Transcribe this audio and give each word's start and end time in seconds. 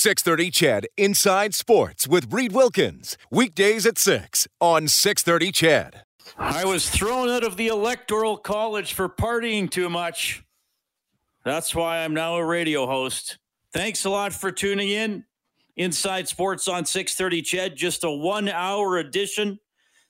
630 0.00 0.50
CHED 0.50 0.86
Inside 0.96 1.54
Sports 1.54 2.08
with 2.08 2.32
Reid 2.32 2.52
Wilkins. 2.52 3.18
Weekdays 3.30 3.84
at 3.84 3.98
6 3.98 4.48
on 4.58 4.88
630 4.88 5.52
CHED. 5.52 6.04
I 6.38 6.64
was 6.64 6.88
thrown 6.88 7.28
out 7.28 7.44
of 7.44 7.58
the 7.58 7.66
Electoral 7.66 8.38
College 8.38 8.94
for 8.94 9.10
partying 9.10 9.70
too 9.70 9.90
much. 9.90 10.42
That's 11.44 11.74
why 11.74 11.98
I'm 11.98 12.14
now 12.14 12.36
a 12.36 12.44
radio 12.46 12.86
host. 12.86 13.36
Thanks 13.74 14.06
a 14.06 14.08
lot 14.08 14.32
for 14.32 14.50
tuning 14.50 14.88
in. 14.88 15.26
Inside 15.76 16.28
Sports 16.28 16.66
on 16.66 16.86
630 16.86 17.42
CHED, 17.42 17.76
just 17.76 18.02
a 18.02 18.10
one 18.10 18.48
hour 18.48 18.96
edition. 18.96 19.58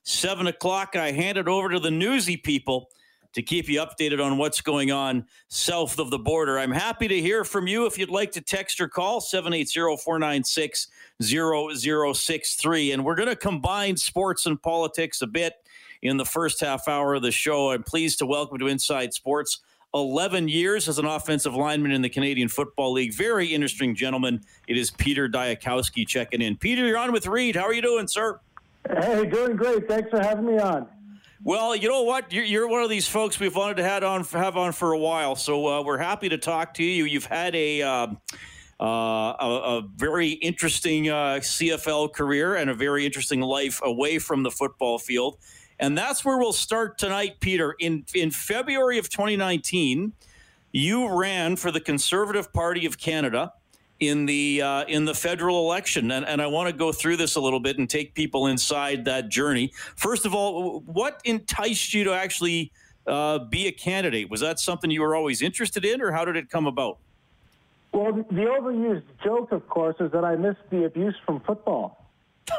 Seven 0.05 0.47
o'clock, 0.47 0.95
I 0.95 1.11
hand 1.11 1.37
it 1.37 1.49
over 1.49 1.69
to 1.69 1.81
the 1.81 1.91
newsy 1.91 2.37
people 2.37 2.91
to 3.33 3.43
keep 3.43 3.69
you 3.69 3.81
updated 3.81 4.25
on 4.25 4.39
what's 4.39 4.61
going 4.61 4.91
on 4.91 5.27
south 5.49 5.99
of 5.99 6.11
the 6.11 6.19
border. 6.19 6.59
I'm 6.59 6.73
happy 6.73 7.09
to 7.09 7.21
hear 7.21 7.45
from 7.45 7.67
you. 7.67 7.87
If 7.87 7.99
you'd 7.99 8.11
like 8.11 8.33
to 8.33 8.41
text 8.41 8.81
or 8.81 8.89
call, 8.89 9.21
780 9.21 9.97
496 10.03 10.89
0063. 11.23 12.93
And 12.93 13.05
we're 13.05 13.15
going 13.15 13.29
to 13.29 13.37
combine 13.37 13.97
sports 13.97 14.47
and 14.47 14.61
politics 14.61 15.23
a 15.23 15.27
bit 15.27 15.55
in 16.03 16.17
the 16.17 16.25
first 16.25 16.61
half 16.61 16.89
hour 16.89 17.15
of 17.15 17.23
the 17.23 17.31
show. 17.31 17.71
I'm 17.71 17.83
pleased 17.83 18.19
to 18.21 18.27
welcome 18.27 18.59
to 18.59 18.67
Inside 18.67 19.13
Sports 19.15 19.61
11 19.93 20.49
years 20.49 20.89
as 20.89 20.99
an 20.99 21.05
offensive 21.05 21.55
lineman 21.55 21.91
in 21.91 22.03
the 22.03 22.09
Canadian 22.09 22.49
Football 22.49 22.93
League. 22.93 23.13
Very 23.13 23.49
interesting 23.49 23.95
gentleman. 23.95 24.41
It 24.69 24.77
is 24.77 24.91
Peter 24.91 25.29
Dyakowski 25.29 26.07
checking 26.07 26.41
in. 26.43 26.57
Peter, 26.57 26.87
you're 26.87 26.99
on 26.99 27.13
with 27.13 27.27
Reid. 27.27 27.57
How 27.57 27.65
are 27.65 27.75
you 27.75 27.83
doing, 27.83 28.07
sir? 28.07 28.41
Hey, 28.89 29.27
doing 29.27 29.57
great. 29.57 29.89
Thanks 29.89 30.09
for 30.11 30.21
having 30.21 30.47
me 30.47 30.59
on. 30.59 30.87
Well, 31.43 31.75
you 31.75 31.89
know 31.89 32.03
what? 32.03 32.35
You're, 32.35 32.45
you're 32.45 32.69
one 32.69 32.83
of 32.83 32.91
these 32.91 33.09
folks 33.09 33.41
we've 33.41 33.57
wanted 33.57 33.79
to 33.79 33.85
have 33.85 34.05
on 34.05 34.25
have 34.25 34.59
on 34.59 34.73
for 34.73 34.93
a 34.93 34.99
while, 34.99 35.37
so 35.37 35.67
uh, 35.67 35.83
we're 35.83 35.97
happy 35.97 36.29
to 36.29 36.37
talk 36.37 36.75
to 36.75 36.85
you. 36.85 37.05
You've 37.05 37.25
had 37.25 37.57
a 37.57 37.81
um, 37.81 38.19
uh, 38.79 38.85
a, 38.85 39.79
a, 39.79 39.83
very 39.97 40.33
interesting 40.33 41.09
uh, 41.09 41.39
CFL 41.41 42.13
career 42.13 42.57
and 42.57 42.69
a 42.69 42.75
very 42.75 43.07
interesting 43.07 43.41
life 43.41 43.81
away 43.83 44.19
from 44.19 44.43
the 44.43 44.51
football 44.51 44.99
field, 44.99 45.39
and 45.79 45.97
that's 45.97 46.27
where 46.27 46.37
we'll 46.37 46.53
start 46.53 46.99
tonight, 46.99 47.41
Peter. 47.41 47.75
In 47.79 48.05
in 48.15 48.31
February 48.31 48.99
of 48.99 49.09
2019, 49.09 50.13
you 50.73 51.19
ran 51.19 51.57
for 51.57 51.71
the 51.71 51.81
Conservative 51.81 52.53
Party 52.53 52.85
of 52.85 52.99
Canada 52.99 53.55
in 54.01 54.25
the 54.25 54.63
uh, 54.63 54.85
in 54.87 55.05
the 55.05 55.15
federal 55.15 55.59
election, 55.59 56.11
and, 56.11 56.27
and 56.27 56.41
I 56.41 56.47
want 56.47 56.69
to 56.69 56.73
go 56.73 56.91
through 56.91 57.19
this 57.19 57.37
a 57.37 57.41
little 57.41 57.61
bit 57.61 57.79
and 57.79 57.89
take 57.89 58.15
people 58.15 58.47
inside 58.47 59.05
that 59.05 59.29
journey. 59.29 59.73
First 59.95 60.25
of 60.25 60.35
all, 60.35 60.81
what 60.81 61.21
enticed 61.25 61.93
you 61.93 62.05
to 62.05 62.13
actually 62.15 62.73
uh, 63.07 63.39
be 63.39 63.67
a 63.67 63.73
candidate? 63.73 64.31
Was 64.31 64.41
that 64.41 64.59
something 64.59 64.91
you 64.91 65.03
were 65.03 65.15
always 65.15 65.43
interested 65.43 65.85
in, 65.85 66.01
or 66.01 66.13
how 66.13 66.25
did 66.25 66.37
it 66.37 66.49
come 66.49 66.67
about? 66.67 66.99
Well, 67.93 68.13
the 68.13 68.47
overused 68.47 69.03
joke, 69.23 69.53
of 69.53 69.69
course, 69.69 69.97
is 70.01 70.11
that 70.13 70.25
I 70.25 70.37
missed 70.37 70.61
the 70.71 70.85
abuse 70.85 71.17
from 71.27 71.41
football. 71.41 72.07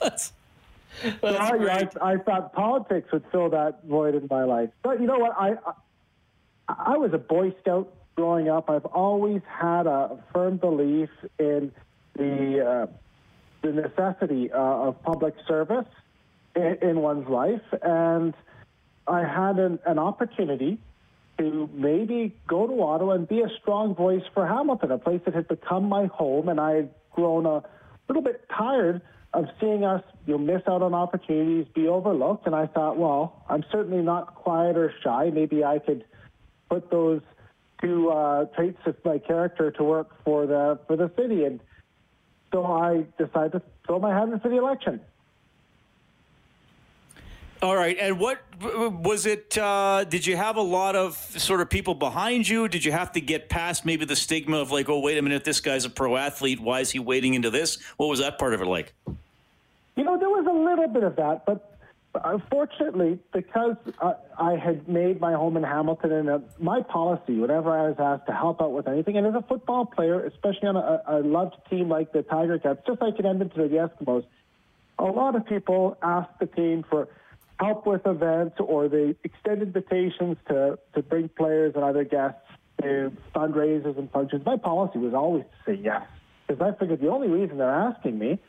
that's, 0.00 0.32
that's 1.00 1.20
so 1.20 1.28
I, 1.28 1.88
I, 2.02 2.12
I, 2.12 2.16
thought 2.16 2.52
politics 2.52 3.12
would 3.12 3.24
fill 3.30 3.50
that 3.50 3.84
void 3.84 4.14
in 4.14 4.26
my 4.30 4.44
life. 4.44 4.70
But 4.82 5.00
you 5.00 5.06
know 5.06 5.18
what? 5.18 5.32
I 5.38 5.52
I, 6.68 6.74
I 6.94 6.96
was 6.96 7.12
a 7.12 7.18
Boy 7.18 7.54
Scout 7.60 7.92
growing 8.20 8.50
up, 8.50 8.68
I've 8.68 8.84
always 8.84 9.40
had 9.48 9.86
a 9.86 10.22
firm 10.30 10.58
belief 10.58 11.08
in 11.38 11.72
the 12.16 12.60
uh, 12.62 12.86
the 13.62 13.72
necessity 13.72 14.52
uh, 14.52 14.58
of 14.58 15.02
public 15.02 15.34
service 15.48 15.86
in, 16.54 16.76
in, 16.82 17.00
one's 17.00 17.26
life, 17.30 17.62
and 17.80 18.34
I 19.06 19.20
had 19.20 19.58
an, 19.58 19.78
an, 19.86 19.98
opportunity 19.98 20.78
to 21.38 21.70
maybe 21.72 22.36
go 22.46 22.66
to 22.66 22.82
Ottawa 22.82 23.12
and 23.14 23.26
be 23.26 23.40
a 23.40 23.48
strong 23.62 23.94
voice 23.94 24.22
for 24.34 24.46
Hamilton, 24.46 24.90
a 24.90 24.98
place 24.98 25.22
that 25.24 25.34
had 25.34 25.48
become 25.48 25.84
my 25.84 26.04
home, 26.06 26.50
and 26.50 26.60
I 26.60 26.72
had 26.72 26.90
grown 27.12 27.46
a 27.46 27.62
little 28.06 28.22
bit 28.22 28.44
tired 28.54 29.00
of 29.32 29.46
seeing 29.60 29.82
us 29.82 30.02
you 30.26 30.34
know, 30.34 30.38
miss 30.38 30.62
out 30.68 30.82
on 30.82 30.92
opportunities, 30.92 31.66
be 31.74 31.88
overlooked, 31.88 32.44
and 32.44 32.54
I 32.54 32.66
thought, 32.66 32.98
well, 32.98 33.44
I'm 33.48 33.64
certainly 33.72 34.02
not 34.02 34.34
quiet 34.34 34.76
or 34.76 34.92
shy. 35.02 35.30
Maybe 35.32 35.64
I 35.64 35.78
could 35.78 36.04
put 36.68 36.90
those 36.90 37.22
two 37.80 38.10
uh, 38.10 38.44
traits 38.46 38.78
of 38.86 38.96
my 39.04 39.18
character 39.18 39.70
to 39.70 39.84
work 39.84 40.08
for 40.24 40.46
the 40.46 40.78
for 40.86 40.96
the 40.96 41.10
city, 41.16 41.44
and 41.44 41.60
so 42.52 42.64
I 42.64 43.04
decided 43.18 43.52
to 43.52 43.62
throw 43.86 43.98
my 43.98 44.10
hat 44.10 44.28
in 44.28 44.40
for 44.40 44.48
the 44.48 44.58
election. 44.58 45.00
All 47.62 47.76
right, 47.76 47.96
and 48.00 48.18
what 48.18 48.40
was 48.58 49.26
it? 49.26 49.56
Uh, 49.58 50.04
did 50.04 50.26
you 50.26 50.34
have 50.34 50.56
a 50.56 50.62
lot 50.62 50.96
of 50.96 51.14
sort 51.14 51.60
of 51.60 51.68
people 51.68 51.94
behind 51.94 52.48
you? 52.48 52.68
Did 52.68 52.86
you 52.86 52.92
have 52.92 53.12
to 53.12 53.20
get 53.20 53.50
past 53.50 53.84
maybe 53.84 54.06
the 54.06 54.16
stigma 54.16 54.56
of 54.56 54.70
like, 54.70 54.88
oh, 54.88 55.00
wait 55.00 55.18
a 55.18 55.22
minute, 55.22 55.44
this 55.44 55.60
guy's 55.60 55.84
a 55.84 55.90
pro 55.90 56.16
athlete. 56.16 56.58
Why 56.58 56.80
is 56.80 56.90
he 56.90 56.98
wading 56.98 57.34
into 57.34 57.50
this? 57.50 57.78
What 57.98 58.06
was 58.06 58.20
that 58.20 58.38
part 58.38 58.54
of 58.54 58.62
it 58.62 58.66
like? 58.66 58.94
You 59.94 60.04
know, 60.04 60.18
there 60.18 60.30
was 60.30 60.46
a 60.46 60.52
little 60.52 60.88
bit 60.88 61.02
of 61.02 61.16
that, 61.16 61.44
but 61.44 61.78
Unfortunately, 62.12 63.20
because 63.32 63.76
uh, 64.00 64.14
I 64.36 64.56
had 64.56 64.88
made 64.88 65.20
my 65.20 65.32
home 65.34 65.56
in 65.56 65.62
Hamilton, 65.62 66.10
and 66.10 66.28
uh, 66.28 66.38
my 66.58 66.82
policy, 66.82 67.38
whenever 67.38 67.70
I 67.70 67.88
was 67.88 67.96
asked 68.00 68.26
to 68.26 68.32
help 68.32 68.60
out 68.60 68.72
with 68.72 68.88
anything, 68.88 69.16
and 69.16 69.28
as 69.28 69.34
a 69.34 69.42
football 69.42 69.86
player, 69.86 70.24
especially 70.24 70.68
on 70.68 70.76
a, 70.76 71.02
a 71.06 71.18
loved 71.20 71.54
team 71.70 71.88
like 71.88 72.12
the 72.12 72.22
Tiger 72.22 72.58
Cats, 72.58 72.80
just 72.84 73.00
like 73.00 73.16
in 73.20 73.26
Edmonton 73.26 73.60
or 73.60 73.68
the 73.68 73.76
Eskimos, 73.76 74.24
a 74.98 75.04
lot 75.04 75.36
of 75.36 75.46
people 75.46 75.96
ask 76.02 76.28
the 76.40 76.46
team 76.46 76.84
for 76.90 77.06
help 77.60 77.86
with 77.86 78.04
events 78.06 78.56
or 78.58 78.88
they 78.88 79.14
extend 79.22 79.62
invitations 79.62 80.36
to, 80.48 80.80
to 80.94 81.02
bring 81.02 81.28
players 81.28 81.74
and 81.76 81.84
other 81.84 82.02
guests 82.02 82.40
to 82.82 83.12
fundraisers 83.32 83.96
and 83.96 84.10
functions. 84.10 84.44
My 84.44 84.56
policy 84.56 84.98
was 84.98 85.14
always 85.14 85.44
to 85.44 85.72
say 85.72 85.80
yes, 85.80 86.02
because 86.48 86.60
I 86.60 86.76
figured 86.76 87.00
the 87.00 87.08
only 87.08 87.28
reason 87.28 87.58
they're 87.58 87.70
asking 87.70 88.18
me 88.18 88.40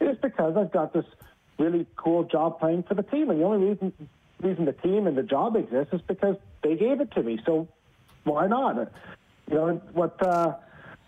is 0.00 0.16
because 0.20 0.56
I've 0.56 0.72
got 0.72 0.92
this– 0.92 1.04
really 1.58 1.86
cool 1.96 2.24
job 2.24 2.60
playing 2.60 2.84
for 2.84 2.94
the 2.94 3.02
team. 3.02 3.30
And 3.30 3.40
the 3.40 3.44
only 3.44 3.68
reason 3.68 4.08
reason 4.40 4.64
the 4.64 4.72
team 4.72 5.06
and 5.06 5.16
the 5.16 5.22
job 5.22 5.56
exists 5.56 5.94
is 5.94 6.00
because 6.02 6.36
they 6.62 6.76
gave 6.76 7.00
it 7.00 7.12
to 7.12 7.22
me. 7.22 7.40
So 7.46 7.68
why 8.24 8.46
not? 8.46 8.76
You 9.50 9.54
know 9.54 9.82
what? 9.92 10.20
Uh, 10.24 10.54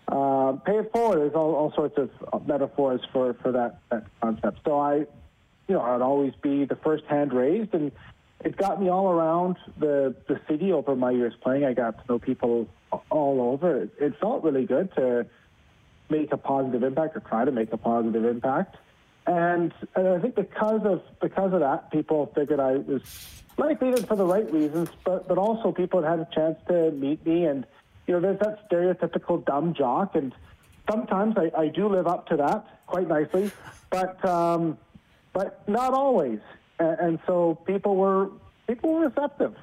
uh, 0.07 0.53
pay 0.65 0.77
it 0.77 0.91
forward. 0.93 1.19
There's 1.19 1.33
all, 1.33 1.53
all 1.55 1.73
sorts 1.73 1.97
of 1.97 2.47
metaphors 2.47 3.01
for, 3.11 3.33
for 3.41 3.51
that, 3.51 3.79
that 3.91 4.05
concept. 4.21 4.59
So 4.63 4.79
I, 4.79 4.95
you 4.95 5.75
know, 5.75 5.81
I'd 5.81 6.01
always 6.01 6.33
be 6.41 6.63
the 6.63 6.77
first 6.77 7.03
hand 7.05 7.33
raised, 7.33 7.73
and 7.73 7.91
it 8.43 8.55
got 8.55 8.81
me 8.81 8.89
all 8.89 9.09
around 9.09 9.57
the 9.77 10.15
the 10.27 10.39
city 10.47 10.71
over 10.71 10.95
my 10.95 11.11
years 11.11 11.33
playing. 11.41 11.65
I 11.65 11.73
got 11.73 11.99
to 11.99 12.13
know 12.13 12.19
people 12.19 12.69
all 13.09 13.41
over. 13.41 13.83
It, 13.83 13.89
it 13.99 14.13
felt 14.21 14.43
really 14.43 14.65
good 14.65 14.93
to 14.95 15.25
make 16.09 16.31
a 16.31 16.37
positive 16.37 16.83
impact 16.83 17.17
or 17.17 17.19
try 17.19 17.43
to 17.43 17.51
make 17.51 17.73
a 17.73 17.77
positive 17.77 18.23
impact. 18.23 18.77
And, 19.27 19.73
and 19.95 20.07
I 20.07 20.19
think 20.19 20.35
because 20.35 20.81
of 20.85 21.01
because 21.19 21.51
of 21.53 21.59
that, 21.59 21.91
people 21.91 22.31
figured 22.33 22.61
I 22.61 22.77
was 22.77 23.01
likely 23.57 23.93
for 24.03 24.15
the 24.15 24.25
right 24.25 24.49
reasons, 24.53 24.89
but 25.03 25.27
but 25.27 25.37
also 25.37 25.73
people 25.73 26.01
had 26.01 26.19
had 26.19 26.19
a 26.19 26.29
chance 26.33 26.57
to 26.69 26.91
meet 26.91 27.25
me, 27.25 27.43
and 27.43 27.65
you 28.07 28.13
know, 28.13 28.21
there's 28.21 28.39
that 28.39 28.69
stereotypical 28.69 29.43
dumb 29.45 29.73
jock, 29.73 30.15
and 30.15 30.33
sometimes 30.89 31.35
I, 31.37 31.51
I 31.59 31.67
do 31.67 31.89
live 31.89 32.07
up 32.07 32.27
to 32.27 32.37
that 32.37 32.85
quite 32.87 33.09
nicely, 33.09 33.51
but 33.89 34.23
um, 34.23 34.77
but 35.33 35.67
not 35.67 35.93
always, 35.93 36.39
and, 36.79 36.99
and 36.99 37.19
so 37.27 37.55
people 37.65 37.97
were 37.97 38.29
people 38.65 38.93
were 38.93 39.07
receptive. 39.07 39.55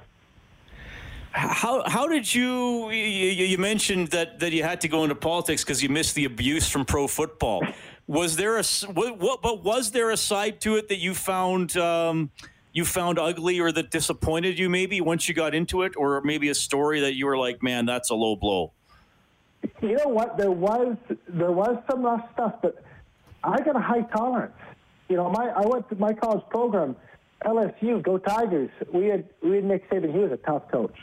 How 1.33 1.83
how 1.89 2.07
did 2.07 2.33
you 2.33 2.91
you, 2.91 3.47
you 3.47 3.59
mentioned 3.59 4.09
that, 4.09 4.39
that 4.39 4.53
you 4.53 4.63
had 4.63 4.81
to 4.83 4.89
go 4.89 5.03
into 5.03 5.17
politics 5.17 5.65
because 5.65 5.83
you 5.83 5.89
missed 5.89 6.15
the 6.15 6.27
abuse 6.27 6.69
from 6.69 6.85
pro 6.85 7.09
football? 7.09 7.65
Was 8.07 8.37
there 8.37 8.59
a 8.59 8.65
what, 8.93 9.19
what, 9.19 9.43
but 9.43 9.65
was 9.65 9.91
there 9.91 10.11
a 10.11 10.17
side 10.17 10.61
to 10.63 10.77
it 10.77 10.89
that 10.89 10.99
you 10.99 11.15
found 11.15 11.77
um, 11.77 12.31
you 12.75 12.85
found 12.85 13.19
ugly 13.19 13.61
or 13.61 13.73
that 13.73 13.91
disappointed 13.91 14.59
you 14.59 14.69
maybe 14.69 15.01
once 15.01 15.29
you 15.29 15.35
got 15.35 15.55
into 15.55 15.83
it, 15.83 15.95
or 15.97 16.21
maybe 16.23 16.51
a 16.51 16.55
story 16.55 17.01
that 17.01 17.15
you 17.15 17.25
were 17.25 17.39
like, 17.39 17.63
man, 17.63 17.87
that's 17.87 18.11
a 18.11 18.15
low 18.15 18.37
blow. 18.37 18.73
You 19.81 19.97
know 19.97 20.09
what? 20.09 20.37
There 20.37 20.51
was 20.51 20.97
there 21.29 21.53
was 21.53 21.83
some 21.91 22.03
rough 22.03 22.31
stuff, 22.35 22.57
but 22.61 22.85
I 23.43 23.61
got 23.61 23.77
a 23.77 23.81
high 23.81 24.03
tolerance. 24.03 24.53
You 25.09 25.17
know, 25.17 25.31
my 25.31 25.49
I 25.49 25.67
went 25.67 25.89
to 25.89 25.97
my 25.97 26.13
college 26.13 26.45
program, 26.51 26.97
LSU, 27.45 28.03
go 28.03 28.19
Tigers. 28.19 28.71
We 28.93 29.07
had 29.07 29.25
we 29.43 29.57
had 29.57 29.65
Nick 29.65 29.89
Saban. 29.89 30.13
He 30.13 30.19
was 30.19 30.33
a 30.33 30.37
tough 30.39 30.69
coach, 30.71 30.97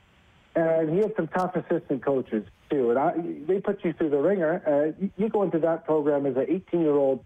and 0.56 0.90
he 0.90 1.00
had 1.00 1.14
some 1.16 1.28
tough 1.28 1.56
assistant 1.56 2.04
coaches 2.04 2.46
too. 2.70 2.90
And 2.90 3.00
I, 3.00 3.14
they 3.48 3.60
put 3.60 3.84
you 3.84 3.94
through 3.94 4.10
the 4.10 4.18
ringer. 4.18 4.62
Uh, 5.00 5.06
you, 5.18 5.30
go 5.30 5.44
into 5.44 5.60
that 5.60 5.86
program 5.86 6.26
as 6.26 6.36
an 6.36 6.46
18 6.48 6.82
year 6.82 6.96
old, 6.96 7.24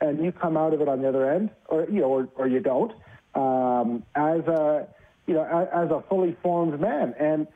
and 0.00 0.24
you 0.24 0.32
come 0.32 0.56
out 0.56 0.74
of 0.74 0.80
it 0.80 0.88
on 0.88 1.02
the 1.02 1.08
other 1.08 1.30
end, 1.30 1.50
or 1.66 1.84
you 1.84 2.00
know, 2.00 2.08
or, 2.08 2.28
or 2.36 2.48
you 2.48 2.60
don't, 2.60 2.92
um, 3.34 4.02
as 4.14 4.40
a 4.46 4.88
you 5.26 5.34
know, 5.34 5.44
as, 5.44 5.90
a 5.90 6.02
fully 6.08 6.36
formed 6.42 6.80
man. 6.80 7.14
And 7.18 7.46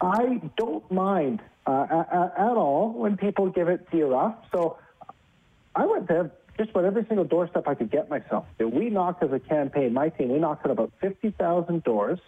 I 0.00 0.40
don't 0.56 0.90
mind 0.90 1.40
uh, 1.66 1.86
at, 1.90 2.34
at 2.38 2.56
all 2.56 2.92
when 2.92 3.16
people 3.16 3.48
give 3.48 3.68
it 3.68 3.90
to 3.90 3.96
you 3.96 4.06
rough. 4.06 4.36
So 4.52 4.78
I 5.74 5.86
went 5.86 6.08
there 6.08 6.30
just 6.58 6.70
about 6.70 6.84
every 6.84 7.06
single 7.06 7.24
doorstep 7.24 7.66
I 7.66 7.74
could 7.74 7.90
get 7.90 8.10
myself. 8.10 8.44
We 8.58 8.90
knocked 8.90 9.22
as 9.22 9.32
a 9.32 9.40
campaign, 9.40 9.94
my 9.94 10.10
team, 10.10 10.30
we 10.30 10.38
knocked 10.38 10.64
on 10.66 10.72
about 10.72 10.92
50,000 11.00 11.82
doors 11.84 12.18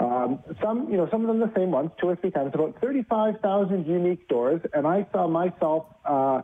Um, 0.00 0.38
some, 0.62 0.90
you 0.90 0.96
know, 0.96 1.08
some 1.10 1.22
of 1.22 1.28
them 1.28 1.40
the 1.40 1.52
same 1.56 1.72
ones, 1.72 1.90
two 2.00 2.08
or 2.08 2.16
three 2.16 2.30
times, 2.30 2.52
about 2.54 2.80
35,000 2.80 3.86
unique 3.86 4.28
doors, 4.28 4.60
and 4.72 4.86
I 4.86 5.06
saw 5.12 5.26
myself 5.26 5.86
uh, 6.04 6.42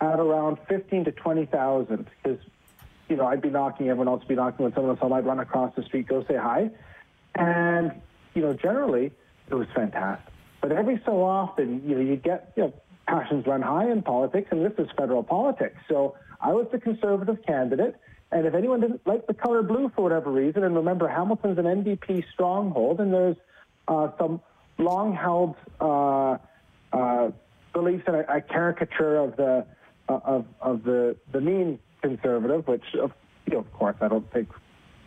at 0.00 0.20
around 0.20 0.58
15 0.68 1.06
to 1.06 1.12
20,000 1.12 2.06
because, 2.22 2.38
you 3.08 3.16
know, 3.16 3.26
I'd 3.26 3.40
be 3.40 3.48
knocking, 3.48 3.88
everyone 3.88 4.08
else 4.08 4.20
would 4.20 4.28
be 4.28 4.34
knocking. 4.34 4.64
When 4.64 4.74
someone 4.74 4.98
else, 4.98 5.12
I'd 5.12 5.24
run 5.24 5.40
across 5.40 5.74
the 5.76 5.82
street, 5.82 6.08
go 6.08 6.24
say 6.24 6.36
hi, 6.36 6.70
and 7.34 7.92
you 8.34 8.42
know, 8.42 8.52
generally 8.52 9.12
it 9.48 9.54
was 9.54 9.66
fantastic. 9.74 10.32
But 10.60 10.72
every 10.72 11.00
so 11.04 11.22
often, 11.22 11.82
you 11.88 11.94
know, 11.94 12.00
you 12.00 12.16
get, 12.16 12.52
you 12.56 12.64
know, 12.64 12.74
passions 13.06 13.46
run 13.46 13.62
high 13.62 13.90
in 13.90 14.02
politics, 14.02 14.48
and 14.50 14.64
this 14.64 14.72
is 14.78 14.88
federal 14.96 15.22
politics. 15.22 15.76
So 15.88 16.16
I 16.40 16.52
was 16.52 16.66
the 16.72 16.78
conservative 16.78 17.38
candidate. 17.46 17.96
And 18.32 18.46
if 18.46 18.54
anyone 18.54 18.80
didn't 18.80 19.06
like 19.06 19.26
the 19.26 19.34
color 19.34 19.62
blue 19.62 19.90
for 19.94 20.02
whatever 20.02 20.30
reason, 20.30 20.64
and 20.64 20.74
remember 20.74 21.08
Hamilton's 21.08 21.58
an 21.58 21.64
NDP 21.64 22.24
stronghold, 22.32 23.00
and 23.00 23.12
there's 23.12 23.36
uh, 23.86 24.08
some 24.18 24.40
long-held 24.78 25.54
uh, 25.80 26.38
uh, 26.92 27.30
beliefs 27.72 28.04
in 28.08 28.14
a, 28.14 28.24
a, 28.28 28.40
caricature 28.40 29.16
of 29.16 29.36
the 29.36 29.64
uh, 30.08 30.20
of 30.24 30.46
of 30.60 30.84
the 30.84 31.16
the 31.32 31.40
mean 31.40 31.78
conservative, 32.02 32.66
which 32.66 32.84
of, 33.00 33.12
you 33.46 33.54
know, 33.54 33.60
of 33.60 33.72
course 33.72 33.96
I 34.00 34.08
don't 34.08 34.30
think 34.32 34.48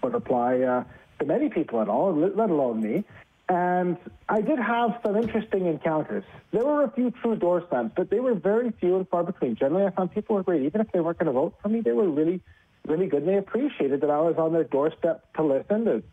would 0.01 0.15
apply 0.15 0.61
uh, 0.61 0.83
to 1.19 1.25
many 1.25 1.49
people 1.49 1.81
at 1.81 1.89
all, 1.89 2.13
let 2.13 2.49
alone 2.49 2.81
me. 2.81 3.03
And 3.49 3.97
I 4.27 4.41
did 4.41 4.59
have 4.59 4.99
some 5.05 5.15
interesting 5.15 5.67
encounters. 5.67 6.25
There 6.51 6.65
were 6.65 6.83
a 6.83 6.91
few 6.91 7.11
true 7.11 7.37
door 7.37 7.63
slams, 7.69 7.91
but 7.95 8.09
they 8.09 8.19
were 8.19 8.33
very 8.33 8.71
few 8.71 8.97
and 8.97 9.07
far 9.07 9.23
between. 9.23 9.55
Generally, 9.55 9.85
I 9.85 9.89
found 9.91 10.13
people 10.13 10.35
were 10.35 10.43
great. 10.43 10.63
Even 10.63 10.81
if 10.81 10.91
they 10.91 10.99
weren't 10.99 11.17
going 11.17 11.27
to 11.27 11.31
vote 11.31 11.55
for 11.61 11.69
me, 11.69 11.79
they 11.79 11.93
were 11.93 12.09
really 12.09 12.41
really 12.87 13.07
good, 13.07 13.23
and 13.23 13.29
they 13.29 13.37
appreciated 13.37 14.01
that 14.01 14.09
I 14.09 14.19
was 14.19 14.35
on 14.37 14.53
their 14.53 14.63
doorstep 14.63 15.33
to 15.35 15.43
listen, 15.43 15.85
to 15.85 16.03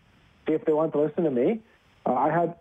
see 0.47 0.55
if 0.55 0.65
they 0.65 0.73
wanted 0.73 0.93
to 0.93 1.00
listen 1.00 1.25
to 1.25 1.31
me. 1.31 1.61
Uh, 2.06 2.15
I 2.15 2.31
had 2.31 2.55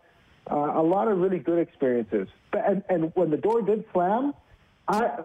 uh, 0.50 0.56
a 0.76 0.84
lot 0.84 1.08
of 1.08 1.18
really 1.18 1.40
good 1.40 1.60
experiences. 1.60 2.28
But, 2.52 2.70
and, 2.70 2.84
and 2.90 3.12
when 3.16 3.30
the 3.30 3.38
door 3.38 3.62
did 3.62 3.86
slam, 3.94 4.34
I, 4.88 5.20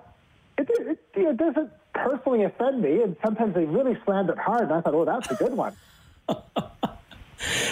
it, 0.58 0.69
it, 0.69 0.99
it 1.14 1.37
doesn't 1.37 1.70
personally 1.94 2.44
offend 2.44 2.82
me, 2.82 3.02
and 3.02 3.17
sometimes 3.25 3.55
they 3.55 3.64
really 3.64 3.96
slammed 4.05 4.31
it 4.31 4.38
hard, 4.38 4.62
and 4.62 4.73
I 4.73 4.81
thought, 4.81 4.94
oh, 4.94 5.05
that's 5.05 5.31
a 5.31 5.35
good 5.35 5.55
one. 5.55 5.75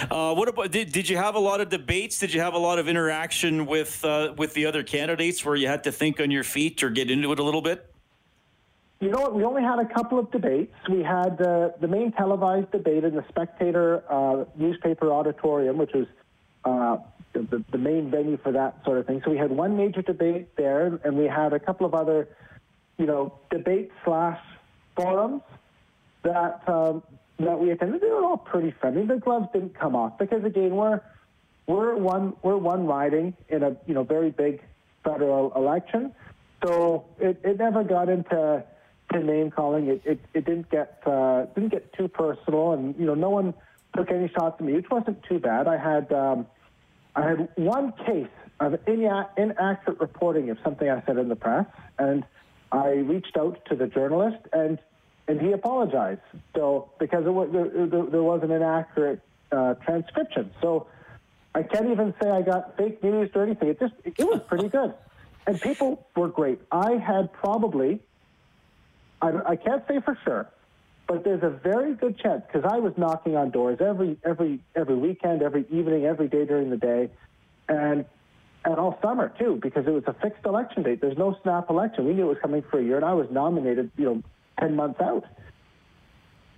Uh, 0.09 0.33
what 0.33 0.47
about 0.47 0.71
did, 0.71 0.93
did 0.93 1.09
you 1.09 1.17
have 1.17 1.35
a 1.35 1.39
lot 1.39 1.59
of 1.59 1.67
debates? 1.67 2.19
Did 2.19 2.33
you 2.33 2.39
have 2.39 2.53
a 2.53 2.57
lot 2.57 2.79
of 2.79 2.87
interaction 2.87 3.65
with 3.65 4.03
uh, 4.05 4.33
with 4.37 4.53
the 4.53 4.65
other 4.65 4.81
candidates 4.81 5.43
where 5.43 5.55
you 5.55 5.67
had 5.67 5.83
to 5.83 5.91
think 5.91 6.21
on 6.21 6.31
your 6.31 6.45
feet 6.45 6.81
or 6.83 6.89
get 6.89 7.11
into 7.11 7.31
it 7.33 7.39
a 7.39 7.43
little 7.43 7.61
bit? 7.61 7.93
You 8.99 9.09
know 9.09 9.19
what? 9.19 9.35
We 9.35 9.43
only 9.43 9.61
had 9.61 9.77
a 9.79 9.85
couple 9.85 10.17
of 10.17 10.31
debates. 10.31 10.73
We 10.89 11.03
had 11.03 11.39
uh, 11.39 11.69
the 11.79 11.87
main 11.87 12.11
televised 12.13 12.71
debate 12.71 13.03
in 13.03 13.15
the 13.15 13.23
Spectator 13.29 14.03
uh, 14.09 14.45
newspaper 14.55 15.11
auditorium, 15.11 15.77
which 15.77 15.91
was 15.93 16.07
uh, 16.65 16.97
the, 17.33 17.63
the 17.71 17.77
main 17.77 18.09
venue 18.09 18.37
for 18.37 18.51
that 18.51 18.83
sort 18.83 18.97
of 18.97 19.05
thing. 19.05 19.21
So 19.23 19.29
we 19.29 19.37
had 19.37 19.51
one 19.51 19.77
major 19.77 20.01
debate 20.01 20.55
there, 20.55 20.99
and 21.03 21.15
we 21.15 21.25
had 21.25 21.53
a 21.53 21.59
couple 21.59 21.85
of 21.85 21.93
other, 21.93 22.27
you 22.97 23.05
know, 23.05 23.37
debate 23.51 23.91
slash 24.03 24.39
forums 24.95 25.43
that 26.23 26.67
um, 26.67 27.03
that 27.39 27.59
we 27.59 27.69
attended. 27.69 28.01
They 28.01 28.09
were 28.09 28.23
all 28.23 28.37
pretty 28.37 28.71
friendly. 28.71 29.05
The 29.05 29.17
gloves 29.17 29.47
didn't 29.53 29.77
come 29.77 29.95
off 29.95 30.17
because 30.17 30.43
again, 30.43 30.75
we're 30.75 31.01
we're 31.67 31.95
one 31.95 32.33
we're 32.41 32.57
one 32.57 32.87
riding 32.87 33.35
in 33.49 33.61
a 33.61 33.77
you 33.85 33.93
know 33.93 34.03
very 34.03 34.31
big 34.31 34.63
federal 35.03 35.53
election, 35.55 36.13
so 36.65 37.05
it, 37.19 37.39
it 37.43 37.59
never 37.59 37.83
got 37.83 38.09
into 38.09 38.63
to 39.11 39.19
name 39.23 39.51
calling. 39.51 39.87
It, 39.87 40.01
it, 40.05 40.19
it 40.33 40.45
didn't 40.45 40.69
get 40.69 41.01
uh, 41.05 41.45
didn't 41.55 41.69
get 41.69 41.93
too 41.93 42.07
personal, 42.07 42.73
and 42.73 42.95
you 42.97 43.05
know, 43.05 43.15
no 43.15 43.29
one 43.29 43.53
took 43.95 44.11
any 44.11 44.29
shots 44.29 44.57
at 44.59 44.65
me, 44.65 44.73
which 44.73 44.89
wasn't 44.89 45.23
too 45.23 45.39
bad. 45.39 45.67
I 45.67 45.77
had 45.77 46.11
um, 46.11 46.47
I 47.15 47.29
had 47.29 47.49
one 47.55 47.93
case 48.05 48.27
of 48.59 48.75
ina- 48.87 49.29
inaccurate 49.37 49.99
reporting 49.99 50.49
of 50.49 50.57
something 50.63 50.89
I 50.89 51.03
said 51.05 51.17
in 51.17 51.29
the 51.29 51.35
press, 51.35 51.65
and 51.97 52.23
I 52.71 52.89
reached 52.89 53.37
out 53.37 53.59
to 53.69 53.75
the 53.75 53.87
journalist, 53.87 54.43
and 54.53 54.79
and 55.27 55.41
he 55.41 55.51
apologized. 55.51 56.21
So 56.55 56.91
because 56.99 57.25
it 57.25 57.31
was, 57.31 57.49
there, 57.51 57.67
there 57.87 58.23
was 58.23 58.41
an 58.43 58.51
inaccurate 58.51 59.21
uh, 59.51 59.75
transcription, 59.75 60.51
so 60.61 60.87
I 61.55 61.63
can't 61.63 61.89
even 61.89 62.13
say 62.21 62.29
I 62.29 62.41
got 62.41 62.77
fake 62.77 63.03
news 63.03 63.29
or 63.35 63.43
anything. 63.43 63.69
It 63.69 63.79
just 63.79 63.93
it 64.03 64.19
was 64.19 64.41
pretty 64.47 64.67
good, 64.67 64.93
and 65.45 65.59
people 65.61 66.07
were 66.15 66.29
great. 66.29 66.59
I 66.71 66.93
had 66.95 67.31
probably 67.31 68.01
I, 69.21 69.31
I 69.49 69.55
can't 69.55 69.83
say 69.87 69.99
for 70.03 70.17
sure, 70.23 70.47
but 71.07 71.23
there's 71.23 71.43
a 71.43 71.49
very 71.49 71.95
good 71.95 72.19
chance 72.19 72.43
because 72.45 72.69
I 72.69 72.79
was 72.79 72.93
knocking 72.97 73.35
on 73.35 73.49
doors 73.49 73.79
every 73.79 74.17
every 74.23 74.59
every 74.75 74.95
weekend, 74.95 75.41
every 75.41 75.65
evening, 75.71 76.05
every 76.05 76.27
day 76.27 76.45
during 76.45 76.69
the 76.69 76.77
day, 76.77 77.09
and 77.67 78.05
and 78.65 78.75
all 78.75 78.99
summer 79.01 79.33
too 79.39 79.59
because 79.61 79.87
it 79.87 79.91
was 79.91 80.03
a 80.07 80.13
fixed 80.13 80.45
election 80.45 80.83
date. 80.83 81.01
There's 81.01 81.17
no 81.17 81.37
snap 81.41 81.69
election. 81.69 82.05
We 82.05 82.13
knew 82.13 82.25
it 82.25 82.29
was 82.29 82.37
coming 82.41 82.63
for 82.69 82.79
a 82.79 82.83
year, 82.83 82.97
and 82.97 83.05
I 83.05 83.13
was 83.13 83.27
nominated, 83.31 83.91
you 83.97 84.05
know, 84.05 84.23
ten 84.59 84.75
months 84.75 84.99
out. 85.01 85.25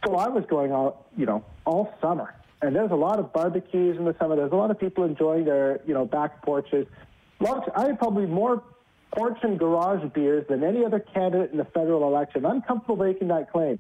So 0.05 0.15
I 0.15 0.29
was 0.29 0.45
going 0.49 0.71
out, 0.71 1.07
you 1.17 1.25
know, 1.25 1.43
all 1.65 1.93
summer, 2.01 2.33
and 2.61 2.75
there's 2.75 2.91
a 2.91 2.95
lot 2.95 3.19
of 3.19 3.31
barbecues 3.31 3.97
in 3.97 4.05
the 4.05 4.15
summer. 4.19 4.35
There's 4.35 4.51
a 4.51 4.55
lot 4.55 4.71
of 4.71 4.79
people 4.79 5.03
enjoying 5.03 5.45
their, 5.45 5.81
you 5.85 5.93
know, 5.93 6.05
back 6.05 6.41
porches. 6.41 6.87
Lots. 7.39 7.69
I 7.75 7.87
had 7.87 7.99
probably 7.99 8.25
more 8.25 8.63
porch 9.15 9.37
and 9.43 9.57
garage 9.57 10.03
beers 10.13 10.45
than 10.47 10.63
any 10.63 10.85
other 10.85 10.99
candidate 10.99 11.51
in 11.51 11.57
the 11.57 11.65
federal 11.65 12.03
election. 12.03 12.45
I'm 12.45 12.61
comfortable 12.61 13.03
making 13.03 13.29
that 13.29 13.51
claim. 13.51 13.79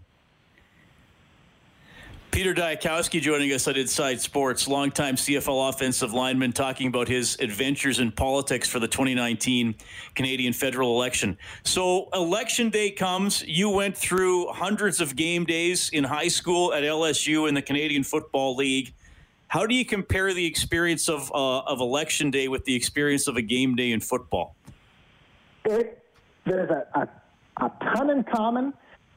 Peter 2.31 2.53
Dyakowski 2.53 3.19
joining 3.19 3.51
us 3.51 3.67
on 3.67 3.75
Inside 3.75 4.21
Sports, 4.21 4.67
longtime 4.67 5.15
CFL 5.15 5.69
offensive 5.69 6.13
lineman, 6.13 6.53
talking 6.53 6.87
about 6.87 7.07
his 7.07 7.35
adventures 7.39 7.99
in 7.99 8.11
politics 8.11 8.69
for 8.69 8.79
the 8.79 8.87
2019 8.87 9.73
Canadian 10.13 10.53
federal 10.53 10.95
election. 10.95 11.37
So, 11.63 12.07
election 12.13 12.69
day 12.69 12.91
comes. 12.91 13.43
You 13.47 13.69
went 13.71 13.97
through 13.97 14.47
hundreds 14.49 15.01
of 15.01 15.15
game 15.15 15.43
days 15.43 15.89
in 15.89 16.03
high 16.03 16.27
school 16.27 16.71
at 16.71 16.83
LSU 16.83 17.49
in 17.49 17.55
the 17.55 17.63
Canadian 17.63 18.03
Football 18.03 18.55
League. 18.55 18.93
How 19.47 19.65
do 19.65 19.73
you 19.73 19.83
compare 19.83 20.31
the 20.31 20.45
experience 20.45 21.09
of 21.09 21.31
uh, 21.33 21.61
of 21.61 21.81
election 21.81 22.29
day 22.29 22.47
with 22.47 22.63
the 22.65 22.75
experience 22.75 23.27
of 23.27 23.37
a 23.37 23.41
game 23.41 23.75
day 23.75 23.91
in 23.91 23.99
football? 23.99 24.55
It, 25.65 26.03
there's 26.45 26.69
a, 26.69 26.85
a, 26.93 27.07
a 27.65 27.71
ton 27.93 28.09
in 28.09 28.23
common, 28.23 28.73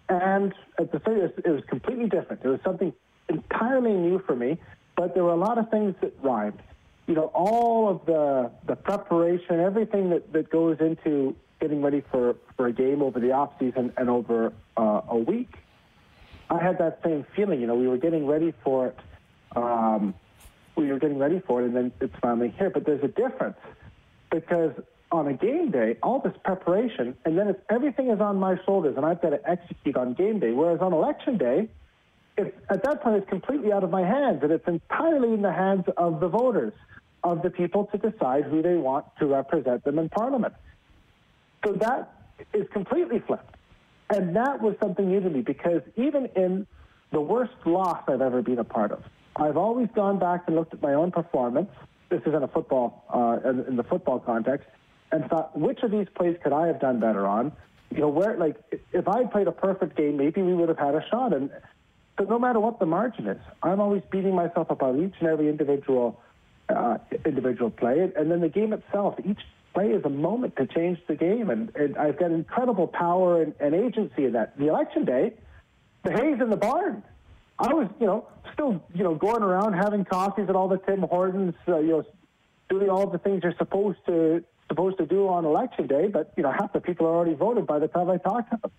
and 0.08 0.52
at 0.78 0.92
the 0.92 1.00
same 1.06 1.18
it 1.18 1.50
was 1.50 1.62
completely 1.68 2.08
different. 2.08 2.44
It 2.44 2.48
was 2.48 2.60
something 2.64 2.92
entirely 3.28 3.92
new 3.92 4.18
for 4.26 4.36
me, 4.36 4.58
but 4.96 5.14
there 5.14 5.24
were 5.24 5.32
a 5.32 5.36
lot 5.36 5.58
of 5.58 5.70
things 5.70 5.94
that 6.00 6.12
rhymed. 6.22 6.60
You 7.06 7.14
know, 7.14 7.30
all 7.34 7.88
of 7.88 8.06
the 8.06 8.50
the 8.66 8.76
preparation, 8.76 9.60
everything 9.60 10.10
that, 10.10 10.32
that 10.32 10.50
goes 10.50 10.78
into 10.80 11.34
getting 11.62 11.80
ready 11.80 12.02
for, 12.10 12.34
for 12.56 12.66
a 12.66 12.72
game 12.72 13.02
over 13.02 13.20
the 13.20 13.30
off 13.30 13.52
season 13.58 13.92
and 13.96 14.11
over 14.11 14.52
uh, 14.76 15.00
a 15.08 15.16
week. 15.16 15.54
I 16.50 16.62
had 16.62 16.78
that 16.78 16.99
same 17.04 17.25
feeling. 17.37 17.61
You 17.61 17.68
know, 17.68 17.76
we 17.76 17.87
were 17.87 17.99
getting 17.99 18.26
ready 18.26 18.52
for 18.64 18.88
it. 18.88 18.99
Um, 19.56 20.14
we 20.76 20.88
were 20.88 20.99
getting 20.99 21.18
ready 21.18 21.40
for 21.46 21.62
it, 21.62 21.66
and 21.66 21.76
then 21.76 21.92
it's 22.00 22.14
finally 22.20 22.52
here. 22.58 22.68
But 22.68 22.84
there's 22.84 23.04
a 23.04 23.08
difference 23.08 23.58
because 24.30 24.72
on 25.12 25.28
a 25.28 25.35
game 25.35 25.71
day, 25.71 25.97
all 26.02 26.19
this 26.21 26.33
preparation, 26.42 27.14
and 27.25 27.38
then 27.38 27.54
everything 27.69 28.11
is 28.11 28.21
on 28.21 28.38
my 28.38 28.57
shoulders, 28.64 28.97
and 28.97 29.04
I've 29.04 29.21
got 29.21 29.31
to 29.31 29.49
execute 29.49 29.97
on 29.97 30.14
game 30.14 30.40
day. 30.40 30.52
Whereas 30.52 30.81
on 30.81 30.95
election 30.95 31.37
day, 31.37 31.69
it's, 32.38 32.57
at 32.71 32.83
that 32.85 33.02
point, 33.02 33.16
it's 33.16 33.28
completely 33.28 33.73
out 33.73 33.85
of 33.85 33.90
my 33.90 34.00
hands, 34.00 34.42
and 34.42 34.50
it's 34.50 34.66
entirely 34.66 35.35
in 35.35 35.42
the 35.42 35.52
hands 35.52 35.85
of 35.99 36.19
the 36.21 36.28
voters, 36.28 36.73
of 37.23 37.42
the 37.42 37.50
people 37.50 37.88
to 37.92 37.99
decide 37.99 38.45
who 38.45 38.62
they 38.62 38.75
want 38.75 39.04
to 39.19 39.26
represent 39.26 39.85
them 39.85 39.99
in 39.99 40.09
Parliament. 40.09 40.54
So 41.64 41.75
that 41.75 42.11
is 42.54 42.66
completely 42.73 43.21
flipped. 43.21 43.54
And 44.09 44.35
that 44.35 44.61
was 44.61 44.75
something 44.83 45.09
new 45.09 45.21
to 45.21 45.31
me 45.31 45.42
because 45.42 45.83
even 45.97 46.26
in 46.37 46.66
the 47.12 47.21
worst 47.21 47.52
loss 47.64 48.02
I've 48.09 48.21
ever 48.21 48.42
been 48.42 48.59
a 48.59 48.64
part 48.64 48.92
of, 48.92 49.04
I've 49.37 49.57
always 49.57 49.88
gone 49.95 50.19
back 50.19 50.45
and 50.47 50.57
looked 50.57 50.75
at 50.75 50.83
my 50.83 50.95
own 50.95 51.12
performance. 51.12 51.71
This 52.09 52.21
is 52.26 52.35
in 52.35 52.42
a 52.42 52.49
football, 52.49 53.04
uh, 53.14 53.49
in 53.69 53.76
the 53.76 53.85
football 53.85 54.19
context, 54.19 54.66
and 55.12 55.28
thought, 55.28 55.57
which 55.59 55.81
of 55.83 55.90
these 55.90 56.07
plays 56.14 56.37
could 56.42 56.52
I 56.52 56.66
have 56.66 56.81
done 56.81 56.99
better 56.99 57.26
on? 57.26 57.52
You 57.90 58.00
know, 58.00 58.09
where 58.09 58.37
like 58.37 58.57
if 58.92 59.07
I 59.07 59.25
played 59.25 59.47
a 59.47 59.52
perfect 59.52 59.97
game, 59.97 60.16
maybe 60.16 60.42
we 60.42 60.54
would 60.54 60.69
have 60.69 60.78
had 60.78 60.95
a 60.95 61.04
shot. 61.11 61.35
And 61.35 61.50
but 62.16 62.28
no 62.28 62.38
matter 62.38 62.59
what 62.59 62.78
the 62.78 62.87
margin 62.87 63.28
is, 63.28 63.38
I'm 63.62 63.81
always 63.81 64.02
beating 64.11 64.35
myself 64.35 64.71
up 64.71 64.83
on 64.83 65.04
each 65.04 65.14
and 65.21 65.28
every 65.28 65.49
individual 65.49 66.21
uh, 66.69 66.99
individual 67.26 67.71
play, 67.71 68.11
and 68.16 68.31
then 68.31 68.40
the 68.40 68.49
game 68.49 68.73
itself. 68.73 69.16
Each 69.25 69.40
play 69.75 69.90
is 69.90 70.04
a 70.04 70.11
moment 70.11 70.57
to 70.57 70.66
change 70.66 70.99
the 71.07 71.14
game, 71.14 71.50
and, 71.50 71.75
and 71.76 71.97
I've 71.97 72.19
got 72.19 72.31
incredible 72.31 72.87
power 72.87 73.42
and, 73.42 73.54
and 73.61 73.75
agency 73.75 74.25
in 74.25 74.33
that. 74.33 74.57
The 74.59 74.69
election 74.69 75.04
day, 75.04 75.35
the 76.04 76.12
hay's 76.12 76.40
in 76.40 76.50
the 76.50 76.57
barn. 76.57 77.02
I 77.59 77.73
was, 77.75 77.88
you 78.00 78.07
know, 78.07 78.28
still, 78.52 78.83
you 78.95 79.04
know, 79.04 79.14
going 79.14 79.42
around 79.42 79.75
having 79.75 80.04
coffees 80.04 80.49
at 80.49 80.57
all 80.57 80.69
the 80.69 80.78
Tim 80.78 81.02
Hortons, 81.02 81.54
uh, 81.69 81.78
you 81.78 81.88
know, 81.88 82.04
doing 82.69 82.88
all 82.88 83.07
the 83.07 83.19
things 83.19 83.42
you're 83.42 83.54
supposed 83.57 83.99
to 84.07 84.42
supposed 84.73 84.97
to 84.97 85.05
do 85.05 85.29
on 85.29 85.45
election 85.45 85.87
day, 85.87 86.09
but 86.09 86.33
you 86.37 86.43
know 86.43 86.50
half 86.50 86.73
the 86.73 86.81
people 86.81 87.07
are 87.07 87.14
already 87.14 87.35
voted 87.35 87.67
by 87.67 87.79
the 87.79 87.88
time 87.88 88.09
I 88.09 88.17
talk 88.17 88.49
to 88.50 88.57
them. 88.62 88.71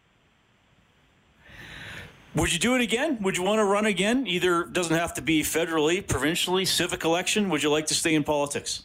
Would 2.36 2.52
you 2.52 2.58
do 2.58 2.74
it 2.76 2.82
again? 2.82 3.20
Would 3.22 3.38
you 3.38 3.44
want 3.44 3.60
to 3.60 3.64
run 3.64 3.86
again? 3.86 4.26
Either 4.26 4.64
doesn't 4.64 4.98
have 4.98 5.14
to 5.16 5.22
be 5.22 5.44
federally, 5.44 6.06
provincially, 6.06 6.66
civic 6.66 7.04
election. 7.04 7.50
Would 7.50 7.62
you 7.62 7.70
like 7.70 7.86
to 7.88 7.94
stay 7.94 8.16
in 8.16 8.24
politics? 8.24 8.84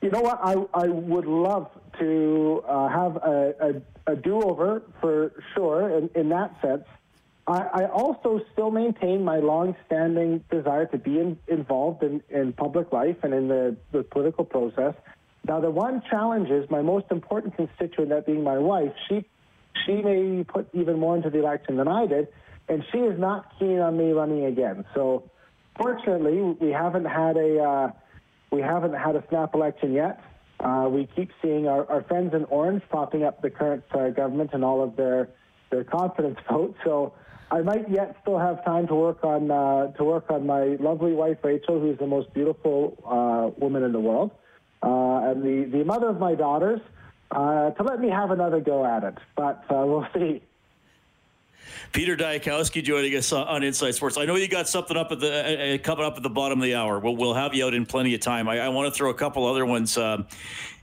You 0.00 0.10
know 0.10 0.22
what? 0.22 0.40
I, 0.42 0.54
I 0.72 0.86
would 0.88 1.26
love 1.26 1.68
to 1.98 2.64
uh, 2.66 2.88
have 2.88 3.16
a, 3.16 3.82
a, 4.06 4.12
a 4.12 4.16
do 4.16 4.40
over 4.40 4.82
for 5.02 5.32
sure 5.54 5.90
in, 5.98 6.08
in 6.14 6.30
that 6.30 6.58
sense. 6.62 6.84
I, 7.46 7.58
I 7.82 7.88
also 7.90 8.40
still 8.54 8.70
maintain 8.70 9.22
my 9.24 9.40
long-standing 9.40 10.42
desire 10.50 10.86
to 10.86 10.96
be 10.96 11.18
in, 11.18 11.38
involved 11.48 12.02
in, 12.02 12.22
in 12.30 12.54
public 12.54 12.92
life 12.92 13.18
and 13.22 13.34
in 13.34 13.48
the, 13.48 13.76
the 13.92 14.02
political 14.02 14.46
process. 14.46 14.94
Now, 15.46 15.60
the 15.60 15.70
one 15.70 16.02
challenge 16.10 16.48
is 16.50 16.68
my 16.70 16.80
most 16.80 17.06
important 17.10 17.56
constituent, 17.56 18.10
that 18.10 18.26
being 18.26 18.42
my 18.42 18.58
wife. 18.58 18.92
She 19.08 19.24
she 19.84 20.00
may 20.00 20.44
put 20.44 20.68
even 20.72 20.98
more 20.98 21.16
into 21.16 21.30
the 21.30 21.38
election 21.38 21.76
than 21.76 21.88
I 21.88 22.06
did, 22.06 22.28
and 22.68 22.82
she 22.90 22.98
is 22.98 23.18
not 23.18 23.52
keen 23.58 23.78
on 23.78 23.98
me 23.98 24.12
running 24.12 24.46
again. 24.46 24.84
So, 24.94 25.30
fortunately, 25.76 26.40
we 26.40 26.70
haven't 26.70 27.04
had 27.04 27.36
a 27.36 27.62
uh, 27.62 27.90
we 28.50 28.62
haven't 28.62 28.94
had 28.94 29.16
a 29.16 29.24
snap 29.28 29.54
election 29.54 29.92
yet. 29.92 30.20
Uh, 30.60 30.88
we 30.90 31.08
keep 31.14 31.30
seeing 31.42 31.68
our, 31.68 31.90
our 31.90 32.02
friends 32.04 32.32
in 32.32 32.44
Orange 32.44 32.82
popping 32.88 33.24
up 33.24 33.42
the 33.42 33.50
current 33.50 33.84
uh, 33.92 34.10
government 34.10 34.50
and 34.54 34.64
all 34.64 34.82
of 34.82 34.96
their 34.96 35.28
their 35.70 35.84
confidence 35.84 36.38
votes. 36.50 36.78
So. 36.84 37.14
I 37.50 37.60
might 37.60 37.88
yet 37.88 38.16
still 38.22 38.38
have 38.38 38.64
time 38.64 38.88
to 38.88 38.94
work 38.94 39.22
on 39.22 39.50
uh, 39.50 39.92
to 39.92 40.02
work 40.02 40.24
on 40.30 40.46
my 40.46 40.76
lovely 40.80 41.12
wife 41.12 41.36
Rachel, 41.44 41.78
who's 41.78 41.98
the 41.98 42.06
most 42.06 42.32
beautiful 42.32 42.96
uh, 43.06 43.60
woman 43.60 43.84
in 43.84 43.92
the 43.92 44.00
world, 44.00 44.32
and 45.30 45.42
the 45.42 45.78
the 45.78 45.84
mother 45.84 46.08
of 46.08 46.18
my 46.18 46.34
daughters, 46.34 46.80
uh, 47.30 47.70
to 47.70 47.82
let 47.82 48.00
me 48.00 48.08
have 48.08 48.30
another 48.30 48.60
go 48.60 48.84
at 48.84 49.04
it. 49.04 49.18
But 49.36 49.64
uh, 49.70 49.84
we'll 49.86 50.06
see. 50.14 50.42
Peter 51.92 52.16
Dyakowski 52.16 52.82
joining 52.82 53.14
us 53.14 53.32
on 53.32 53.62
Inside 53.62 53.92
Sports. 53.92 54.18
I 54.18 54.24
know 54.24 54.36
you 54.36 54.48
got 54.48 54.68
something 54.68 54.96
up 54.96 55.12
at 55.12 55.20
the 55.20 55.74
uh, 55.74 55.78
coming 55.78 56.04
up 56.04 56.16
at 56.16 56.22
the 56.22 56.30
bottom 56.30 56.58
of 56.58 56.64
the 56.64 56.74
hour. 56.74 56.98
We'll, 56.98 57.16
we'll 57.16 57.34
have 57.34 57.54
you 57.54 57.66
out 57.66 57.74
in 57.74 57.86
plenty 57.86 58.14
of 58.14 58.20
time. 58.20 58.48
I, 58.48 58.60
I 58.60 58.68
want 58.68 58.92
to 58.92 58.96
throw 58.96 59.10
a 59.10 59.14
couple 59.14 59.46
other 59.46 59.64
ones 59.64 59.96
um, 59.96 60.26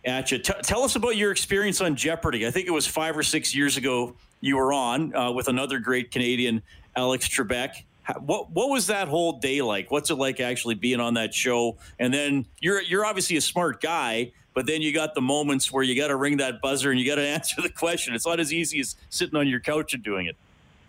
at 0.05 0.31
you. 0.31 0.37
T- 0.37 0.53
tell 0.63 0.83
us 0.83 0.95
about 0.95 1.17
your 1.17 1.31
experience 1.31 1.81
on 1.81 1.95
Jeopardy. 1.95 2.47
I 2.47 2.51
think 2.51 2.67
it 2.67 2.71
was 2.71 2.87
five 2.87 3.17
or 3.17 3.23
six 3.23 3.53
years 3.53 3.77
ago 3.77 4.15
you 4.39 4.57
were 4.57 4.73
on 4.73 5.13
uh, 5.15 5.31
with 5.31 5.47
another 5.47 5.79
great 5.79 6.11
Canadian, 6.11 6.63
Alex 6.95 7.27
Trebek. 7.27 7.83
What 8.19 8.51
what 8.51 8.69
was 8.69 8.87
that 8.87 9.07
whole 9.07 9.39
day 9.39 9.61
like? 9.61 9.91
What's 9.91 10.09
it 10.09 10.15
like 10.15 10.39
actually 10.39 10.75
being 10.75 10.99
on 10.99 11.15
that 11.15 11.33
show? 11.33 11.77
And 11.99 12.13
then 12.13 12.45
you're 12.59 12.81
you're 12.81 13.05
obviously 13.05 13.37
a 13.37 13.41
smart 13.41 13.81
guy, 13.81 14.31
but 14.53 14.65
then 14.67 14.81
you 14.81 14.93
got 14.93 15.15
the 15.15 15.21
moments 15.21 15.71
where 15.71 15.83
you 15.83 15.95
got 15.95 16.07
to 16.07 16.15
ring 16.15 16.37
that 16.37 16.61
buzzer 16.61 16.91
and 16.91 16.99
you 16.99 17.05
got 17.05 17.15
to 17.15 17.27
answer 17.27 17.61
the 17.61 17.69
question. 17.69 18.13
It's 18.13 18.25
not 18.25 18.39
as 18.39 18.51
easy 18.51 18.79
as 18.79 18.95
sitting 19.09 19.37
on 19.37 19.47
your 19.47 19.59
couch 19.59 19.93
and 19.93 20.03
doing 20.03 20.27
it. 20.27 20.35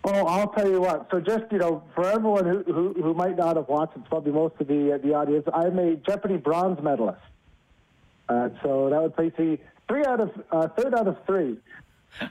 Well, 0.03 0.27
I'll 0.27 0.49
tell 0.49 0.69
you 0.69 0.81
what. 0.81 1.07
So 1.11 1.21
just 1.21 1.45
you 1.51 1.59
know, 1.59 1.83
for 1.95 2.05
everyone 2.05 2.45
who 2.45 2.63
who, 2.63 2.93
who 3.01 3.13
might 3.13 3.37
not 3.37 3.55
have 3.55 3.67
watched, 3.67 3.95
it's 3.95 4.07
probably 4.07 4.31
most 4.31 4.55
of 4.59 4.67
the 4.67 4.93
uh, 4.93 4.97
the 4.97 5.13
audience. 5.13 5.47
I'm 5.53 5.79
a 5.79 5.95
Jeopardy 5.95 6.37
bronze 6.37 6.81
medalist. 6.81 7.21
Uh, 8.27 8.49
so 8.61 8.89
that 8.89 9.01
would 9.01 9.15
place 9.15 9.33
me 9.37 9.59
three 9.87 10.05
out 10.05 10.19
of 10.19 10.31
uh, 10.51 10.67
third 10.69 10.93
out 10.93 11.07
of 11.07 11.17
three. 11.25 11.57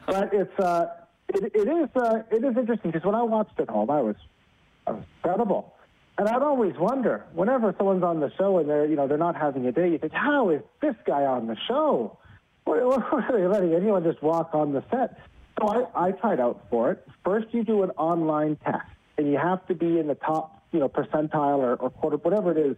But 0.06 0.32
it's 0.32 0.58
uh, 0.58 0.86
it, 1.28 1.52
it 1.54 1.68
is 1.68 1.88
uh, 1.96 2.22
it 2.30 2.44
is 2.44 2.56
interesting 2.56 2.90
because 2.90 3.04
when 3.04 3.14
I 3.14 3.22
watched 3.22 3.58
at 3.58 3.70
home, 3.70 3.90
I 3.90 4.00
was 4.00 4.16
incredible. 4.86 5.74
And 6.18 6.28
I'd 6.28 6.42
always 6.42 6.74
wonder, 6.76 7.24
whenever 7.32 7.74
someone's 7.78 8.02
on 8.02 8.20
the 8.20 8.30
show 8.36 8.58
and 8.58 8.68
they're, 8.68 8.86
you 8.86 8.96
know, 8.96 9.08
they're 9.08 9.18
not 9.18 9.36
having 9.36 9.66
a 9.66 9.72
day, 9.72 9.90
you 9.90 9.98
think, 9.98 10.12
how 10.12 10.50
is 10.50 10.60
this 10.80 10.94
guy 11.06 11.24
on 11.24 11.46
the 11.46 11.56
show? 11.68 12.18
What, 12.64 12.78
are 12.80 13.32
they 13.32 13.44
letting 13.44 13.74
anyone 13.74 14.04
just 14.04 14.22
walk 14.22 14.50
on 14.54 14.72
the 14.72 14.84
set? 14.88 15.18
So 15.58 15.66
I, 15.66 16.08
I 16.08 16.10
tried 16.12 16.38
out 16.38 16.64
for 16.70 16.92
it. 16.92 17.04
First, 17.24 17.48
you 17.50 17.64
do 17.64 17.82
an 17.82 17.90
online 17.90 18.54
test, 18.64 18.86
and 19.18 19.26
you 19.26 19.36
have 19.36 19.66
to 19.66 19.74
be 19.74 19.98
in 19.98 20.06
the 20.06 20.14
top, 20.14 20.62
you 20.70 20.78
know, 20.78 20.88
percentile 20.88 21.58
or, 21.58 21.74
or 21.74 21.90
quarter, 21.90 22.18
whatever 22.18 22.52
it 22.52 22.58
is, 22.58 22.76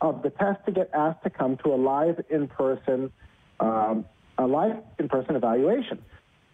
of 0.00 0.22
the 0.22 0.30
test 0.30 0.64
to 0.66 0.72
get 0.72 0.90
asked 0.92 1.22
to 1.22 1.30
come 1.30 1.56
to 1.58 1.72
a 1.72 1.76
live 1.76 2.20
in-person, 2.30 3.12
um, 3.60 4.04
a 4.38 4.46
live 4.46 4.78
in-person 4.98 5.36
evaluation. 5.36 6.02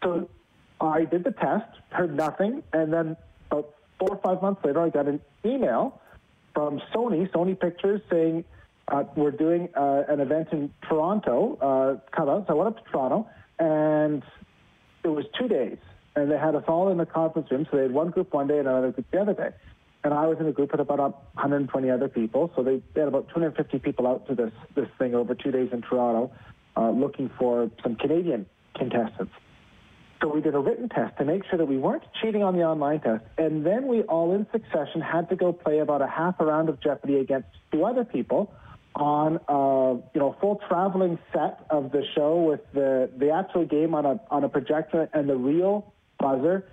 So 0.02 0.28
I 0.80 1.04
did 1.04 1.24
the 1.24 1.32
test, 1.32 1.70
heard 1.90 2.14
nothing, 2.14 2.62
and 2.72 2.92
then 2.92 3.16
about 3.50 3.74
four 3.98 4.10
or 4.10 4.18
five 4.18 4.42
months 4.42 4.64
later, 4.64 4.80
I 4.80 4.88
got 4.88 5.06
an 5.06 5.20
email 5.44 6.00
from 6.54 6.80
Sony, 6.94 7.30
Sony 7.30 7.58
Pictures, 7.58 8.00
saying 8.10 8.44
uh, 8.88 9.04
we're 9.16 9.30
doing 9.30 9.68
uh, 9.76 10.04
an 10.08 10.20
event 10.20 10.48
in 10.52 10.72
Toronto. 10.88 11.56
Uh, 11.60 12.16
come 12.16 12.28
out. 12.28 12.46
So 12.46 12.54
I 12.54 12.56
went 12.56 12.76
up 12.76 12.84
to 12.84 12.90
Toronto, 12.90 13.28
and 13.58 14.22
it 15.02 15.08
was 15.08 15.24
two 15.38 15.48
days, 15.48 15.78
and 16.14 16.30
they 16.30 16.38
had 16.38 16.54
us 16.54 16.64
all 16.68 16.88
in 16.90 16.98
the 16.98 17.06
conference 17.06 17.50
room. 17.50 17.66
So 17.70 17.76
they 17.76 17.84
had 17.84 17.92
one 17.92 18.10
group 18.10 18.32
one 18.32 18.46
day 18.46 18.58
and 18.58 18.68
another 18.68 18.92
group 18.92 19.06
the 19.10 19.20
other 19.20 19.34
day. 19.34 19.50
And 20.04 20.14
I 20.14 20.26
was 20.26 20.38
in 20.38 20.46
a 20.46 20.52
group 20.52 20.70
with 20.70 20.80
about 20.80 21.00
120 21.00 21.90
other 21.90 22.08
people. 22.08 22.52
So 22.54 22.62
they, 22.62 22.80
they 22.94 23.00
had 23.00 23.08
about 23.08 23.28
250 23.28 23.80
people 23.80 24.06
out 24.06 24.28
to 24.28 24.36
this 24.36 24.52
this 24.74 24.88
thing 24.98 25.14
over 25.14 25.34
two 25.34 25.50
days 25.50 25.70
in 25.72 25.82
Toronto, 25.82 26.30
uh, 26.76 26.90
looking 26.90 27.28
for 27.38 27.70
some 27.82 27.96
Canadian 27.96 28.46
contestants. 28.76 29.32
So 30.20 30.28
we 30.28 30.40
did 30.40 30.54
a 30.54 30.58
written 30.58 30.88
test 30.88 31.18
to 31.18 31.24
make 31.24 31.42
sure 31.44 31.58
that 31.58 31.66
we 31.66 31.76
weren't 31.76 32.02
cheating 32.22 32.42
on 32.42 32.56
the 32.56 32.62
online 32.62 33.00
test. 33.00 33.24
And 33.36 33.66
then 33.66 33.86
we 33.86 34.02
all 34.02 34.34
in 34.34 34.46
succession 34.50 35.00
had 35.00 35.28
to 35.28 35.36
go 35.36 35.52
play 35.52 35.80
about 35.80 36.00
a 36.00 36.06
half 36.06 36.40
a 36.40 36.46
round 36.46 36.68
of 36.68 36.80
Jeopardy 36.80 37.16
against 37.16 37.48
two 37.70 37.84
other 37.84 38.04
people 38.04 38.50
on 38.94 39.38
a 39.48 39.94
you 40.14 40.20
know 40.20 40.34
full 40.40 40.58
traveling 40.68 41.18
set 41.32 41.66
of 41.68 41.92
the 41.92 42.02
show 42.14 42.40
with 42.40 42.60
the 42.72 43.10
the 43.18 43.30
actual 43.30 43.66
game 43.66 43.94
on 43.94 44.06
a 44.06 44.18
on 44.30 44.42
a 44.42 44.48
projector 44.48 45.08
and 45.12 45.28
the 45.28 45.36
real 45.36 45.92
buzzer 46.18 46.66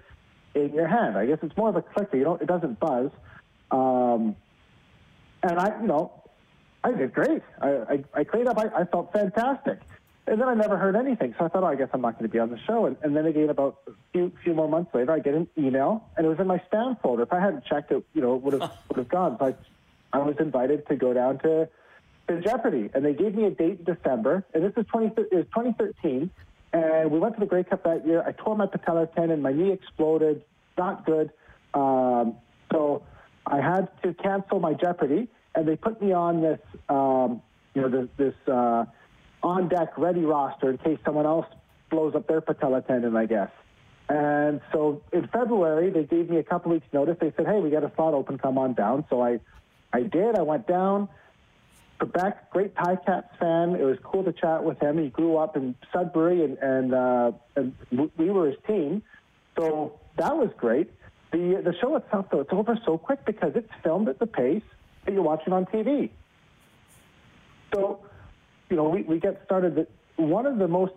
in 0.56 0.74
your 0.74 0.88
hand. 0.88 1.18
I 1.18 1.26
guess 1.26 1.40
it's 1.44 1.56
more 1.58 1.70
of 1.70 1.76
a 1.76 1.82
clicker. 1.82 2.16
You 2.16 2.24
don't 2.24 2.42
it 2.42 2.48
doesn't 2.48 2.80
buzz. 2.80 3.12
Um, 3.72 4.38
and 5.42 5.60
I 5.60 5.82
you 5.82 5.88
know 5.88 6.24
I 6.82 6.94
did 6.94 7.14
great. 7.14 7.42
I 7.62 7.68
I, 7.68 8.04
I 8.14 8.24
cleaned 8.24 8.48
up. 8.48 8.58
I, 8.58 8.82
I 8.82 8.86
felt 8.86 9.12
fantastic. 9.12 9.80
And 10.26 10.40
then 10.40 10.48
I 10.48 10.54
never 10.54 10.78
heard 10.78 10.96
anything. 10.96 11.36
So 11.38 11.46
I 11.46 11.48
thought, 11.50 11.64
oh, 11.64 11.68
I 11.68 11.76
guess 11.76 11.90
I'm 11.94 12.02
not 12.02 12.18
going 12.18 12.30
to 12.30 12.32
be 12.32 12.40
on 12.40 12.50
the 12.50 12.60
show. 12.66 12.86
And, 12.86 12.96
and 13.04 13.16
then 13.16 13.26
again, 13.26 13.50
about 13.50 13.80
a 13.88 13.92
few, 14.14 14.32
few 14.42 14.54
more 14.54 14.70
months 14.70 14.94
later, 14.94 15.12
I 15.12 15.20
get 15.20 15.34
an 15.34 15.50
email, 15.58 16.08
and 16.16 16.26
it 16.26 16.30
was 16.30 16.40
in 16.40 16.48
my 16.48 16.62
spam 16.72 17.00
folder. 17.02 17.24
If 17.24 17.34
I 17.34 17.42
hadn't 17.42 17.66
checked 17.66 17.92
it, 17.92 18.06
you 18.14 18.22
know, 18.22 18.36
it 18.36 18.42
would 18.42 18.54
have 18.54 18.72
would 18.90 18.98
have 18.98 19.10
gone. 19.10 19.38
So 19.40 19.54
I, 20.14 20.18
was 20.20 20.36
invited 20.40 20.88
to 20.88 20.96
go 20.96 21.14
down 21.14 21.40
to, 21.40 21.68
to 22.30 22.42
Jeopardy, 22.42 22.90
and 22.94 23.04
they 23.04 23.14
gave 23.14 23.36
me 23.36 23.46
a 23.46 23.50
date 23.50 23.80
in 23.80 23.96
December. 23.96 24.46
And 24.54 24.64
this 24.64 24.72
is 24.78 24.86
20, 24.92 25.08
it 25.08 25.34
was 25.34 25.46
2013. 25.48 26.32
And 26.72 27.12
we 27.12 27.20
went 27.20 27.36
to 27.36 27.40
the 27.42 27.46
Grey 27.46 27.66
Cup 27.66 27.84
that 27.84 28.08
year. 28.08 28.24
I 28.26 28.32
tore 28.32 28.56
my 28.56 28.66
patellar 28.66 29.14
tendon. 29.14 29.42
My 29.42 29.52
knee 29.52 29.72
exploded. 29.72 30.44
Not 30.78 31.06
good. 31.06 31.32
Um, 31.74 32.38
so 32.72 33.04
I 33.46 33.58
had 33.58 33.90
to 34.04 34.14
cancel 34.14 34.60
my 34.60 34.74
Jeopardy, 34.74 35.28
and 35.54 35.68
they 35.68 35.76
put 35.76 36.02
me 36.02 36.14
on 36.14 36.42
this, 36.42 36.60
um, 36.90 37.42
you 37.76 37.82
know, 37.82 37.90
this, 37.90 38.08
this 38.18 38.54
uh, 38.54 38.86
on 39.44 39.68
deck 39.68 39.98
ready 39.98 40.22
roster 40.22 40.72
in 40.72 40.78
case 40.78 40.98
someone 41.06 41.26
else 41.26 41.46
blows 41.90 42.16
up 42.16 42.28
their 42.28 42.42
patella 42.42 42.82
tendon, 42.82 43.16
I 43.16 43.26
guess. 43.26 43.52
And 44.10 44.62
so 44.72 45.02
in 45.12 45.28
February, 45.28 45.90
they 45.90 46.04
gave 46.04 46.30
me 46.30 46.38
a 46.38 46.44
couple 46.44 46.72
weeks' 46.72 46.88
notice. 46.92 47.18
They 47.20 47.32
said, 47.38 47.46
"Hey, 47.46 47.60
we 47.60 47.70
got 47.70 47.84
a 47.84 47.92
slot 47.96 48.14
open. 48.14 48.38
Come 48.38 48.58
on 48.58 48.74
down." 48.74 49.06
So 49.10 49.22
I, 49.22 49.40
I 49.92 50.02
did. 50.02 50.38
I 50.38 50.42
went 50.42 50.68
down. 50.68 51.08
Trebek, 52.00 52.36
great 52.52 52.76
Ticats 52.76 53.30
fan. 53.40 53.76
It 53.76 53.84
was 53.84 53.98
cool 54.04 54.24
to 54.24 54.34
chat 54.34 54.64
with 54.64 54.80
him. 54.82 54.98
He 54.98 55.10
grew 55.10 55.38
up 55.38 55.56
in 55.56 55.76
Sudbury, 55.94 56.44
and 56.44 56.58
and, 56.58 56.94
uh, 56.94 57.32
and 57.56 57.74
we 58.18 58.30
were 58.30 58.48
his 58.48 58.58
team. 58.68 59.04
So 59.58 60.00
that 60.18 60.36
was 60.36 60.50
great. 60.58 60.92
The 61.32 61.62
the 61.64 61.74
show 61.80 61.96
itself, 61.96 62.28
though, 62.30 62.42
it's 62.42 62.52
over 62.52 62.78
so 62.86 62.98
quick 62.98 63.24
because 63.26 63.54
it's 63.56 63.72
filmed 63.84 64.10
at 64.10 64.20
the 64.20 64.28
pace 64.28 64.64
that 65.06 65.14
you're 65.14 65.24
watching 65.24 65.54
on 65.54 65.66
TV. 65.66 66.10
So 67.74 68.02
you 68.74 68.78
know, 68.78 68.90
we, 68.90 69.04
we 69.04 69.20
get 69.20 69.40
started. 69.46 69.76
That 69.76 69.88
one 70.16 70.48
of 70.48 70.58
the 70.58 70.68
most 70.68 70.94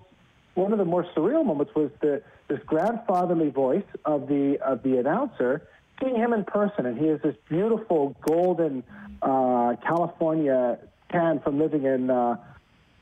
one 0.55 0.73
of 0.73 0.79
the 0.79 0.87
more 0.87 1.05
surreal 1.15 1.45
moments 1.45 1.75
was 1.75 1.91
the 2.01 2.23
this 2.49 2.59
grandfatherly 2.65 3.51
voice 3.51 3.85
of 4.07 4.29
the 4.29 4.59
of 4.65 4.83
the 4.83 4.97
announcer, 4.97 5.69
seeing 6.01 6.17
him 6.17 6.33
in 6.33 6.45
person, 6.45 6.87
and 6.87 6.97
he 6.97 7.05
is 7.05 7.21
this 7.21 7.37
beautiful 7.51 8.17
golden 8.27 8.83
uh, 9.21 9.75
California 9.87 10.79
tan 11.13 11.39
from 11.41 11.59
living 11.59 11.85
in 11.85 12.09
uh, 12.09 12.37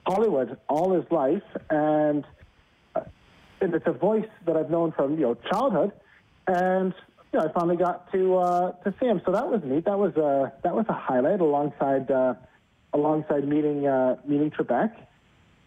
Hollywood 0.09 0.59
all 0.69 0.93
his 0.93 1.09
life, 1.13 1.45
and 1.71 2.25
uh, 2.97 3.03
and 3.61 3.75
it's 3.75 3.87
a 3.87 3.93
voice 3.93 4.29
that 4.45 4.57
I've 4.57 4.71
known 4.71 4.91
from 4.91 5.13
you 5.21 5.27
know 5.27 5.35
childhood, 5.53 5.93
and 6.49 6.93
you 7.33 7.39
know, 7.39 7.47
I 7.47 7.53
finally 7.53 7.77
got 7.77 8.11
to 8.11 8.39
uh, 8.39 8.73
to 8.73 8.93
see 8.99 9.07
him. 9.07 9.23
So 9.25 9.31
that 9.31 9.49
was 9.49 9.61
neat. 9.65 9.85
That 9.85 10.01
was 10.01 10.17
a 10.17 10.53
that 10.65 10.75
was 10.75 10.87
a 10.89 10.95
highlight 10.95 11.41
alongside. 11.41 12.11
Alongside 12.95 13.47
meeting 13.47 13.87
uh, 13.87 14.17
meeting 14.25 14.51
Trebek, 14.51 14.93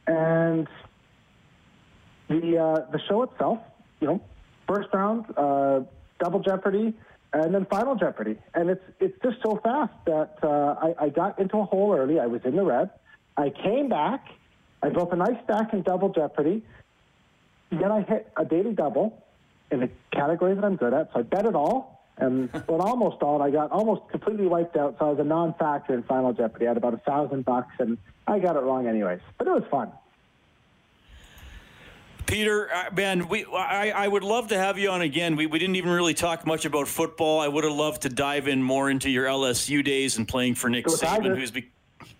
and 0.07 0.67
the 2.29 2.57
uh, 2.57 2.91
the 2.91 2.99
show 3.07 3.23
itself. 3.23 3.59
You 3.99 4.07
know, 4.07 4.21
first 4.67 4.87
round, 4.93 5.25
uh, 5.35 5.81
double 6.19 6.39
Jeopardy, 6.39 6.93
and 7.33 7.53
then 7.53 7.65
final 7.65 7.95
Jeopardy, 7.95 8.37
and 8.53 8.69
it's 8.69 8.83
it's 8.99 9.17
just 9.21 9.37
so 9.43 9.59
fast 9.63 9.93
that 10.05 10.37
uh, 10.41 10.75
I, 10.81 11.05
I 11.05 11.09
got 11.09 11.37
into 11.37 11.57
a 11.57 11.65
hole 11.65 11.93
early. 11.93 12.19
I 12.19 12.27
was 12.27 12.41
in 12.45 12.55
the 12.55 12.63
red. 12.63 12.89
I 13.35 13.49
came 13.49 13.89
back. 13.89 14.25
I 14.81 14.89
built 14.89 15.11
a 15.11 15.15
nice 15.15 15.37
stack 15.43 15.73
in 15.73 15.81
double 15.81 16.09
Jeopardy. 16.09 16.63
Then 17.71 17.91
I 17.91 18.01
hit 18.01 18.31
a 18.37 18.45
daily 18.45 18.73
double, 18.73 19.21
in 19.71 19.83
a 19.83 19.89
category 20.11 20.55
that 20.55 20.63
I'm 20.63 20.75
good 20.75 20.93
at. 20.93 21.11
So 21.13 21.19
I 21.19 21.23
bet 21.23 21.45
it 21.45 21.55
all, 21.55 21.96
and 22.17 22.49
well, 22.67 22.81
almost 22.81 23.21
all. 23.21 23.41
I 23.41 23.51
got 23.51 23.71
almost 23.71 24.09
completely 24.09 24.47
wiped 24.47 24.75
out. 24.75 24.95
So 24.99 25.05
I 25.05 25.09
was 25.09 25.19
a 25.19 25.23
non-factor 25.23 25.93
in 25.93 26.03
Final 26.03 26.33
Jeopardy. 26.33 26.65
I 26.65 26.69
had 26.69 26.77
about 26.77 26.93
a 26.93 26.97
thousand 26.97 27.45
bucks, 27.45 27.73
and 27.79 27.97
I 28.27 28.39
got 28.39 28.55
it 28.55 28.59
wrong 28.59 28.87
anyways. 28.87 29.19
But 29.37 29.47
it 29.47 29.51
was 29.51 29.63
fun. 29.69 29.91
Peter, 32.25 32.69
uh, 32.73 32.89
man, 32.93 33.29
we 33.29 33.45
I, 33.45 33.91
I 33.91 34.07
would 34.07 34.23
love 34.23 34.49
to 34.49 34.57
have 34.57 34.77
you 34.77 34.89
on 34.89 35.01
again. 35.01 35.37
We, 35.37 35.45
we 35.45 35.59
didn't 35.59 35.77
even 35.77 35.91
really 35.91 36.13
talk 36.13 36.45
much 36.45 36.65
about 36.65 36.87
football. 36.87 37.39
I 37.39 37.47
would 37.47 37.63
have 37.63 37.73
loved 37.73 38.01
to 38.01 38.09
dive 38.09 38.47
in 38.49 38.61
more 38.61 38.89
into 38.89 39.09
your 39.09 39.25
LSU 39.25 39.83
days 39.83 40.17
and 40.17 40.27
playing 40.27 40.55
for 40.55 40.69
Nick 40.69 40.87
Saban, 40.87 41.37
who's, 41.37 41.51
be, 41.51 41.69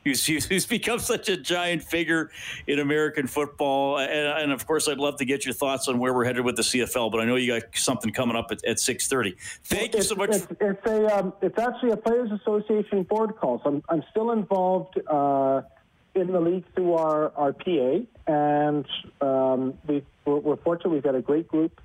who's, 0.03 0.25
who's 0.25 0.65
become 0.65 1.00
such 1.00 1.29
a 1.29 1.38
giant 1.38 1.84
figure 1.84 2.31
in 2.67 2.79
American 2.79 3.27
football. 3.27 4.00
And, 4.00 4.12
and, 4.12 4.51
of 4.51 4.65
course, 4.65 4.88
I'd 4.88 4.98
love 4.98 5.17
to 5.17 5.25
get 5.25 5.46
your 5.46 5.53
thoughts 5.53 5.88
on 5.88 6.00
where 6.00 6.13
we're 6.13 6.25
headed 6.25 6.43
with 6.43 6.55
the 6.55 6.62
CFL. 6.62 7.12
But 7.12 7.22
I 7.22 7.25
know 7.25 7.36
you 7.36 7.60
got 7.60 7.63
something 7.75 8.12
coming 8.12 8.36
up 8.36 8.51
at, 8.51 8.63
at 8.65 8.79
six 8.79 9.07
thirty. 9.07 9.36
Thank 9.63 9.93
well, 9.93 10.01
you 10.01 10.07
so 10.07 10.15
much. 10.15 10.29
It's, 10.29 10.48
it's 10.60 10.86
a 10.86 11.17
um, 11.17 11.34
it's 11.41 11.57
actually 11.57 11.91
a 11.91 11.98
Players 11.98 12.31
Association 12.31 13.03
board 13.03 13.36
call. 13.36 13.62
So 13.63 13.69
I'm 13.69 13.84
I'm 13.89 14.03
still 14.12 14.31
involved. 14.31 15.00
Uh, 15.07 15.62
in 16.15 16.31
the 16.31 16.39
league 16.39 16.65
through 16.74 16.93
our, 16.96 17.31
our 17.36 17.53
PA, 17.53 18.00
and 18.25 18.88
um, 19.22 19.77
we, 19.88 20.03
we're, 20.25 20.38
we're, 20.38 20.55
fortunate 20.57 20.89
we've 20.89 21.03
got 21.03 21.13
a 21.13 21.22
great 21.22 21.48
group 21.48 21.79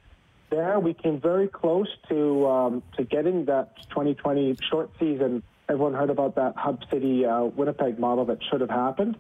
there. 0.51 0.81
We 0.81 0.95
came 0.95 1.21
very 1.21 1.49
close 1.49 1.89
to 2.09 2.47
um, 2.47 2.83
to 2.97 3.05
getting 3.05 3.45
that 3.47 3.77
2020 3.91 4.57
short 4.71 4.91
season. 4.99 5.43
Everyone 5.69 5.95
heard 5.95 6.11
about 6.11 6.35
that 6.37 6.55
Hub 6.57 6.83
City 6.91 7.25
uh, 7.25 7.45
Winnipeg 7.45 7.99
model 7.99 8.25
that 8.27 8.39
should 8.51 8.61
have 8.61 8.71
happened, 8.71 9.17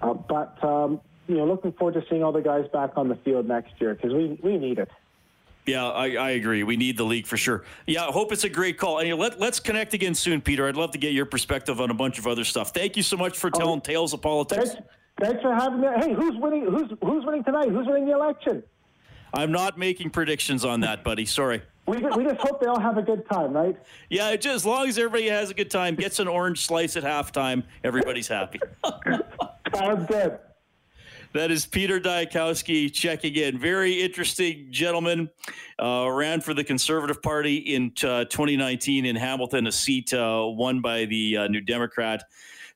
uh, 0.00 0.14
but 0.14 0.62
um, 0.64 1.00
you 1.28 1.36
know, 1.36 1.44
looking 1.46 1.72
forward 1.72 1.94
to 1.94 2.04
seeing 2.08 2.22
all 2.22 2.32
the 2.32 2.40
guys 2.40 2.66
back 2.72 2.92
on 2.96 3.08
the 3.08 3.16
field 3.16 3.46
next 3.46 3.74
year 3.80 3.94
because 3.94 4.12
we, 4.12 4.38
we 4.42 4.58
need 4.58 4.78
it. 4.78 4.90
Yeah, 5.66 5.86
I, 5.86 6.14
I, 6.14 6.30
agree. 6.30 6.64
We 6.64 6.76
need 6.76 6.96
the 6.96 7.04
league 7.04 7.26
for 7.26 7.36
sure. 7.36 7.64
Yeah, 7.86 8.08
I 8.08 8.10
hope 8.10 8.32
it's 8.32 8.42
a 8.42 8.48
great 8.48 8.78
call. 8.78 8.98
And 8.98 9.16
let, 9.16 9.38
let's 9.38 9.60
connect 9.60 9.94
again 9.94 10.14
soon, 10.14 10.40
Peter. 10.40 10.66
I'd 10.66 10.76
love 10.76 10.90
to 10.90 10.98
get 10.98 11.12
your 11.12 11.26
perspective 11.26 11.80
on 11.80 11.90
a 11.90 11.94
bunch 11.94 12.18
of 12.18 12.26
other 12.26 12.42
stuff. 12.42 12.72
Thank 12.74 12.96
you 12.96 13.02
so 13.04 13.16
much 13.16 13.38
for 13.38 13.48
telling 13.48 13.78
oh, 13.78 13.80
tales 13.80 14.12
of 14.12 14.20
politics. 14.22 14.70
Thanks, 14.72 14.88
thanks 15.20 15.42
for 15.42 15.54
having 15.54 15.80
me. 15.80 15.86
Hey, 16.00 16.14
who's 16.14 16.34
winning? 16.36 16.64
Who's 16.64 16.90
who's 17.00 17.24
winning 17.24 17.44
tonight? 17.44 17.68
Who's 17.68 17.86
winning 17.86 18.06
the 18.06 18.12
election? 18.12 18.64
I'm 19.32 19.52
not 19.52 19.78
making 19.78 20.10
predictions 20.10 20.64
on 20.64 20.80
that, 20.80 21.04
buddy. 21.04 21.26
Sorry. 21.26 21.62
We, 21.86 21.98
we 21.98 22.24
just 22.24 22.40
hope 22.40 22.60
they 22.60 22.66
all 22.66 22.78
have 22.78 22.96
a 22.96 23.02
good 23.02 23.28
time, 23.28 23.52
right? 23.52 23.76
Yeah, 24.08 24.36
just 24.36 24.54
as 24.54 24.66
long 24.66 24.88
as 24.88 24.98
everybody 24.98 25.28
has 25.28 25.50
a 25.50 25.54
good 25.54 25.70
time, 25.70 25.96
gets 25.96 26.20
an 26.20 26.28
orange 26.28 26.64
slice 26.64 26.96
at 26.96 27.02
halftime, 27.02 27.64
everybody's 27.82 28.28
happy. 28.28 28.60
Sounds 29.74 30.06
good. 30.06 30.38
That 31.32 31.50
is 31.50 31.64
Peter 31.64 31.98
Dyakowski 31.98 32.92
checking 32.92 33.34
in. 33.34 33.58
Very 33.58 34.02
interesting 34.02 34.68
gentleman. 34.70 35.30
Uh, 35.82 36.08
ran 36.10 36.42
for 36.42 36.52
the 36.52 36.62
Conservative 36.62 37.22
Party 37.22 37.56
in 37.56 37.86
uh, 38.04 38.26
2019 38.26 39.06
in 39.06 39.16
Hamilton, 39.16 39.66
a 39.66 39.72
seat 39.72 40.12
uh, 40.12 40.44
won 40.44 40.82
by 40.82 41.06
the 41.06 41.38
uh, 41.38 41.48
New 41.48 41.62
Democrat. 41.62 42.22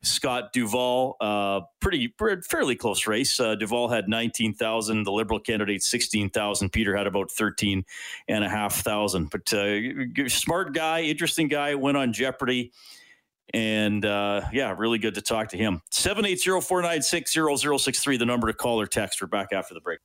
Scott 0.07 0.53
Duvall, 0.53 1.17
uh, 1.21 1.61
pretty 1.81 2.15
fairly 2.49 2.77
close 2.77 3.07
race. 3.07 3.39
Uh, 3.39 3.55
Duvall 3.55 3.89
had 3.89 4.09
19,000, 4.09 5.03
the 5.03 5.13
Liberal 5.13 5.41
candidate 5.41 5.83
16,000. 5.83 6.71
Peter 6.71 6.97
had 6.97 7.07
about 7.07 7.31
13 7.31 7.85
and 8.29 8.45
a 8.45 8.49
half 8.49 8.77
thousand. 8.77 9.31
But 9.31 9.53
uh, 9.53 10.29
smart 10.29 10.75
guy, 10.75 11.03
interesting 11.03 11.49
guy, 11.49 11.75
went 11.75 11.97
on 11.97 12.13
Jeopardy. 12.13 12.73
And 13.55 14.05
uh, 14.05 14.43
yeah, 14.53 14.75
really 14.77 14.99
good 14.99 15.15
to 15.15 15.23
talk 15.23 15.49
to 15.51 15.57
him. 15.57 15.83
780 15.91 16.61
496 16.61 17.33
0063, 17.33 18.17
the 18.17 18.27
number 18.27 18.49
to 18.49 18.53
call 18.53 18.81
or 18.81 18.87
text. 18.87 19.21
We're 19.21 19.29
back 19.29 19.53
after 19.53 19.75
the 19.75 19.81
break. 19.81 20.01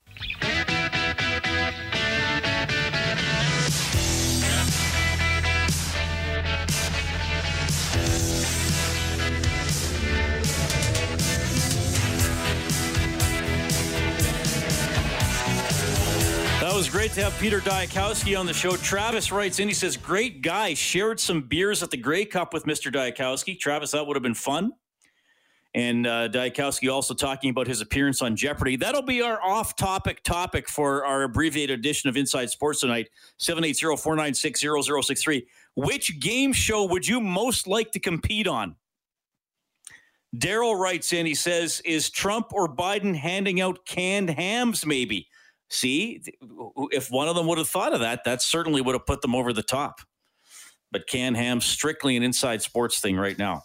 Was 16.75 16.89
great 16.89 17.11
to 17.11 17.23
have 17.23 17.37
Peter 17.39 17.59
Dyakowski 17.59 18.39
on 18.39 18.45
the 18.45 18.53
show. 18.53 18.77
Travis 18.77 19.31
writes 19.31 19.59
in, 19.59 19.67
he 19.67 19.73
says, 19.73 19.97
Great 19.97 20.41
guy. 20.41 20.73
Shared 20.73 21.19
some 21.19 21.41
beers 21.41 21.83
at 21.83 21.91
the 21.91 21.97
Grey 21.97 22.23
Cup 22.23 22.53
with 22.53 22.65
Mr. 22.65 22.89
Dyakowski. 22.91 23.59
Travis, 23.59 23.91
that 23.91 24.07
would 24.07 24.15
have 24.15 24.23
been 24.23 24.33
fun. 24.33 24.71
And 25.73 26.07
uh, 26.07 26.29
Dyakowski 26.29 26.91
also 26.91 27.13
talking 27.13 27.49
about 27.49 27.67
his 27.67 27.81
appearance 27.81 28.21
on 28.21 28.35
Jeopardy. 28.35 28.75
That'll 28.75 29.01
be 29.01 29.21
our 29.21 29.41
off 29.41 29.75
topic 29.75 30.23
topic 30.23 30.69
for 30.69 31.05
our 31.05 31.23
abbreviated 31.23 31.79
edition 31.79 32.09
of 32.09 32.15
Inside 32.15 32.49
Sports 32.49 32.81
tonight 32.81 33.09
780 33.37 33.97
496 33.97 34.61
0063. 34.61 35.47
Which 35.75 36.19
game 36.19 36.53
show 36.53 36.85
would 36.85 37.07
you 37.07 37.19
most 37.19 37.67
like 37.67 37.91
to 37.91 37.99
compete 37.99 38.47
on? 38.47 38.75
Daryl 40.35 40.79
writes 40.79 41.11
in, 41.11 41.25
he 41.25 41.35
says, 41.35 41.81
Is 41.83 42.09
Trump 42.09 42.53
or 42.53 42.73
Biden 42.73 43.15
handing 43.15 43.59
out 43.59 43.85
canned 43.85 44.29
hams 44.29 44.85
maybe? 44.85 45.27
See, 45.71 46.21
if 46.91 47.09
one 47.09 47.29
of 47.29 47.35
them 47.35 47.47
would 47.47 47.57
have 47.57 47.69
thought 47.69 47.93
of 47.93 48.01
that, 48.01 48.25
that 48.25 48.41
certainly 48.41 48.81
would 48.81 48.93
have 48.93 49.05
put 49.05 49.21
them 49.21 49.33
over 49.33 49.53
the 49.53 49.63
top. 49.63 50.01
But 50.91 51.07
Can 51.07 51.33
Ham 51.33 51.61
strictly 51.61 52.17
an 52.17 52.23
inside 52.23 52.61
sports 52.61 52.99
thing 52.99 53.15
right 53.15 53.37
now. 53.37 53.63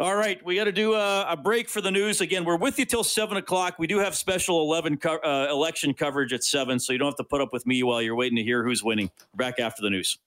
All 0.00 0.16
right, 0.16 0.44
we 0.44 0.56
got 0.56 0.64
to 0.64 0.72
do 0.72 0.94
a, 0.94 1.26
a, 1.28 1.36
break 1.36 1.68
for 1.68 1.80
the 1.80 1.90
news. 1.90 2.20
Again, 2.20 2.44
we're 2.44 2.56
with 2.56 2.80
you 2.80 2.84
till 2.84 3.04
seven 3.04 3.36
o'clock. 3.36 3.78
We 3.78 3.86
do 3.86 3.98
have 3.98 4.16
special 4.16 4.60
eleven 4.60 4.96
co- 4.96 5.18
uh, 5.18 5.48
election 5.50 5.94
coverage 5.94 6.32
at 6.32 6.42
seven, 6.42 6.80
so 6.80 6.92
you 6.92 6.98
don't 6.98 7.08
have 7.08 7.16
to 7.16 7.24
put 7.24 7.40
up 7.40 7.52
with 7.52 7.64
me 7.64 7.82
while 7.84 8.02
you're 8.02 8.16
waiting 8.16 8.36
to 8.36 8.44
hear 8.44 8.64
who's 8.64 8.82
winning. 8.82 9.10
We're 9.32 9.44
back 9.44 9.60
after 9.60 9.82
the 9.82 9.90
news. 9.90 10.18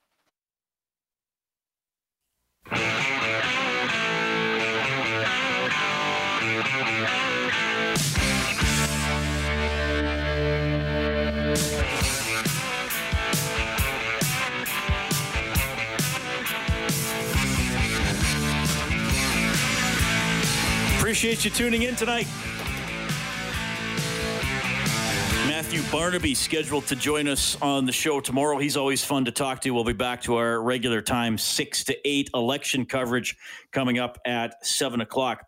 Appreciate 21.11 21.43
you 21.43 21.51
tuning 21.51 21.81
in 21.81 21.93
tonight. 21.97 22.25
Matthew 25.45 25.81
Barnaby 25.91 26.33
scheduled 26.33 26.87
to 26.87 26.95
join 26.95 27.27
us 27.27 27.61
on 27.61 27.85
the 27.85 27.91
show 27.91 28.21
tomorrow. 28.21 28.57
He's 28.59 28.77
always 28.77 29.03
fun 29.03 29.25
to 29.25 29.31
talk 29.31 29.59
to. 29.59 29.71
We'll 29.71 29.83
be 29.83 29.91
back 29.91 30.21
to 30.21 30.37
our 30.37 30.61
regular 30.61 31.01
time, 31.01 31.37
6 31.37 31.83
to 31.83 32.07
8 32.07 32.29
election 32.33 32.85
coverage 32.85 33.35
coming 33.73 33.99
up 33.99 34.19
at 34.25 34.65
7 34.65 35.01
o'clock. 35.01 35.45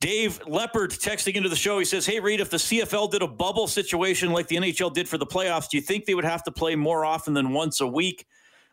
Dave 0.00 0.40
Leopard 0.48 0.90
texting 0.90 1.36
into 1.36 1.48
the 1.48 1.54
show. 1.54 1.78
He 1.78 1.84
says, 1.84 2.04
Hey, 2.04 2.18
Reid, 2.18 2.40
if 2.40 2.50
the 2.50 2.56
CFL 2.56 3.08
did 3.08 3.22
a 3.22 3.28
bubble 3.28 3.68
situation 3.68 4.32
like 4.32 4.48
the 4.48 4.56
NHL 4.56 4.92
did 4.92 5.08
for 5.08 5.16
the 5.16 5.26
playoffs, 5.26 5.68
do 5.68 5.76
you 5.76 5.80
think 5.80 6.06
they 6.06 6.16
would 6.16 6.24
have 6.24 6.42
to 6.42 6.50
play 6.50 6.74
more 6.74 7.04
often 7.04 7.34
than 7.34 7.50
once 7.50 7.80
a 7.80 7.86
week? 7.86 8.26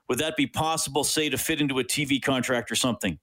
Would 0.08 0.18
that 0.18 0.36
be 0.36 0.48
possible, 0.48 1.04
say, 1.04 1.30
to 1.30 1.38
fit 1.38 1.62
into 1.62 1.78
a 1.78 1.84
TV 1.84 2.20
contract 2.20 2.72
or 2.72 2.76
something? 2.76 3.20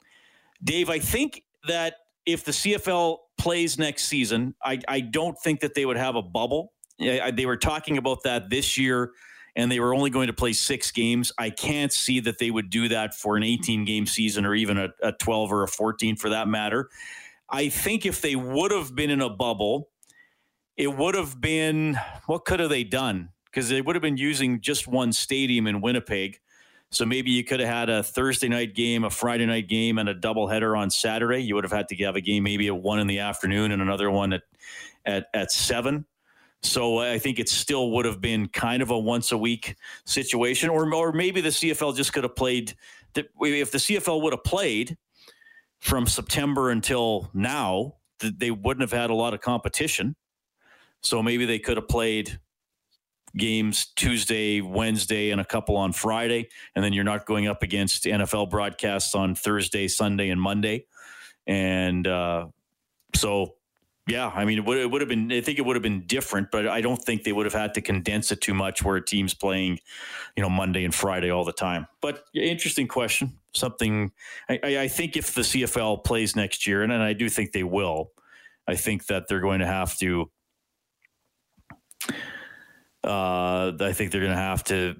Dave, 0.62 0.88
I 0.88 1.01
think 1.01 1.42
that 1.66 1.96
if 2.27 2.45
the 2.45 2.53
CFL 2.53 3.19
plays 3.39 3.79
next 3.79 4.07
season, 4.07 4.55
I, 4.62 4.81
I 4.89 5.01
don't 5.01 5.39
think 5.39 5.61
that 5.61 5.75
they 5.75 5.87
would 5.87 5.97
have 5.97 6.17
a 6.17 6.23
bubble. 6.23 6.73
They 7.31 7.47
were 7.47 7.57
talking 7.57 7.99
about 7.99 8.25
that 8.25 8.51
this 8.51 8.77
year, 8.77 9.12
and 9.55 9.71
they 9.71 9.81
were 9.81 9.95
only 9.95 10.11
going 10.11 10.27
to 10.27 10.33
play 10.33 10.53
six 10.53 10.91
games. 10.91 11.33
I 11.39 11.51
can't 11.51 11.93
see 11.93 12.21
that 12.21 12.39
they 12.39 12.51
would 12.51 12.69
do 12.69 12.89
that 12.89 13.15
for 13.15 13.37
an 13.37 13.43
18 13.43 13.85
game 13.85 14.07
season 14.07 14.45
or 14.45 14.55
even 14.55 14.77
a, 14.77 14.89
a 15.03 15.12
12 15.12 15.53
or 15.53 15.62
a 15.62 15.69
14 15.69 16.17
for 16.17 16.31
that 16.31 16.49
matter. 16.49 16.91
I 17.49 17.69
think 17.69 18.05
if 18.05 18.21
they 18.21 18.35
would 18.35 18.73
have 18.73 18.95
been 18.95 19.11
in 19.11 19.21
a 19.21 19.31
bubble, 19.31 19.89
it 20.77 20.95
would 20.95 21.15
have 21.15 21.41
been 21.41 21.99
what 22.27 22.45
could 22.45 22.61
have 22.61 22.71
they 22.71 22.85
done? 22.85 23.31
Because 23.47 23.69
they 23.69 23.81
would 23.81 23.95
have 23.95 24.03
been 24.03 24.17
using 24.17 24.61
just 24.61 24.87
one 24.87 25.12
stadium 25.12 25.67
in 25.67 25.81
Winnipeg. 25.81 26.41
So 26.97 27.05
maybe 27.05 27.31
you 27.31 27.45
could 27.45 27.61
have 27.61 27.69
had 27.69 27.91
a 27.91 28.03
Thursday 28.03 28.49
night 28.49 28.75
game, 28.75 29.05
a 29.05 29.11
Friday 29.11 29.45
night 29.45 29.69
game, 29.69 29.99
and 29.99 30.09
a 30.09 30.15
doubleheader 30.15 30.75
on 30.79 30.89
Saturday. 30.89 31.41
You 31.41 31.55
would 31.55 31.65
have 31.65 31.73
had 31.73 31.89
to 31.89 31.97
have 31.97 32.17
a 32.17 32.23
game 32.23 32.45
maybe 32.45 32.69
at 32.69 32.77
one 32.77 33.01
in 33.01 33.07
the 33.07 33.19
afternoon 33.19 33.71
and 33.71 33.83
another 33.83 34.11
one 34.11 34.33
at 34.33 34.43
at 35.05 35.27
at 35.35 35.53
seven. 35.53 36.07
So 36.63 36.99
I 36.99 37.19
think 37.19 37.39
it 37.39 37.51
still 37.51 37.91
would 37.91 38.07
have 38.07 38.23
been 38.23 38.49
kind 38.49 38.81
of 38.81 38.91
a 38.91 38.99
once 38.99 39.31
a 39.33 39.37
week 39.37 39.77
situation, 40.07 40.71
or 40.71 40.91
or 40.95 41.13
maybe 41.13 41.43
the 41.43 41.51
CFL 41.51 41.95
just 41.95 42.15
could 42.15 42.25
have 42.25 42.35
played. 42.35 42.75
If 43.15 43.73
the 43.73 43.79
CFL 43.79 44.23
would 44.23 44.33
have 44.33 44.45
played 44.45 44.97
from 45.81 46.07
September 46.07 46.71
until 46.71 47.29
now, 47.35 47.97
they 48.21 48.51
wouldn't 48.51 48.81
have 48.81 48.99
had 48.99 49.11
a 49.11 49.15
lot 49.15 49.35
of 49.35 49.43
competition. 49.43 50.17
So 51.03 51.23
maybe 51.23 51.45
they 51.45 51.59
could 51.59 51.77
have 51.77 51.89
played 51.89 52.41
games 53.37 53.87
Tuesday, 53.96 54.61
Wednesday, 54.61 55.31
and 55.31 55.40
a 55.40 55.44
couple 55.44 55.77
on 55.77 55.92
Friday. 55.92 56.49
And 56.75 56.85
then 56.85 56.92
you're 56.92 57.05
not 57.05 57.27
going 57.27 57.46
up 57.46 57.62
against 57.62 58.05
NFL 58.05 58.51
broadcasts 58.51 59.14
on 59.14 59.35
Thursday, 59.35 59.88
Sunday, 59.88 60.31
and 60.31 60.40
Monday. 60.40 60.87
And 61.46 62.07
uh, 62.07 62.46
so 63.14 63.55
Yeah, 64.09 64.31
I 64.33 64.44
mean, 64.44 64.59
it 64.59 64.64
would, 64.64 64.79
it 64.79 64.90
would 64.90 65.01
have 65.01 65.09
been. 65.09 65.33
I 65.33 65.40
think 65.40 65.59
it 65.59 65.66
would 65.66 65.75
have 65.75 65.83
been 65.83 66.07
different, 66.07 66.51
but 66.53 66.68
I 66.68 66.81
don't 66.81 67.03
think 67.03 67.25
they 67.25 67.33
would 67.33 67.46
have 67.46 67.55
had 67.55 67.75
to 67.75 67.81
condense 67.81 68.31
it 68.31 68.40
too 68.40 68.55
much, 68.55 68.85
where 68.85 68.96
a 68.96 69.05
team's 69.05 69.35
playing, 69.35 69.81
you 70.37 70.42
know, 70.42 70.49
Monday 70.49 70.85
and 70.85 70.94
Friday 70.94 71.31
all 71.31 71.44
the 71.44 71.53
time. 71.53 71.88
But 72.01 72.25
interesting 72.33 72.87
question. 72.87 73.38
Something 73.53 74.12
I, 74.49 74.61
I 74.62 74.88
think 74.88 75.16
if 75.16 75.35
the 75.35 75.42
CFL 75.42 76.05
plays 76.05 76.37
next 76.37 76.66
year, 76.66 76.83
and, 76.83 76.92
and 76.92 77.03
I 77.03 77.14
do 77.14 77.29
think 77.29 77.51
they 77.51 77.64
will, 77.64 78.12
I 78.68 78.77
think 78.77 79.07
that 79.07 79.29
they're 79.29 79.40
going 79.40 79.61
to 79.61 79.66
have 79.66 79.99
to. 79.99 80.31
Uh, 83.07 83.73
I 83.81 83.92
think 83.92 84.11
they're 84.11 84.21
going 84.21 84.33
to 84.33 84.38
have 84.38 84.64
to 84.64 84.97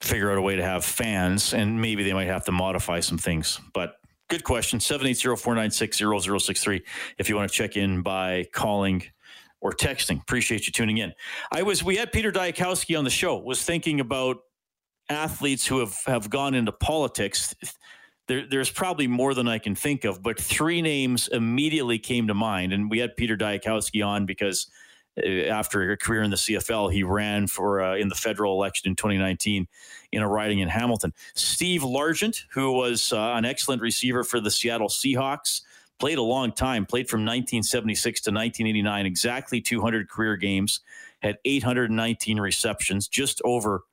figure 0.00 0.30
out 0.30 0.38
a 0.38 0.42
way 0.42 0.56
to 0.56 0.62
have 0.62 0.84
fans, 0.84 1.54
and 1.54 1.80
maybe 1.80 2.02
they 2.02 2.12
might 2.12 2.28
have 2.28 2.44
to 2.46 2.52
modify 2.52 3.00
some 3.00 3.18
things. 3.18 3.60
But 3.72 3.96
good 4.28 4.44
question. 4.44 4.78
780-496-0063 4.78 6.82
if 7.18 7.28
you 7.28 7.36
want 7.36 7.50
to 7.50 7.54
check 7.54 7.76
in 7.76 8.02
by 8.02 8.46
calling 8.52 9.02
or 9.60 9.72
texting. 9.72 10.20
Appreciate 10.20 10.66
you 10.66 10.72
tuning 10.72 10.98
in. 10.98 11.12
I 11.50 11.62
was 11.62 11.82
we 11.82 11.96
had 11.96 12.12
Peter 12.12 12.32
Dyakowski 12.32 12.98
on 12.98 13.04
the 13.04 13.10
show, 13.10 13.38
was 13.38 13.62
thinking 13.62 14.00
about 14.00 14.38
athletes 15.08 15.66
who 15.66 15.80
have, 15.80 15.96
have 16.06 16.30
gone 16.30 16.54
into 16.54 16.72
politics. 16.72 17.54
There, 18.28 18.46
there's 18.48 18.70
probably 18.70 19.06
more 19.06 19.34
than 19.34 19.48
I 19.48 19.58
can 19.58 19.74
think 19.74 20.04
of, 20.04 20.22
but 20.22 20.38
three 20.38 20.82
names 20.82 21.28
immediately 21.28 21.98
came 21.98 22.26
to 22.26 22.34
mind. 22.34 22.72
And 22.72 22.90
we 22.90 22.98
had 22.98 23.16
Peter 23.16 23.36
Dyakowski 23.36 24.06
on 24.06 24.26
because– 24.26 24.70
after 25.24 25.90
a 25.90 25.96
career 25.96 26.22
in 26.22 26.30
the 26.30 26.36
CFL, 26.36 26.92
he 26.92 27.02
ran 27.02 27.46
for 27.46 27.80
uh, 27.80 27.96
in 27.96 28.08
the 28.08 28.14
federal 28.14 28.52
election 28.52 28.90
in 28.90 28.96
2019 28.96 29.66
in 30.12 30.22
a 30.22 30.28
riding 30.28 30.58
in 30.58 30.68
Hamilton. 30.68 31.12
Steve 31.34 31.82
Largent, 31.82 32.42
who 32.52 32.72
was 32.72 33.12
uh, 33.12 33.32
an 33.34 33.44
excellent 33.44 33.80
receiver 33.80 34.24
for 34.24 34.40
the 34.40 34.50
Seattle 34.50 34.88
Seahawks, 34.88 35.62
played 35.98 36.18
a 36.18 36.22
long 36.22 36.52
time, 36.52 36.84
played 36.84 37.08
from 37.08 37.20
1976 37.20 38.20
to 38.22 38.30
1989, 38.30 39.06
exactly 39.06 39.60
200 39.60 40.08
career 40.08 40.36
games, 40.36 40.80
had 41.22 41.38
819 41.44 42.38
receptions, 42.38 43.08
just 43.08 43.40
over 43.44 43.84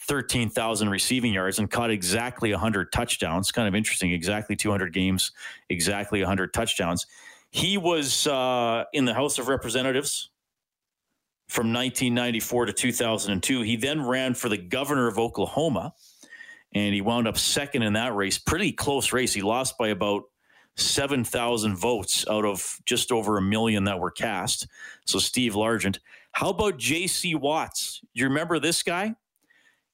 13,000 0.00 0.88
receiving 0.88 1.34
yards, 1.34 1.58
and 1.58 1.70
caught 1.70 1.90
exactly 1.90 2.50
100 2.52 2.90
touchdowns. 2.90 3.52
Kind 3.52 3.68
of 3.68 3.74
interesting, 3.74 4.12
exactly 4.12 4.56
200 4.56 4.94
games, 4.94 5.32
exactly 5.68 6.20
100 6.20 6.54
touchdowns. 6.54 7.06
He 7.50 7.76
was 7.76 8.26
uh, 8.26 8.84
in 8.92 9.04
the 9.04 9.14
House 9.14 9.38
of 9.38 9.48
Representatives 9.48 10.30
from 11.48 11.72
1994 11.72 12.66
to 12.66 12.72
2002. 12.72 13.62
He 13.62 13.76
then 13.76 14.04
ran 14.04 14.34
for 14.34 14.48
the 14.48 14.58
governor 14.58 15.08
of 15.08 15.18
Oklahoma 15.18 15.94
and 16.74 16.94
he 16.94 17.00
wound 17.00 17.26
up 17.26 17.38
second 17.38 17.82
in 17.82 17.94
that 17.94 18.14
race. 18.14 18.38
Pretty 18.38 18.72
close 18.72 19.12
race. 19.12 19.32
He 19.32 19.42
lost 19.42 19.78
by 19.78 19.88
about 19.88 20.24
7,000 20.76 21.76
votes 21.76 22.24
out 22.28 22.44
of 22.44 22.78
just 22.84 23.10
over 23.10 23.38
a 23.38 23.42
million 23.42 23.84
that 23.84 23.98
were 23.98 24.10
cast. 24.10 24.66
So, 25.06 25.18
Steve 25.18 25.54
Largent. 25.54 25.98
How 26.32 26.50
about 26.50 26.78
J.C. 26.78 27.34
Watts? 27.34 28.00
You 28.14 28.24
remember 28.24 28.58
this 28.58 28.82
guy? 28.82 29.14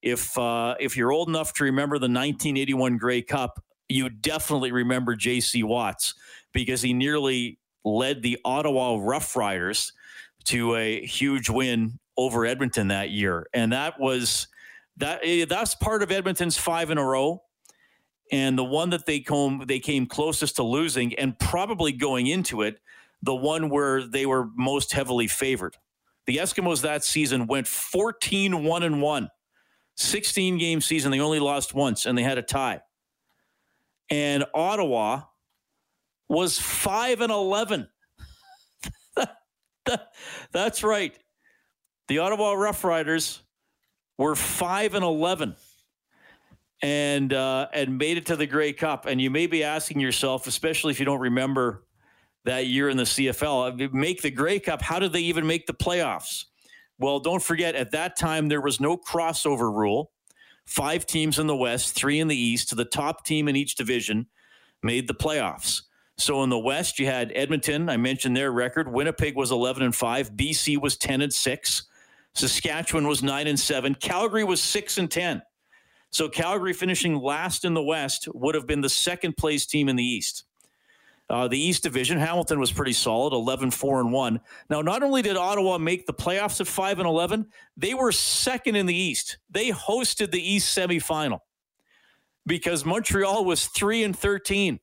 If 0.02 0.36
uh, 0.36 0.74
if 0.80 0.96
you're 0.96 1.12
old 1.12 1.28
enough 1.28 1.54
to 1.54 1.64
remember 1.64 1.96
the 1.96 2.04
1981 2.04 2.98
Grey 2.98 3.22
Cup, 3.22 3.64
you 3.88 4.10
definitely 4.10 4.72
remember 4.72 5.16
J.C. 5.16 5.62
Watts 5.62 6.14
because 6.52 6.82
he 6.82 6.92
nearly 6.92 7.58
led 7.84 8.20
the 8.20 8.38
Ottawa 8.44 8.98
Rough 9.00 9.36
Riders 9.36 9.92
to 10.46 10.76
a 10.76 11.04
huge 11.04 11.48
win 11.48 11.98
over 12.16 12.46
Edmonton 12.46 12.88
that 12.88 13.11
year, 13.11 13.46
and 13.52 13.72
that 13.72 13.98
was 13.98 14.48
that. 14.98 15.20
Eh, 15.22 15.46
that's 15.48 15.74
part 15.74 16.02
of 16.02 16.11
Edmonton's 16.11 16.57
five 16.57 16.90
in 16.90 16.98
a 16.98 17.04
row, 17.04 17.42
and 18.30 18.57
the 18.59 18.64
one 18.64 18.90
that 18.90 19.07
they 19.07 19.20
come 19.20 19.64
they 19.66 19.80
came 19.80 20.07
closest 20.07 20.57
to 20.57 20.62
losing, 20.62 21.14
and 21.14 21.38
probably 21.38 21.92
going 21.92 22.26
into 22.26 22.62
it, 22.62 22.80
the 23.22 23.35
one 23.35 23.70
where 23.70 24.07
they 24.07 24.26
were 24.26 24.48
most 24.54 24.92
heavily 24.92 25.26
favored. 25.26 25.76
The 26.26 26.38
Eskimos 26.38 26.83
that 26.83 27.04
season 27.04 27.46
went 27.46 27.66
14 27.66 28.64
1 28.64 28.83
and 28.83 29.02
1. 29.02 29.28
16 29.96 30.59
game 30.59 30.80
season, 30.80 31.11
they 31.11 31.20
only 31.20 31.38
lost 31.38 31.74
once 31.74 32.07
and 32.07 32.18
they 32.18 32.22
had 32.22 32.38
a 32.38 32.42
tie. 32.42 32.80
And 34.11 34.44
Ottawa 34.54 35.22
was 36.28 36.59
5 36.59 37.20
and 37.20 37.33
11. 37.33 37.88
That's 40.52 40.82
right. 40.82 41.16
The 42.08 42.18
Ottawa 42.18 42.52
Rough 42.52 42.84
Riders 42.84 43.42
were 44.18 44.34
five 44.34 44.94
and 44.94 45.04
eleven, 45.04 45.56
and 46.82 47.32
uh, 47.32 47.68
and 47.72 47.98
made 47.98 48.18
it 48.18 48.26
to 48.26 48.36
the 48.36 48.46
Grey 48.46 48.72
Cup. 48.72 49.06
And 49.06 49.20
you 49.20 49.30
may 49.30 49.46
be 49.46 49.64
asking 49.64 50.00
yourself, 50.00 50.46
especially 50.46 50.90
if 50.92 50.98
you 50.98 51.06
don't 51.06 51.20
remember 51.20 51.84
that 52.44 52.66
year 52.66 52.88
in 52.90 52.96
the 52.96 53.04
CFL, 53.04 53.92
make 53.92 54.22
the 54.22 54.30
Grey 54.30 54.60
Cup. 54.60 54.82
How 54.82 54.98
did 54.98 55.12
they 55.12 55.22
even 55.22 55.46
make 55.46 55.66
the 55.66 55.74
playoffs? 55.74 56.44
Well, 56.98 57.18
don't 57.18 57.42
forget 57.42 57.74
at 57.74 57.90
that 57.92 58.16
time 58.16 58.48
there 58.48 58.60
was 58.60 58.80
no 58.80 58.96
crossover 58.96 59.74
rule. 59.74 60.12
Five 60.66 61.06
teams 61.06 61.38
in 61.38 61.46
the 61.46 61.56
West, 61.56 61.94
three 61.94 62.20
in 62.20 62.28
the 62.28 62.36
East. 62.36 62.74
The 62.74 62.84
top 62.84 63.24
team 63.24 63.48
in 63.48 63.56
each 63.56 63.74
division 63.74 64.26
made 64.82 65.08
the 65.08 65.14
playoffs. 65.14 65.82
So 66.16 66.42
in 66.44 66.50
the 66.50 66.59
West, 66.59 66.98
you 66.98 67.07
had 67.07 67.33
Edmonton. 67.35 67.88
I 67.88 67.96
mentioned 67.96 68.37
their 68.37 68.53
record. 68.53 68.92
Winnipeg 68.92 69.37
was 69.37 69.50
11 69.50 69.83
and 69.83 69.94
5. 69.94 70.33
BC 70.33 70.81
was 70.81 70.96
10 70.96 71.22
and 71.22 71.33
6. 71.33 71.83
Saskatchewan 72.35 73.07
was 73.07 73.22
9 73.22 73.46
and 73.46 73.59
7. 73.59 73.94
Calgary 73.96 74.44
was 74.44 74.61
6 74.61 74.98
and 74.98 75.11
10. 75.11 75.42
So 76.11 76.29
Calgary 76.29 76.72
finishing 76.72 77.16
last 77.16 77.64
in 77.64 77.74
the 77.74 77.83
West 77.83 78.29
would 78.33 78.55
have 78.55 78.66
been 78.66 78.81
the 78.81 78.88
second 78.88 79.37
place 79.37 79.66
team 79.66 79.88
in 79.88 79.96
the 79.96 80.05
East. 80.05 80.44
Uh, 81.29 81.48
the 81.48 81.59
East 81.59 81.83
Division, 81.83 82.18
Hamilton 82.18 82.61
was 82.61 82.70
pretty 82.70 82.92
solid, 82.92 83.33
11 83.33 83.70
4 83.70 84.00
and 84.00 84.12
1. 84.12 84.40
Now, 84.68 84.83
not 84.83 85.03
only 85.03 85.22
did 85.22 85.37
Ottawa 85.37 85.79
make 85.79 86.07
the 86.07 86.12
playoffs 86.12 86.61
at 86.61 86.66
5 86.66 86.98
and 86.98 87.09
11, 87.09 87.46
they 87.77 87.94
were 87.94 88.12
second 88.12 88.77
in 88.77 88.87
the 88.87 88.94
East. 88.94 89.38
They 89.50 89.70
hosted 89.70 90.31
the 90.31 90.53
East 90.53 90.77
semifinal 90.77 91.40
because 92.46 92.85
Montreal 92.85 93.44
was 93.44 93.66
3 93.66 94.05
and 94.05 94.16
13. 94.16 94.79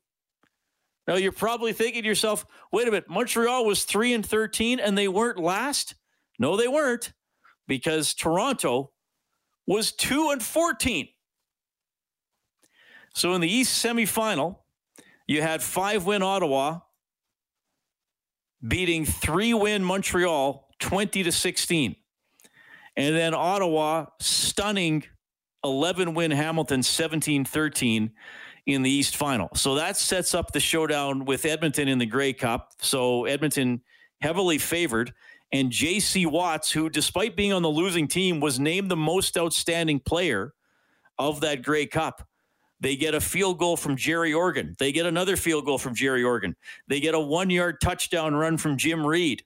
Now 1.07 1.15
you're 1.15 1.31
probably 1.31 1.73
thinking 1.73 2.03
to 2.03 2.07
yourself, 2.07 2.45
wait 2.71 2.87
a 2.87 2.91
minute, 2.91 3.09
Montreal 3.09 3.65
was 3.65 3.83
3 3.83 4.13
and 4.13 4.25
13 4.25 4.79
and 4.79 4.97
they 4.97 5.07
weren't 5.07 5.39
last? 5.39 5.95
No, 6.39 6.55
they 6.55 6.67
weren't 6.67 7.13
because 7.67 8.13
Toronto 8.13 8.91
was 9.65 9.91
2 9.91 10.29
and 10.31 10.43
14. 10.43 11.07
So 13.13 13.33
in 13.33 13.41
the 13.41 13.51
East 13.51 13.83
semifinal, 13.83 14.59
you 15.27 15.41
had 15.41 15.61
5 15.61 16.05
win 16.05 16.21
Ottawa 16.21 16.79
beating 18.65 19.05
3 19.05 19.53
win 19.53 19.83
Montreal 19.83 20.67
20 20.79 21.23
to 21.23 21.31
16. 21.31 21.95
And 22.95 23.15
then 23.15 23.33
Ottawa 23.33 24.07
stunning 24.19 25.05
11 25.63 26.13
win 26.13 26.31
Hamilton 26.31 26.83
17 26.83 27.45
13 27.45 28.11
in 28.65 28.82
the 28.82 28.89
East 28.89 29.17
Final. 29.17 29.50
So 29.56 29.76
that 29.76 29.97
sets 29.97 30.34
up 30.34 30.52
the 30.52 30.60
showdown 30.60 31.26
with 31.26 31.45
Edmonton 31.45 31.88
in 31.88 31.97
the 31.97 32.06
Grey 32.06 32.34
Cup. 32.34 32.74
So 32.80 33.26
Edmonton 33.26 33.82
heavily 34.21 34.58
favored. 34.58 35.13
And 35.54 35.69
J.C. 35.69 36.26
Watts, 36.26 36.71
who, 36.71 36.89
despite 36.89 37.36
being 37.36 37.52
on 37.52 37.62
the 37.62 37.69
losing 37.69 38.08
team, 38.08 38.39
was 38.39 38.60
named 38.60 38.89
the 38.89 38.95
most 38.95 39.38
outstanding 39.38 40.00
player 40.00 40.54
of 41.19 41.41
that 41.41 41.62
Grey 41.62 41.86
Cup. 41.86 42.26
They 42.80 42.95
get 42.95 43.13
a 43.13 43.21
field 43.21 43.60
goal 43.60 43.78
from 43.78 43.95
Gerry 43.95 44.34
Organ. 44.34 44.76
They 44.80 44.91
get 44.91 45.06
another 45.06 45.36
field 45.36 45.65
goal 45.65 45.78
from 45.78 45.93
Gerry 45.93 46.24
Organ. 46.24 46.56
They 46.88 47.00
get 47.00 47.13
a 47.13 47.19
one 47.19 47.50
yard 47.50 47.82
touchdown 47.82 48.34
run 48.34 48.58
from 48.58 48.78
Jim 48.78 49.06
Reid. 49.06 49.43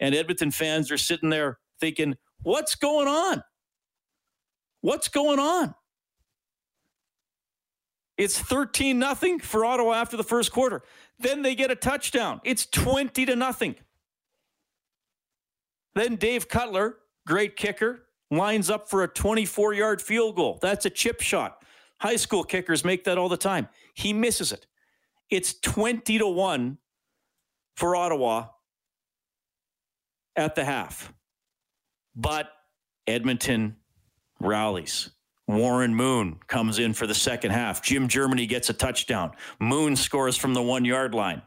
And 0.00 0.14
Edmonton 0.14 0.50
fans 0.50 0.90
are 0.90 0.98
sitting 0.98 1.28
there 1.28 1.58
thinking, 1.80 2.16
what's 2.42 2.76
going 2.76 3.08
on? 3.08 3.42
What's 4.80 5.08
going 5.08 5.38
on? 5.38 5.74
It's 8.18 8.38
13 8.38 8.98
nothing 8.98 9.38
for 9.38 9.64
Ottawa 9.64 9.94
after 9.94 10.16
the 10.16 10.24
first 10.24 10.50
quarter. 10.50 10.82
Then 11.20 11.42
they 11.42 11.54
get 11.54 11.70
a 11.70 11.76
touchdown. 11.76 12.40
It's 12.44 12.66
20 12.66 13.24
to 13.26 13.36
nothing. 13.36 13.76
Then 15.94 16.16
Dave 16.16 16.48
Cutler, 16.48 16.96
great 17.26 17.56
kicker, 17.56 18.08
lines 18.30 18.70
up 18.70 18.90
for 18.90 19.04
a 19.04 19.08
24 19.08 19.72
yard 19.72 20.02
field 20.02 20.34
goal. 20.34 20.58
That's 20.60 20.84
a 20.84 20.90
chip 20.90 21.20
shot. 21.20 21.62
High 22.00 22.16
school 22.16 22.44
kickers 22.44 22.84
make 22.84 23.04
that 23.04 23.18
all 23.18 23.28
the 23.28 23.36
time. 23.36 23.68
He 23.94 24.12
misses 24.12 24.52
it. 24.52 24.66
It's 25.30 25.54
20 25.60 26.18
to 26.18 26.26
1 26.26 26.78
for 27.76 27.94
Ottawa 27.94 28.46
at 30.36 30.54
the 30.56 30.64
half. 30.64 31.12
But 32.16 32.50
Edmonton 33.06 33.76
rallies. 34.40 35.10
Warren 35.48 35.94
Moon 35.94 36.38
comes 36.46 36.78
in 36.78 36.94
for 36.94 37.06
the 37.06 37.14
second 37.14 37.50
half. 37.50 37.82
Jim 37.82 38.06
Germany 38.06 38.46
gets 38.46 38.70
a 38.70 38.72
touchdown. 38.72 39.32
Moon 39.58 39.96
scores 39.96 40.36
from 40.36 40.54
the 40.54 40.62
one 40.62 40.84
yard 40.84 41.14
line. 41.14 41.42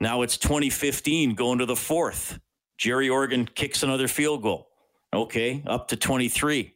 Now 0.00 0.22
it's 0.22 0.36
2015 0.36 1.34
going 1.34 1.60
to 1.60 1.66
the 1.66 1.76
fourth. 1.76 2.38
Gerry 2.76 3.08
Organ 3.08 3.46
kicks 3.46 3.82
another 3.82 4.08
field 4.08 4.42
goal. 4.42 4.68
Okay, 5.14 5.62
up 5.66 5.88
to 5.88 5.96
23. 5.96 6.74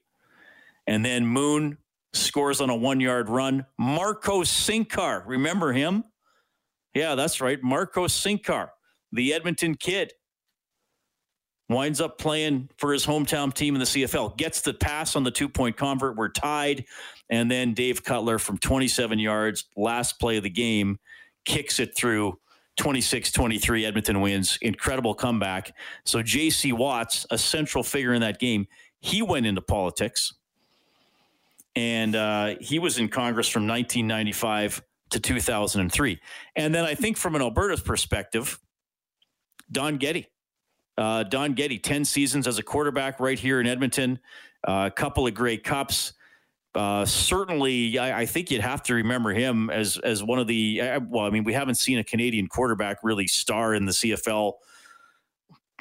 And 0.87 1.05
then 1.05 1.27
Moon 1.27 1.79
scores 2.15 2.61
on 2.61 2.71
a 2.71 2.77
one 2.77 3.01
yard 3.01 3.29
run. 3.29 3.67
Marco 3.79 4.43
Cyncar, 4.43 5.25
remember 5.27 5.73
him? 5.73 6.05
Yeah, 6.95 7.17
that's 7.17 7.41
right. 7.41 7.61
Marco 7.63 8.07
Cyncar 8.07 8.71
the 9.13 9.33
Edmonton 9.33 9.75
kid, 9.75 10.13
winds 11.69 12.01
up 12.01 12.19
playing 12.19 12.69
for 12.77 12.93
his 12.93 13.05
hometown 13.05 13.53
team 13.53 13.75
in 13.75 13.81
the 13.81 13.87
CFL, 13.87 14.37
gets 14.37 14.61
the 14.61 14.75
pass 14.75 15.17
on 15.17 15.25
the 15.25 15.31
two 15.31 15.49
point 15.49 15.77
convert. 15.77 16.17
We're 16.17 16.29
tied. 16.29 16.85
And 17.29 17.51
then 17.51 17.75
Dave 17.75 18.05
Cutler 18.05 18.39
from 18.39 18.59
27 18.59 19.19
yards, 19.19 19.65
last 19.77 20.21
play 20.21 20.37
of 20.37 20.45
the 20.45 20.51
game, 20.51 20.99
kicks 21.45 21.81
it 21.81 21.97
through 21.97 22.39
26 22.77 23.33
23. 23.33 23.85
Edmonton 23.85 24.21
wins. 24.21 24.59
Incredible 24.63 25.15
comeback. 25.15 25.75
So 26.05 26.23
JC 26.23 26.73
Watts, 26.73 27.27
a 27.31 27.39
central 27.39 27.83
figure 27.83 28.13
in 28.13 28.21
that 28.21 28.39
game, 28.39 28.67
he 29.01 29.23
went 29.23 29.47
into 29.47 29.63
politics. 29.63 30.35
And 31.75 32.15
uh, 32.15 32.55
he 32.61 32.79
was 32.79 32.99
in 32.99 33.09
Congress 33.09 33.49
from 33.49 33.67
1995 33.67 34.83
to 35.11 35.21
2003. 35.21 36.21
And 36.55 36.75
then 36.75 36.85
I 36.85 36.95
think 36.95 37.17
from 37.17 37.35
an 37.35 37.43
Alberta's 37.43 37.83
perspective, 37.83 38.59
Don 39.71 39.97
Getty 39.99 40.27
uh, 40.99 41.23
Don 41.25 41.53
Getty, 41.53 41.79
10 41.79 42.05
seasons 42.05 42.47
as 42.47 42.59
a 42.59 42.63
quarterback 42.63 43.21
right 43.21 43.39
here 43.39 43.61
in 43.61 43.67
Edmonton, 43.67 44.19
uh, 44.67 44.85
a 44.87 44.91
couple 44.91 45.27
of 45.27 45.35
great 45.35 45.65
cups. 45.65 46.13
Uh, 46.75 47.07
certainly, 47.07 47.99
I, 47.99 48.21
I, 48.21 48.27
think 48.27 48.51
you'd 48.51 48.61
have 48.61 48.83
to 48.83 48.95
remember 48.95 49.31
him 49.31 49.71
as 49.71 49.97
as 49.97 50.23
one 50.23 50.39
of 50.39 50.47
the. 50.47 50.83
Well, 51.09 51.25
I 51.25 51.31
mean, 51.31 51.43
we 51.43 51.55
haven't 51.55 51.77
seen 51.77 51.99
a 51.99 52.05
Canadian 52.05 52.49
quarterback 52.49 52.99
really 53.03 53.27
star 53.27 53.75
in 53.75 53.87
the 53.87 53.93
CFL. 53.93 54.53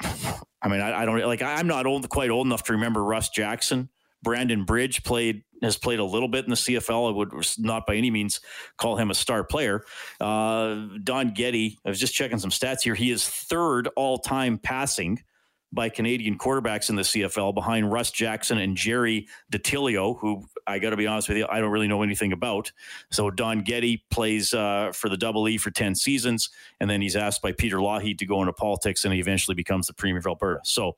I 0.00 0.68
mean, 0.68 0.80
I, 0.80 1.02
I 1.02 1.04
don't 1.04 1.22
like. 1.26 1.42
I'm 1.42 1.66
not 1.66 1.84
old, 1.84 2.08
quite 2.08 2.30
old 2.30 2.46
enough 2.46 2.62
to 2.64 2.72
remember 2.72 3.04
Russ 3.04 3.28
Jackson. 3.28 3.90
Brandon 4.26 4.64
Bridge 4.64 5.04
played 5.04 5.44
has 5.62 5.76
played 5.76 6.00
a 6.00 6.04
little 6.04 6.26
bit 6.26 6.44
in 6.44 6.50
the 6.50 6.56
CFL. 6.56 7.10
I 7.10 7.16
would 7.16 7.30
not 7.60 7.86
by 7.86 7.94
any 7.94 8.10
means 8.10 8.40
call 8.76 8.96
him 8.96 9.08
a 9.08 9.14
star 9.14 9.44
player. 9.44 9.84
Uh, 10.20 10.88
Don 11.04 11.30
Getty, 11.30 11.78
I 11.86 11.88
was 11.88 12.00
just 12.00 12.12
checking 12.12 12.40
some 12.40 12.50
stats 12.50 12.82
here. 12.82 12.96
He 12.96 13.12
is 13.12 13.26
third 13.26 13.88
all 13.94 14.18
time 14.18 14.58
passing 14.58 15.22
by 15.72 15.88
Canadian 15.88 16.38
quarterbacks 16.38 16.90
in 16.90 16.96
the 16.96 17.02
CFL 17.02 17.54
behind 17.54 17.90
Russ 17.90 18.10
Jackson 18.10 18.58
and 18.58 18.76
Gerry 18.76 19.26
Dattilio, 19.52 20.18
who 20.18 20.44
I 20.66 20.78
got 20.78 20.90
to 20.90 20.96
be 20.96 21.06
honest 21.06 21.28
with 21.28 21.38
you, 21.38 21.46
I 21.48 21.60
don't 21.60 21.70
really 21.70 21.88
know 21.88 22.02
anything 22.02 22.32
about. 22.32 22.72
So 23.10 23.30
Don 23.30 23.62
Getty 23.62 24.04
plays 24.10 24.54
uh, 24.54 24.92
for 24.94 25.08
the 25.08 25.16
Double 25.16 25.48
E 25.48 25.58
for 25.58 25.70
10 25.70 25.94
seasons, 25.94 26.50
and 26.80 26.88
then 26.88 27.02
he's 27.02 27.16
asked 27.16 27.42
by 27.42 27.52
Peter 27.52 27.78
Lougheed 27.78 28.18
to 28.18 28.26
go 28.26 28.40
into 28.40 28.52
politics, 28.52 29.04
and 29.04 29.12
he 29.12 29.20
eventually 29.20 29.54
becomes 29.54 29.86
the 29.86 29.94
Premier 29.94 30.18
of 30.18 30.26
Alberta. 30.26 30.60
So 30.64 30.96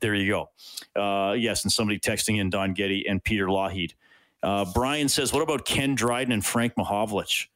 there 0.00 0.14
you 0.14 0.28
go. 0.28 0.50
Uh, 1.00 1.32
yes, 1.34 1.64
and 1.64 1.72
somebody 1.72 1.98
texting 1.98 2.40
in 2.40 2.50
Don 2.50 2.72
Getty 2.72 3.06
and 3.06 3.22
Peter 3.22 3.46
Lougheed. 3.46 3.92
Uh, 4.42 4.64
Brian 4.74 5.08
says, 5.08 5.32
what 5.32 5.42
about 5.42 5.64
Ken 5.64 5.94
Dryden 5.94 6.32
and 6.32 6.44
Frank 6.44 6.74
Mahovlich? 6.76 7.46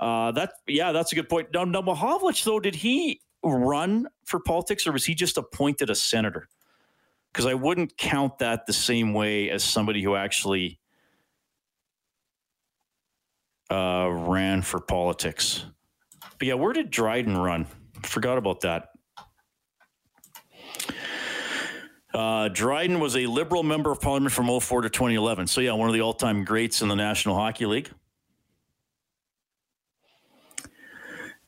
Uh, 0.00 0.30
that 0.32 0.52
yeah, 0.66 0.92
that's 0.92 1.12
a 1.12 1.14
good 1.16 1.28
point. 1.28 1.48
Now, 1.52 1.64
now 1.64 1.82
Mahovlich 1.82 2.44
though, 2.44 2.60
did 2.60 2.76
he 2.76 3.20
run 3.42 4.08
for 4.24 4.40
politics 4.40 4.86
or 4.86 4.92
was 4.92 5.04
he 5.04 5.14
just 5.14 5.36
appointed 5.36 5.90
a 5.90 5.94
senator? 5.94 6.48
Because 7.32 7.46
I 7.46 7.54
wouldn't 7.54 7.96
count 7.96 8.38
that 8.38 8.66
the 8.66 8.72
same 8.72 9.12
way 9.12 9.50
as 9.50 9.62
somebody 9.62 10.02
who 10.02 10.16
actually 10.16 10.80
uh, 13.70 14.08
ran 14.10 14.62
for 14.62 14.80
politics. 14.80 15.64
But 16.38 16.48
yeah, 16.48 16.54
where 16.54 16.72
did 16.72 16.90
Dryden 16.90 17.36
run? 17.36 17.66
Forgot 18.04 18.38
about 18.38 18.60
that. 18.62 18.90
Uh, 22.14 22.48
Dryden 22.48 23.00
was 23.00 23.16
a 23.16 23.26
liberal 23.26 23.62
member 23.62 23.90
of 23.90 24.00
parliament 24.00 24.32
from 24.32 24.48
04 24.60 24.82
to 24.82 24.88
2011. 24.88 25.46
So, 25.46 25.60
yeah, 25.60 25.72
one 25.72 25.88
of 25.88 25.94
the 25.94 26.00
all 26.00 26.14
time 26.14 26.44
greats 26.44 26.80
in 26.80 26.88
the 26.88 26.96
National 26.96 27.34
Hockey 27.34 27.66
League. 27.66 27.90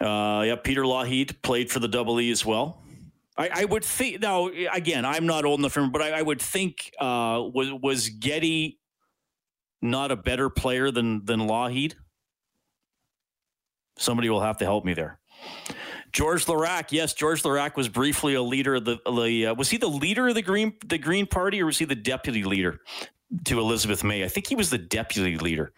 Uh, 0.00 0.42
yeah, 0.46 0.56
Peter 0.56 0.82
Lougheed 0.82 1.42
played 1.42 1.70
for 1.70 1.78
the 1.78 1.88
Double 1.88 2.20
E 2.20 2.30
as 2.30 2.44
well. 2.44 2.82
I, 3.36 3.50
I, 3.54 3.64
would 3.66 3.84
think 3.84 4.20
now. 4.20 4.48
Again, 4.72 5.04
I'm 5.04 5.26
not 5.26 5.44
old 5.44 5.60
enough 5.60 5.76
but 5.92 6.02
I, 6.02 6.18
I 6.18 6.22
would 6.22 6.40
think 6.40 6.92
uh, 6.98 7.42
was 7.52 7.72
was 7.72 8.08
Getty 8.08 8.78
not 9.82 10.10
a 10.10 10.16
better 10.16 10.50
player 10.50 10.90
than 10.90 11.24
than 11.24 11.40
Lougheed? 11.40 11.94
Somebody 13.98 14.30
will 14.30 14.40
have 14.40 14.58
to 14.58 14.64
help 14.64 14.84
me 14.84 14.94
there. 14.94 15.20
George 16.12 16.46
Laraque, 16.46 16.92
yes, 16.92 17.14
George 17.14 17.42
Laraque 17.42 17.76
was 17.76 17.88
briefly 17.88 18.34
a 18.34 18.42
leader 18.42 18.76
of 18.76 18.84
the. 18.84 18.98
the 19.06 19.46
uh, 19.48 19.54
was 19.54 19.70
he 19.70 19.76
the 19.76 19.88
leader 19.88 20.28
of 20.28 20.34
the 20.34 20.42
Green 20.42 20.74
the 20.86 20.98
Green 20.98 21.26
Party, 21.26 21.62
or 21.62 21.66
was 21.66 21.78
he 21.78 21.84
the 21.84 21.94
deputy 21.94 22.42
leader 22.42 22.80
to 23.44 23.60
Elizabeth 23.60 24.02
May? 24.02 24.24
I 24.24 24.28
think 24.28 24.46
he 24.46 24.54
was 24.54 24.70
the 24.70 24.78
deputy 24.78 25.36
leader 25.36 25.72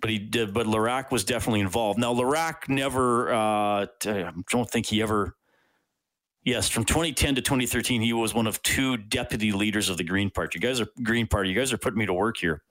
but 0.00 0.10
he 0.10 0.18
did. 0.18 0.52
But 0.54 0.66
Laraque 0.66 1.10
was 1.10 1.24
definitely 1.24 1.60
involved. 1.60 1.98
Now 1.98 2.14
Laraque 2.14 2.68
never. 2.68 3.32
Uh, 3.32 3.86
I 4.06 4.32
don't 4.50 4.70
think 4.70 4.86
he 4.86 5.02
ever. 5.02 5.36
Yes, 6.42 6.70
from 6.70 6.84
2010 6.84 7.34
to 7.34 7.42
2013, 7.42 8.00
he 8.00 8.14
was 8.14 8.32
one 8.32 8.46
of 8.46 8.62
two 8.62 8.96
deputy 8.96 9.52
leaders 9.52 9.90
of 9.90 9.98
the 9.98 10.04
Green 10.04 10.30
Party. 10.30 10.58
You 10.58 10.66
guys 10.66 10.80
are 10.80 10.88
Green 11.02 11.26
Party. 11.26 11.50
You 11.50 11.54
guys 11.54 11.70
are 11.72 11.78
putting 11.78 11.98
me 11.98 12.06
to 12.06 12.14
work 12.14 12.38
here. 12.38 12.62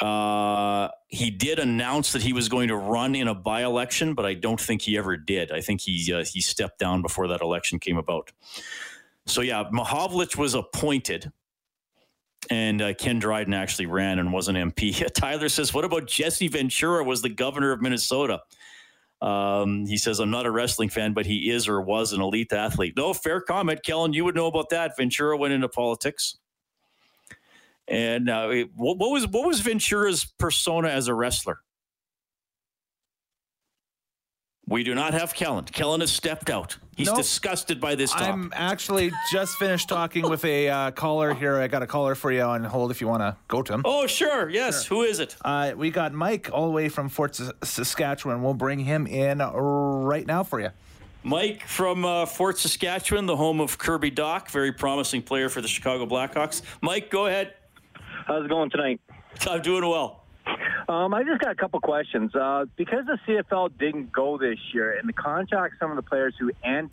Uh, 0.00 0.88
he 1.06 1.30
did 1.30 1.60
announce 1.60 2.12
that 2.12 2.22
he 2.22 2.32
was 2.32 2.48
going 2.48 2.66
to 2.66 2.76
run 2.76 3.14
in 3.14 3.28
a 3.28 3.34
by-election, 3.34 4.14
but 4.14 4.26
I 4.26 4.34
don't 4.34 4.60
think 4.60 4.82
he 4.82 4.98
ever 4.98 5.16
did. 5.16 5.52
I 5.52 5.60
think 5.60 5.80
he 5.80 6.12
uh, 6.12 6.24
he 6.24 6.40
stepped 6.40 6.80
down 6.80 7.02
before 7.02 7.28
that 7.28 7.40
election 7.40 7.78
came 7.78 7.96
about. 7.96 8.32
So 9.26 9.40
yeah, 9.40 9.64
Mahovlich 9.72 10.36
was 10.36 10.54
appointed 10.54 11.32
and 12.50 12.82
uh, 12.82 12.94
Ken 12.94 13.18
Dryden 13.18 13.54
actually 13.54 13.86
ran 13.86 14.18
and 14.18 14.32
was 14.32 14.48
an 14.48 14.56
MP. 14.56 15.04
Tyler 15.14 15.48
says, 15.48 15.72
"What 15.74 15.84
about 15.84 16.06
Jesse 16.06 16.48
Ventura? 16.48 17.04
Was 17.04 17.22
the 17.22 17.28
governor 17.28 17.72
of 17.72 17.80
Minnesota?" 17.80 18.40
Um, 19.22 19.86
he 19.86 19.96
says, 19.96 20.20
"I'm 20.20 20.30
not 20.30 20.46
a 20.46 20.50
wrestling 20.50 20.88
fan, 20.88 21.12
but 21.12 21.26
he 21.26 21.50
is 21.50 21.68
or 21.68 21.80
was 21.80 22.12
an 22.12 22.20
elite 22.20 22.52
athlete." 22.52 22.94
No, 22.96 23.14
fair 23.14 23.40
comment, 23.40 23.82
Kellen. 23.82 24.12
You 24.12 24.24
would 24.24 24.34
know 24.34 24.46
about 24.46 24.70
that. 24.70 24.96
Ventura 24.96 25.36
went 25.36 25.54
into 25.54 25.68
politics, 25.68 26.38
and 27.88 28.28
uh, 28.28 28.48
what, 28.74 28.98
what 28.98 29.10
was 29.10 29.26
what 29.28 29.46
was 29.46 29.60
Ventura's 29.60 30.24
persona 30.24 30.88
as 30.88 31.08
a 31.08 31.14
wrestler? 31.14 31.60
We 34.66 34.82
do 34.82 34.94
not 34.94 35.12
have 35.12 35.34
Kellen. 35.34 35.64
Kellen 35.64 36.00
has 36.00 36.10
stepped 36.10 36.48
out. 36.48 36.78
He's 36.96 37.08
nope. 37.08 37.16
disgusted 37.18 37.80
by 37.80 37.96
this 37.96 38.12
talk. 38.12 38.22
I'm 38.22 38.52
actually 38.54 39.12
just 39.30 39.56
finished 39.56 39.88
talking 39.88 40.28
with 40.28 40.44
a 40.44 40.68
uh, 40.68 40.90
caller 40.92 41.34
here. 41.34 41.56
I 41.56 41.66
got 41.66 41.82
a 41.82 41.86
caller 41.86 42.14
for 42.14 42.32
you 42.32 42.42
on 42.42 42.64
hold 42.64 42.90
if 42.90 43.00
you 43.00 43.08
want 43.08 43.22
to 43.22 43.36
go 43.48 43.62
to 43.62 43.74
him. 43.74 43.82
Oh, 43.84 44.06
sure. 44.06 44.48
Yes. 44.48 44.84
Sure. 44.84 44.98
Who 44.98 45.02
is 45.02 45.18
it? 45.18 45.36
Uh, 45.44 45.72
we 45.76 45.90
got 45.90 46.12
Mike 46.12 46.50
all 46.52 46.66
the 46.66 46.72
way 46.72 46.88
from 46.88 47.08
Fort 47.08 47.34
Saskatchewan. 47.34 48.42
We'll 48.42 48.54
bring 48.54 48.78
him 48.78 49.06
in 49.06 49.38
right 49.38 50.26
now 50.26 50.44
for 50.44 50.60
you. 50.60 50.70
Mike 51.24 51.66
from 51.66 52.04
uh, 52.04 52.26
Fort 52.26 52.58
Saskatchewan, 52.58 53.26
the 53.26 53.36
home 53.36 53.60
of 53.60 53.78
Kirby 53.78 54.10
Dach, 54.10 54.50
very 54.50 54.72
promising 54.72 55.22
player 55.22 55.48
for 55.48 55.62
the 55.62 55.68
Chicago 55.68 56.06
Blackhawks. 56.06 56.62
Mike, 56.80 57.10
go 57.10 57.26
ahead. 57.26 57.54
How's 58.26 58.44
it 58.44 58.48
going 58.48 58.70
tonight? 58.70 59.00
I'm 59.48 59.62
doing 59.62 59.86
well. 59.88 60.23
Um, 60.88 61.14
I 61.14 61.22
just 61.22 61.40
got 61.40 61.50
a 61.50 61.54
couple 61.54 61.80
questions. 61.80 62.34
Uh, 62.34 62.66
because 62.76 63.06
the 63.06 63.18
CFL 63.26 63.76
didn't 63.78 64.12
go 64.12 64.36
this 64.38 64.58
year, 64.72 64.96
and 64.98 65.08
the 65.08 65.12
contract 65.12 65.74
some 65.80 65.90
of 65.90 65.96
the 65.96 66.02
players 66.02 66.34
who 66.38 66.50
end 66.62 66.90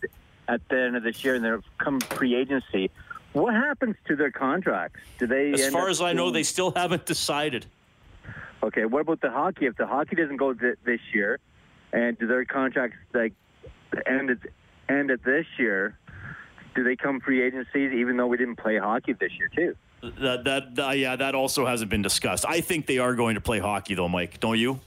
at 0.48 0.62
the 0.70 0.80
end 0.80 0.96
of 0.96 1.04
this 1.04 1.24
year 1.24 1.36
and 1.36 1.44
they're 1.44 1.62
come 1.78 2.00
free 2.00 2.36
agency, 2.36 2.90
what 3.34 3.54
happens 3.54 3.96
to 4.08 4.16
their 4.16 4.32
contracts? 4.32 5.00
Do 5.20 5.28
they? 5.28 5.52
As 5.52 5.68
far 5.70 5.90
as 5.90 6.02
I 6.02 6.14
know, 6.14 6.32
they 6.32 6.44
still 6.44 6.72
haven't 6.72 7.06
decided. 7.06 7.66
Okay, 8.64 8.86
what 8.86 9.02
about 9.02 9.22
the 9.22 9.32
hockey? 9.32 9.66
If 9.66 9.76
the 9.76 9.88
hockey 9.88 10.16
doesn't 10.16 10.38
go 10.38 10.54
th- 10.54 10.78
this 10.86 11.00
year, 11.14 11.40
and 11.92 12.18
do 12.18 12.28
their 12.28 12.46
contracts 12.46 12.98
like 13.14 13.34
end 14.06 14.30
at 14.30 14.38
end 14.88 15.12
at 15.12 15.24
this 15.24 15.46
year? 15.58 15.98
Do 16.74 16.86
they 16.86 16.96
come 16.96 17.20
free 17.20 17.42
agencies 17.42 17.92
even 17.92 18.16
though 18.16 18.28
we 18.28 18.38
didn't 18.38 18.56
play 18.56 18.78
hockey 18.78 19.14
this 19.14 19.32
year 19.38 19.50
too? 19.54 19.76
That 20.02 20.44
that 20.46 20.80
uh, 20.80 20.90
yeah, 20.92 21.16
that 21.16 21.36
also 21.36 21.66
hasn't 21.66 21.92
been 21.92 22.02
discussed. 22.02 22.46
I 22.48 22.62
think 22.62 22.88
they 22.88 22.98
are 22.98 23.14
going 23.14 23.36
to 23.36 23.42
play 23.42 23.60
hockey 23.60 23.94
though, 23.94 24.10
Mike. 24.10 24.40
Don't 24.40 24.58
you? 24.58 24.80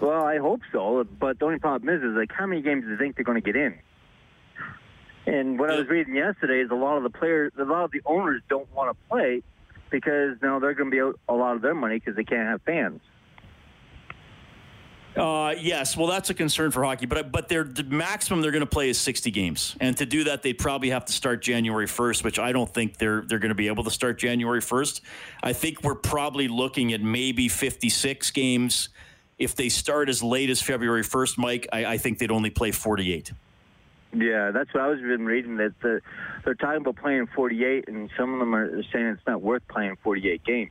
Well, 0.00 0.24
I 0.24 0.38
hope 0.38 0.60
so. 0.72 1.06
But 1.18 1.38
the 1.38 1.44
only 1.44 1.58
problem 1.58 1.94
is, 1.94 2.02
is 2.02 2.16
like 2.16 2.32
how 2.32 2.46
many 2.46 2.62
games 2.62 2.84
do 2.84 2.90
you 2.90 2.96
think 2.96 3.16
they're 3.16 3.24
going 3.24 3.40
to 3.40 3.52
get 3.52 3.56
in? 3.56 3.78
And 5.26 5.58
what 5.58 5.70
I 5.70 5.76
was 5.76 5.88
reading 5.88 6.14
yesterday 6.14 6.60
is 6.60 6.70
a 6.70 6.74
lot 6.74 6.96
of 6.96 7.02
the 7.02 7.10
players, 7.10 7.52
a 7.58 7.64
lot 7.64 7.84
of 7.84 7.90
the 7.90 8.00
owners 8.06 8.40
don't 8.48 8.72
want 8.74 8.90
to 8.90 9.08
play 9.08 9.42
because 9.90 10.36
now 10.40 10.58
they're 10.58 10.74
going 10.74 10.90
to 10.90 10.94
be 10.94 11.00
out 11.00 11.20
a 11.28 11.34
lot 11.34 11.54
of 11.54 11.62
their 11.62 11.74
money 11.74 11.96
because 11.96 12.16
they 12.16 12.24
can't 12.24 12.48
have 12.48 12.62
fans. 12.62 13.00
Uh, 15.18 15.52
yes, 15.58 15.96
well, 15.96 16.06
that's 16.06 16.30
a 16.30 16.34
concern 16.34 16.70
for 16.70 16.84
hockey, 16.84 17.06
but 17.06 17.32
but 17.32 17.48
their 17.48 17.64
the 17.64 17.82
maximum 17.82 18.40
they're 18.40 18.52
going 18.52 18.60
to 18.60 18.66
play 18.66 18.88
is 18.88 18.98
60 18.98 19.32
games, 19.32 19.74
and 19.80 19.96
to 19.96 20.06
do 20.06 20.24
that, 20.24 20.42
they'd 20.42 20.58
probably 20.58 20.90
have 20.90 21.04
to 21.06 21.12
start 21.12 21.42
January 21.42 21.86
1st, 21.86 22.22
which 22.22 22.38
I 22.38 22.52
don't 22.52 22.72
think 22.72 22.98
they're 22.98 23.22
they're 23.22 23.40
going 23.40 23.48
to 23.48 23.56
be 23.56 23.66
able 23.66 23.82
to 23.84 23.90
start 23.90 24.18
January 24.18 24.60
1st. 24.60 25.00
I 25.42 25.52
think 25.52 25.82
we're 25.82 25.96
probably 25.96 26.46
looking 26.46 26.92
at 26.92 27.00
maybe 27.00 27.48
56 27.48 28.30
games. 28.30 28.90
If 29.38 29.56
they 29.56 29.68
start 29.68 30.08
as 30.08 30.22
late 30.22 30.50
as 30.50 30.62
February 30.62 31.02
1st, 31.02 31.38
Mike, 31.38 31.68
I, 31.72 31.84
I 31.84 31.98
think 31.98 32.18
they'd 32.18 32.30
only 32.30 32.50
play 32.50 32.70
48. 32.70 33.32
Yeah, 34.12 34.52
that's 34.52 34.72
what 34.72 34.82
I 34.82 34.88
was 34.88 35.00
been 35.00 35.26
reading. 35.26 35.56
That 35.56 35.74
the, 35.80 36.00
they're 36.44 36.54
talking 36.54 36.80
about 36.80 36.96
playing 36.96 37.26
48, 37.34 37.88
and 37.88 38.08
some 38.16 38.34
of 38.34 38.38
them 38.38 38.54
are 38.54 38.82
saying 38.92 39.06
it's 39.06 39.26
not 39.26 39.42
worth 39.42 39.66
playing 39.68 39.96
48 40.02 40.44
games. 40.44 40.70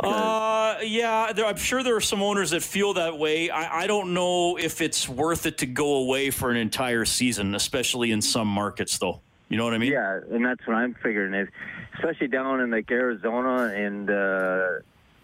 Uh, 0.00 0.78
yeah, 0.82 1.32
there, 1.32 1.46
I'm 1.46 1.56
sure 1.56 1.82
there 1.82 1.96
are 1.96 2.00
some 2.00 2.22
owners 2.22 2.50
that 2.50 2.62
feel 2.62 2.94
that 2.94 3.18
way. 3.18 3.50
I, 3.50 3.82
I 3.82 3.86
don't 3.86 4.14
know 4.14 4.56
if 4.56 4.80
it's 4.80 5.08
worth 5.08 5.46
it 5.46 5.58
to 5.58 5.66
go 5.66 5.96
away 5.96 6.30
for 6.30 6.50
an 6.50 6.56
entire 6.56 7.04
season, 7.04 7.54
especially 7.54 8.10
in 8.10 8.20
some 8.22 8.48
markets, 8.48 8.98
though. 8.98 9.20
You 9.48 9.58
know 9.58 9.64
what 9.64 9.74
I 9.74 9.78
mean? 9.78 9.92
Yeah, 9.92 10.20
and 10.30 10.44
that's 10.44 10.66
what 10.66 10.76
I'm 10.76 10.94
figuring. 10.94 11.34
If, 11.34 11.48
especially 11.94 12.28
down 12.28 12.60
in 12.60 12.70
like 12.70 12.90
Arizona 12.90 13.64
and 13.74 14.08
uh, 14.08 14.68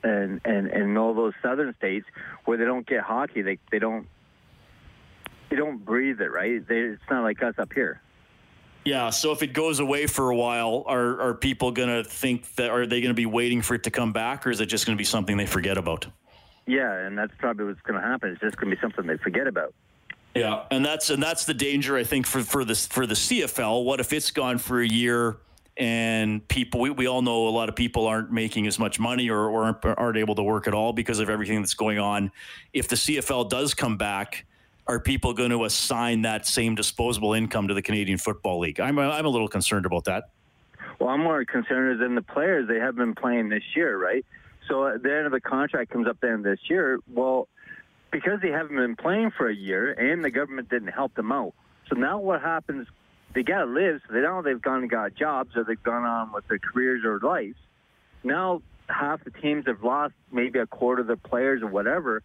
and 0.03 0.41
and 0.45 0.69
and 0.69 0.99
all 0.99 1.15
those 1.15 1.33
southern 1.43 1.75
states 1.77 2.07
where 2.45 2.59
they 2.59 2.65
don't 2.65 2.87
get 2.87 3.01
hockey, 3.03 3.43
they 3.43 3.59
they 3.71 3.79
don't 3.79 4.07
they 5.51 5.57
don't 5.57 5.85
breathe 5.85 6.21
it, 6.21 6.31
right? 6.31 6.67
They, 6.67 6.81
it's 6.81 7.03
not 7.11 7.23
like 7.23 7.43
us 7.43 7.55
up 7.59 7.73
here. 7.73 8.03
Yeah. 8.89 9.11
So 9.11 9.33
if 9.33 9.43
it 9.43 9.53
goes 9.53 9.81
away 9.81 10.07
for 10.07 10.31
a 10.31 10.37
while, 10.37 10.83
are 10.87 11.21
are 11.21 11.35
people 11.35 11.73
going 11.73 11.91
to 11.91 12.09
think 12.09 12.55
that? 12.55 12.71
Are 12.71 12.87
they 12.87 13.03
going 13.03 13.11
to 13.11 13.15
be 13.15 13.27
waiting 13.27 13.61
for 13.61 13.75
it 13.75 13.83
to 13.83 13.91
come 13.91 14.15
back, 14.15 14.47
or 14.47 14.51
is 14.51 14.63
it 14.63 14.67
just 14.67 14.87
going 14.87 14.97
to 14.97 14.99
be 14.99 15.05
something 15.05 15.37
they 15.37 15.45
forget 15.45 15.77
about? 15.77 16.07
Yeah, 16.67 16.91
and 16.95 17.17
that's 17.17 17.33
probably 17.37 17.67
what's 17.67 17.83
going 17.83 18.01
to 18.01 18.07
happen. 18.07 18.31
It's 18.31 18.41
just 18.41 18.57
going 18.57 18.71
to 18.71 18.77
be 18.77 18.81
something 18.81 19.07
they 19.07 19.19
forget 19.19 19.47
about. 19.47 19.75
Yeah, 20.35 20.65
and 20.71 20.83
that's 20.83 21.11
and 21.11 21.23
that's 21.23 21.45
the 21.45 21.53
danger 21.53 21.99
I 21.99 22.05
think 22.05 22.27
for 22.27 22.41
for 22.41 22.65
this 22.65 22.87
for 22.87 23.07
the 23.07 23.15
CFL. 23.15 23.85
What 23.85 24.01
if 24.01 24.11
it's 24.15 24.31
gone 24.31 24.57
for 24.57 24.81
a 24.81 24.89
year? 24.89 25.37
and 25.81 26.47
people 26.49 26.81
we, 26.81 26.91
we 26.91 27.07
all 27.07 27.23
know 27.23 27.47
a 27.47 27.51
lot 27.51 27.69
of 27.69 27.77
people 27.77 28.09
aren't 28.09 28.33
making 28.33 28.67
as 28.67 28.81
much 28.81 28.99
money 28.99 29.31
or, 29.31 29.39
or 29.49 29.63
aren't, 29.63 29.85
aren't 29.85 30.17
able 30.17 30.35
to 30.35 30.43
work 30.43 30.67
at 30.67 30.75
all 30.75 30.93
because 30.93 31.21
of 31.21 31.31
everything 31.31 31.61
that's 31.61 31.75
going 31.75 32.01
on 32.01 32.33
if 32.73 32.89
the 32.89 32.97
cfl 32.97 33.49
does 33.49 33.75
come 33.75 33.97
back 33.97 34.45
are 34.89 34.99
people 34.99 35.35
going 35.35 35.51
to 35.51 35.65
assign 35.65 36.23
that 36.23 36.47
same 36.47 36.75
disposable 36.75 37.35
income 37.35 37.69
to 37.69 37.75
the 37.75 37.83
Canadian 37.83 38.19
Football 38.19 38.61
League? 38.61 38.81
I'm 38.81 38.99
I'm 38.99 39.27
a 39.27 39.29
little 39.29 39.49
concerned 39.49 39.87
about 39.87 40.05
that. 40.05 40.31
Well, 40.99 41.11
I'm 41.11 41.23
more 41.23 41.45
concerned 41.45 42.01
than 42.01 42.15
the 42.15 42.23
players. 42.23 42.67
They 42.67 42.81
have 42.81 42.97
been 42.97 43.15
playing 43.15 43.51
this 43.51 43.63
year, 43.77 43.97
right? 43.97 44.25
So 44.67 44.87
at 44.89 45.03
the 45.03 45.15
end 45.15 45.27
of 45.27 45.33
the 45.33 45.41
contract 45.41 45.91
comes 45.91 46.09
up 46.09 46.19
the 46.21 46.29
end 46.29 46.39
of 46.39 46.45
this 46.45 46.69
year. 46.69 46.99
Well, 47.13 47.49
because 48.11 48.41
they 48.41 48.51
haven't 48.51 48.77
been 48.77 48.97
playing 48.97 49.33
for 49.37 49.49
a 49.49 49.55
year 49.55 49.93
and 49.93 50.25
the 50.25 50.31
government 50.31 50.71
didn't 50.71 50.89
help 50.89 51.15
them 51.15 51.31
out. 51.31 51.53
So 51.89 51.95
now 51.95 52.19
what 52.19 52.41
happens? 52.41 52.89
They 53.35 53.43
got 53.43 53.65
to 53.65 53.71
live. 53.71 54.01
So 54.07 54.15
they 54.15 54.23
know 54.23 54.43
they've 54.43 54.61
gone 54.61 54.81
and 54.81 54.91
got 54.91 55.15
jobs 55.15 55.55
or 55.55 55.65
they've 55.65 55.83
gone 55.83 56.05
on 56.05 56.33
with 56.33 56.49
their 56.49 56.59
careers 56.59 57.05
or 57.05 57.21
lives. 57.21 57.59
Now 58.25 58.63
half 58.89 59.23
the 59.23 59.31
teams 59.31 59.67
have 59.67 59.83
lost 59.85 60.15
maybe 60.33 60.59
a 60.59 60.67
quarter 60.67 61.03
of 61.03 61.07
their 61.07 61.17
players 61.17 61.63
or 61.63 61.69
whatever 61.69 62.23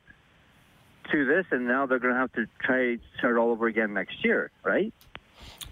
to 1.11 1.25
this, 1.25 1.45
and 1.51 1.67
now 1.67 1.85
they're 1.85 1.99
going 1.99 2.13
to 2.13 2.19
have 2.19 2.31
to 2.33 2.45
try 2.61 2.97
start 3.17 3.37
all 3.37 3.51
over 3.51 3.67
again 3.67 3.93
next 3.93 4.23
year, 4.23 4.51
right? 4.63 4.93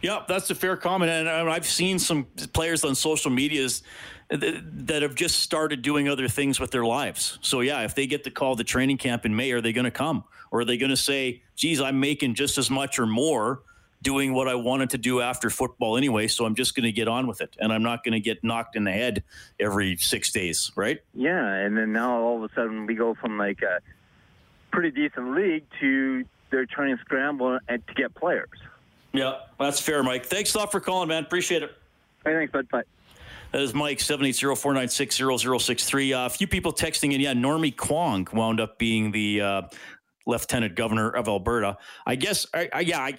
Yeah, 0.01 0.23
that's 0.27 0.49
a 0.49 0.55
fair 0.55 0.75
comment, 0.77 1.11
and 1.11 1.29
I've 1.29 1.65
seen 1.65 1.99
some 1.99 2.25
players 2.53 2.83
on 2.83 2.95
social 2.95 3.29
medias 3.29 3.83
that 4.29 5.01
have 5.01 5.15
just 5.15 5.39
started 5.39 5.81
doing 5.81 6.07
other 6.09 6.27
things 6.27 6.59
with 6.59 6.71
their 6.71 6.85
lives. 6.85 7.37
So 7.41 7.59
yeah, 7.59 7.81
if 7.81 7.93
they 7.95 8.07
get 8.07 8.23
the 8.23 8.31
call 8.31 8.55
the 8.55 8.63
training 8.63 8.97
camp 8.97 9.25
in 9.25 9.35
May, 9.35 9.51
are 9.51 9.61
they 9.61 9.73
going 9.73 9.85
to 9.85 9.91
come, 9.91 10.23
or 10.49 10.61
are 10.61 10.65
they 10.65 10.77
going 10.77 10.89
to 10.89 10.97
say, 10.97 11.43
"Geez, 11.55 11.81
I'm 11.81 11.99
making 11.99 12.35
just 12.35 12.57
as 12.57 12.69
much 12.69 12.99
or 12.99 13.05
more." 13.05 13.61
Doing 14.03 14.33
what 14.33 14.47
I 14.47 14.55
wanted 14.55 14.89
to 14.89 14.97
do 14.97 15.21
after 15.21 15.51
football 15.51 15.95
anyway, 15.95 16.25
so 16.27 16.45
I'm 16.45 16.55
just 16.55 16.73
going 16.75 16.85
to 16.85 16.91
get 16.91 17.07
on 17.07 17.27
with 17.27 17.39
it, 17.39 17.55
and 17.59 17.71
I'm 17.71 17.83
not 17.83 18.03
going 18.03 18.13
to 18.13 18.19
get 18.19 18.43
knocked 18.43 18.75
in 18.75 18.83
the 18.83 18.91
head 18.91 19.21
every 19.59 19.95
six 19.97 20.31
days, 20.31 20.71
right? 20.75 21.01
Yeah, 21.13 21.53
and 21.53 21.77
then 21.77 21.93
now 21.93 22.19
all 22.19 22.43
of 22.43 22.51
a 22.51 22.55
sudden 22.55 22.87
we 22.87 22.95
go 22.95 23.13
from 23.13 23.37
like 23.37 23.61
a 23.61 23.79
pretty 24.71 24.91
decent 24.91 25.35
league 25.35 25.65
to 25.79 26.25
they're 26.49 26.65
trying 26.65 26.95
to 26.95 27.01
scramble 27.01 27.59
and 27.67 27.85
to 27.87 27.93
get 27.93 28.13
players. 28.15 28.49
Yeah, 29.13 29.39
that's 29.59 29.79
fair, 29.79 30.03
Mike. 30.03 30.25
Thanks 30.25 30.53
a 30.53 30.59
lot 30.59 30.71
for 30.71 30.79
calling, 30.79 31.09
man. 31.09 31.23
Appreciate 31.23 31.63
it. 31.63 31.71
Hey, 32.23 32.33
thanks, 32.33 32.51
bud. 32.51 32.69
Bye. 32.69 32.83
That 33.51 33.61
is 33.61 33.73
Mike, 33.73 33.97
780-496-0063. 33.97 36.13
Uh, 36.13 36.25
a 36.25 36.29
few 36.29 36.47
people 36.47 36.71
texting 36.71 37.13
in. 37.13 37.19
Yeah, 37.19 37.33
Normie 37.33 37.75
Kwong 37.75 38.25
wound 38.31 38.61
up 38.61 38.77
being 38.77 39.11
the 39.11 39.41
uh, 39.41 39.63
lieutenant 40.25 40.75
governor 40.75 41.09
of 41.09 41.27
Alberta. 41.27 41.77
I 42.05 42.15
guess, 42.15 42.45
I, 42.53 42.69
I, 42.71 42.79
yeah, 42.81 43.01
I, 43.01 43.17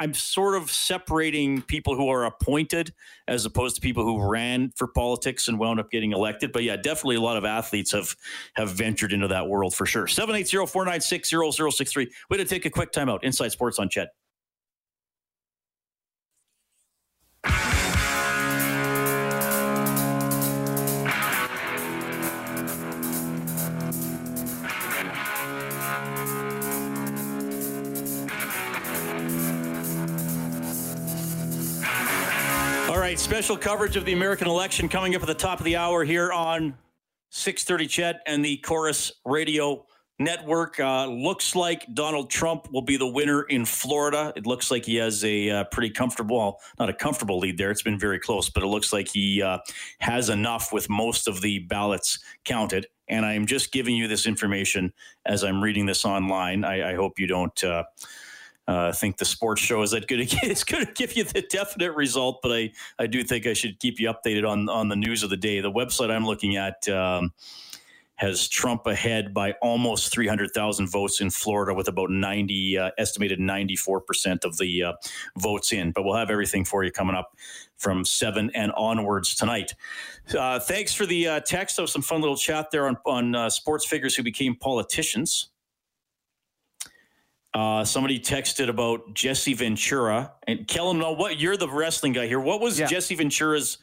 I'm 0.00 0.14
sort 0.14 0.54
of 0.54 0.70
separating 0.70 1.62
people 1.62 1.96
who 1.96 2.08
are 2.08 2.24
appointed 2.24 2.94
as 3.26 3.44
opposed 3.44 3.74
to 3.76 3.80
people 3.80 4.04
who 4.04 4.22
ran 4.22 4.70
for 4.76 4.86
politics 4.86 5.48
and 5.48 5.58
wound 5.58 5.80
up 5.80 5.90
getting 5.90 6.12
elected. 6.12 6.52
But 6.52 6.62
yeah, 6.62 6.76
definitely 6.76 7.16
a 7.16 7.20
lot 7.20 7.36
of 7.36 7.44
athletes 7.44 7.90
have 7.92 8.14
have 8.54 8.70
ventured 8.70 9.12
into 9.12 9.28
that 9.28 9.48
world 9.48 9.74
for 9.74 9.86
sure. 9.86 10.06
780-496-0063. 10.06 12.08
Way 12.30 12.36
to 12.36 12.44
take 12.44 12.64
a 12.64 12.70
quick 12.70 12.92
timeout. 12.92 13.24
Inside 13.24 13.52
Sports 13.52 13.78
on 13.78 13.88
CHED. 13.88 14.08
Special 33.18 33.56
coverage 33.56 33.96
of 33.96 34.04
the 34.04 34.12
American 34.12 34.46
election 34.46 34.88
coming 34.88 35.16
up 35.16 35.22
at 35.22 35.26
the 35.26 35.34
top 35.34 35.58
of 35.58 35.64
the 35.64 35.74
hour 35.74 36.04
here 36.04 36.32
on 36.32 36.78
6:30 37.30 37.88
CHED 37.88 38.20
and 38.26 38.44
the 38.44 38.58
Corus 38.58 39.10
Radio 39.26 39.84
Network. 40.20 40.78
Uh, 40.78 41.06
looks 41.06 41.56
like 41.56 41.84
Donald 41.92 42.30
Trump 42.30 42.72
will 42.72 42.82
be 42.82 42.96
the 42.96 43.08
winner 43.08 43.42
in 43.42 43.64
Florida. 43.64 44.32
It 44.36 44.46
looks 44.46 44.70
like 44.70 44.84
he 44.84 44.94
has 44.96 45.24
a 45.24 45.50
uh, 45.50 45.64
pretty 45.64 45.90
comfortable, 45.90 46.36
well, 46.36 46.60
not 46.78 46.90
a 46.90 46.94
comfortable 46.94 47.40
lead 47.40 47.58
there. 47.58 47.72
It's 47.72 47.82
been 47.82 47.98
very 47.98 48.20
close, 48.20 48.48
but 48.48 48.62
it 48.62 48.68
looks 48.68 48.92
like 48.92 49.08
he 49.08 49.42
uh, 49.42 49.58
has 49.98 50.28
enough 50.28 50.72
with 50.72 50.88
most 50.88 51.26
of 51.26 51.40
the 51.40 51.58
ballots 51.58 52.20
counted. 52.44 52.86
And 53.08 53.26
I 53.26 53.34
am 53.34 53.46
just 53.46 53.72
giving 53.72 53.96
you 53.96 54.06
this 54.06 54.26
information 54.26 54.92
as 55.26 55.42
I'm 55.42 55.60
reading 55.60 55.86
this 55.86 56.04
online. 56.04 56.64
I, 56.64 56.92
I 56.92 56.94
hope 56.94 57.18
you 57.18 57.26
don't 57.26 57.64
uh, 58.68 58.92
think 58.92 59.16
the 59.16 59.24
sports 59.24 59.62
show 59.62 59.82
is 59.82 59.90
that 59.92 60.06
good. 60.06 60.20
It's 60.42 60.62
going 60.62 60.84
to 60.84 60.92
give 60.92 61.16
you 61.16 61.24
the 61.24 61.42
definite 61.42 61.94
result, 61.94 62.40
but 62.42 62.52
I, 62.52 62.70
I 62.98 63.06
do 63.06 63.24
think 63.24 63.46
I 63.46 63.54
should 63.54 63.80
keep 63.80 63.98
you 63.98 64.12
updated 64.12 64.48
on 64.48 64.68
on 64.68 64.88
the 64.88 64.96
news 64.96 65.22
of 65.22 65.30
the 65.30 65.36
day. 65.36 65.60
The 65.60 65.72
website 65.72 66.10
I'm 66.10 66.26
looking 66.26 66.56
at 66.56 66.86
um, 66.88 67.32
has 68.16 68.46
Trump 68.48 68.86
ahead 68.86 69.32
by 69.32 69.52
almost 69.62 70.12
300,000 70.12 70.88
votes 70.88 71.20
in 71.20 71.30
Florida, 71.30 71.72
with 71.72 71.88
about 71.88 72.10
90 72.10 72.78
uh, 72.78 72.90
estimated 72.98 73.40
94 73.40 74.02
percent 74.02 74.44
of 74.44 74.58
the 74.58 74.82
uh, 74.82 74.92
votes 75.38 75.72
in. 75.72 75.92
But 75.92 76.04
we'll 76.04 76.16
have 76.16 76.30
everything 76.30 76.64
for 76.64 76.84
you 76.84 76.92
coming 76.92 77.16
up 77.16 77.36
from 77.78 78.04
seven 78.04 78.50
and 78.54 78.70
onwards 78.72 79.34
tonight. 79.34 79.74
Uh, 80.36 80.58
thanks 80.60 80.92
for 80.92 81.06
the 81.06 81.26
uh, 81.26 81.40
text. 81.40 81.76
That 81.76 81.82
was 81.82 81.92
some 81.92 82.02
fun 82.02 82.20
little 82.20 82.36
chat 82.36 82.70
there 82.70 82.86
on 82.86 82.98
on 83.06 83.34
uh, 83.34 83.48
sports 83.48 83.86
figures 83.86 84.14
who 84.14 84.22
became 84.22 84.56
politicians. 84.56 85.48
Uh, 87.58 87.84
somebody 87.84 88.20
texted 88.20 88.68
about 88.68 89.12
Jesse 89.14 89.52
Ventura 89.52 90.30
and 90.46 90.68
Kellen. 90.68 91.00
Know 91.00 91.10
what 91.10 91.40
you're 91.40 91.56
the 91.56 91.68
wrestling 91.68 92.12
guy 92.12 92.28
here. 92.28 92.38
What 92.38 92.60
was 92.60 92.78
yeah. 92.78 92.86
Jesse 92.86 93.16
Ventura's 93.16 93.78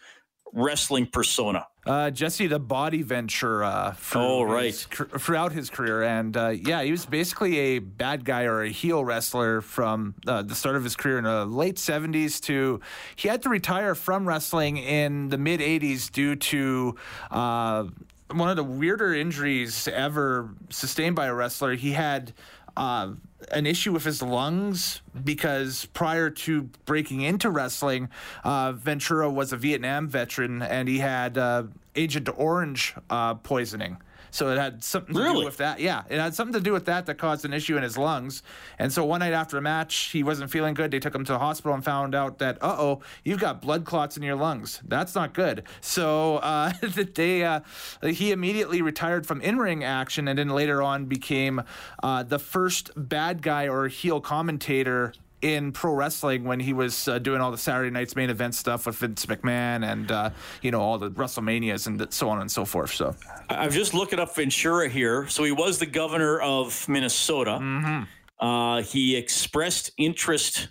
wrestling 0.54 1.08
persona? 1.08 1.68
Uh, 1.86 2.10
Jesse 2.10 2.48
the 2.48 2.58
Body 2.58 3.02
Ventura. 3.02 3.98
oh, 4.16 4.44
right. 4.44 4.68
His, 4.68 4.86
throughout 4.86 5.52
his 5.52 5.70
career, 5.70 6.04
and 6.04 6.38
uh, 6.38 6.54
yeah, 6.56 6.84
he 6.84 6.92
was 6.92 7.06
basically 7.06 7.58
a 7.58 7.80
bad 7.80 8.24
guy 8.24 8.44
or 8.44 8.62
a 8.64 8.70
heel 8.70 9.04
wrestler 9.04 9.60
from 9.60 10.16
uh, 10.26 10.42
the 10.42 10.56
start 10.56 10.78
of 10.78 10.86
his 10.86 10.96
career 10.96 11.18
in 11.18 11.26
the 11.26 11.46
late 11.46 11.76
'70s 11.76 12.40
to 12.44 12.80
he 13.18 13.28
had 13.28 13.42
to 13.42 13.50
retire 13.50 13.94
from 13.94 14.26
wrestling 14.26 14.78
in 14.78 15.28
the 15.28 15.38
mid 15.38 15.60
'80s 15.60 16.10
due 16.10 16.38
to 16.38 16.96
uh, 17.30 17.84
one 18.32 18.50
of 18.50 18.56
the 18.56 18.64
weirder 18.64 19.14
injuries 19.14 19.90
ever 19.90 20.56
sustained 20.70 21.18
by 21.18 21.26
a 21.26 21.34
wrestler. 21.34 21.76
He 21.76 21.92
had 21.92 22.34
uh, 22.78 23.12
an 23.52 23.66
issue 23.66 23.92
with 23.92 24.04
his 24.04 24.22
lungs 24.22 25.02
because 25.24 25.86
prior 25.94 26.30
to 26.30 26.64
breaking 26.86 27.22
into 27.22 27.50
wrestling, 27.50 28.10
uh, 28.44 28.72
Ventura 28.74 29.30
was 29.30 29.54
a 29.54 29.58
Vietnam 29.58 30.08
veteran 30.08 30.62
and 30.62 30.88
he 30.88 31.00
had 31.00 31.38
uh, 31.38 31.64
Agent 31.96 32.30
Orange 32.38 32.96
uh, 33.10 33.36
poisoning. 33.36 33.98
So 34.36 34.50
it 34.50 34.58
had 34.58 34.84
something 34.84 35.16
to 35.16 35.22
really? 35.22 35.40
do 35.40 35.46
with 35.46 35.58
that. 35.58 35.80
Yeah, 35.80 36.04
it 36.10 36.20
had 36.20 36.36
something 36.36 36.54
to 36.54 36.60
do 36.60 36.74
with 36.74 36.86
that 36.86 37.06
that 37.06 37.18
caused 37.18 37.46
an 37.46 37.54
issue 37.54 37.78
in 37.78 37.84
his 37.84 37.98
lungs. 37.98 38.44
And 38.78 38.92
so 38.92 39.06
one 39.06 39.22
night 39.22 39.32
after 39.32 39.58
a 39.58 39.62
match, 39.62 40.10
he 40.12 40.24
wasn't 40.24 40.52
feeling 40.52 40.74
good. 40.74 40.92
They 40.92 41.00
took 41.00 41.16
him 41.16 41.24
to 41.24 41.32
the 41.32 41.40
hospital 41.40 41.74
and 41.74 41.84
found 41.84 42.14
out 42.14 42.40
that, 42.40 42.58
uh 42.62 42.76
oh, 42.78 43.02
you've 43.24 43.40
got 43.40 43.62
blood 43.62 43.86
clots 43.86 44.18
in 44.18 44.24
your 44.24 44.36
lungs. 44.36 44.82
That's 44.86 45.16
not 45.16 45.34
good. 45.34 45.64
So 45.80 46.38
uh, 46.38 46.74
they 47.16 47.46
uh, 47.46 47.62
he 48.04 48.34
immediately 48.34 48.82
retired 48.82 49.26
from 49.26 49.40
in 49.40 49.58
ring 49.58 49.86
action 49.86 50.28
and 50.28 50.38
then 50.38 50.50
later 50.50 50.84
on 50.84 51.06
became 51.06 51.64
uh, 52.04 52.24
the 52.24 52.40
first 52.40 52.92
bad 52.98 53.42
guy 53.42 53.70
or 53.70 53.88
heel 53.88 54.20
commentator 54.20 55.14
in 55.42 55.72
pro 55.72 55.94
wrestling 55.94 56.44
when 56.44 56.60
he 56.60 56.74
was 56.74 57.08
uh, 57.08 57.20
doing 57.20 57.42
all 57.42 57.52
the 57.52 57.58
Saturday 57.58 57.92
night's 57.92 58.16
main 58.16 58.30
event 58.30 58.56
stuff 58.56 58.86
with 58.86 58.96
Vince 58.96 59.26
McMahon 59.26 59.90
and 59.90 60.12
uh, 60.12 60.30
you 60.62 60.72
know 60.72 60.82
all 60.82 60.98
the 60.98 61.12
WrestleManias 61.12 61.88
and 61.88 62.14
so 62.14 62.30
on 62.30 62.42
and 62.42 62.52
so 62.52 62.66
forth. 62.66 62.92
So 62.94 63.16
I'm 63.50 63.72
just 63.72 63.94
looking 63.94 64.20
up 64.20 64.36
Ventura 64.36 64.90
here. 64.90 65.28
So 65.28 65.44
he 65.44 65.52
was 65.52 65.80
the 65.80 65.86
governor 65.86 66.40
of 66.40 66.88
Minnesota. 66.90 67.60
Mm-hmm. 67.62 68.46
Uh, 68.46 68.82
he 68.82 69.16
expressed 69.16 69.92
interest 69.98 70.70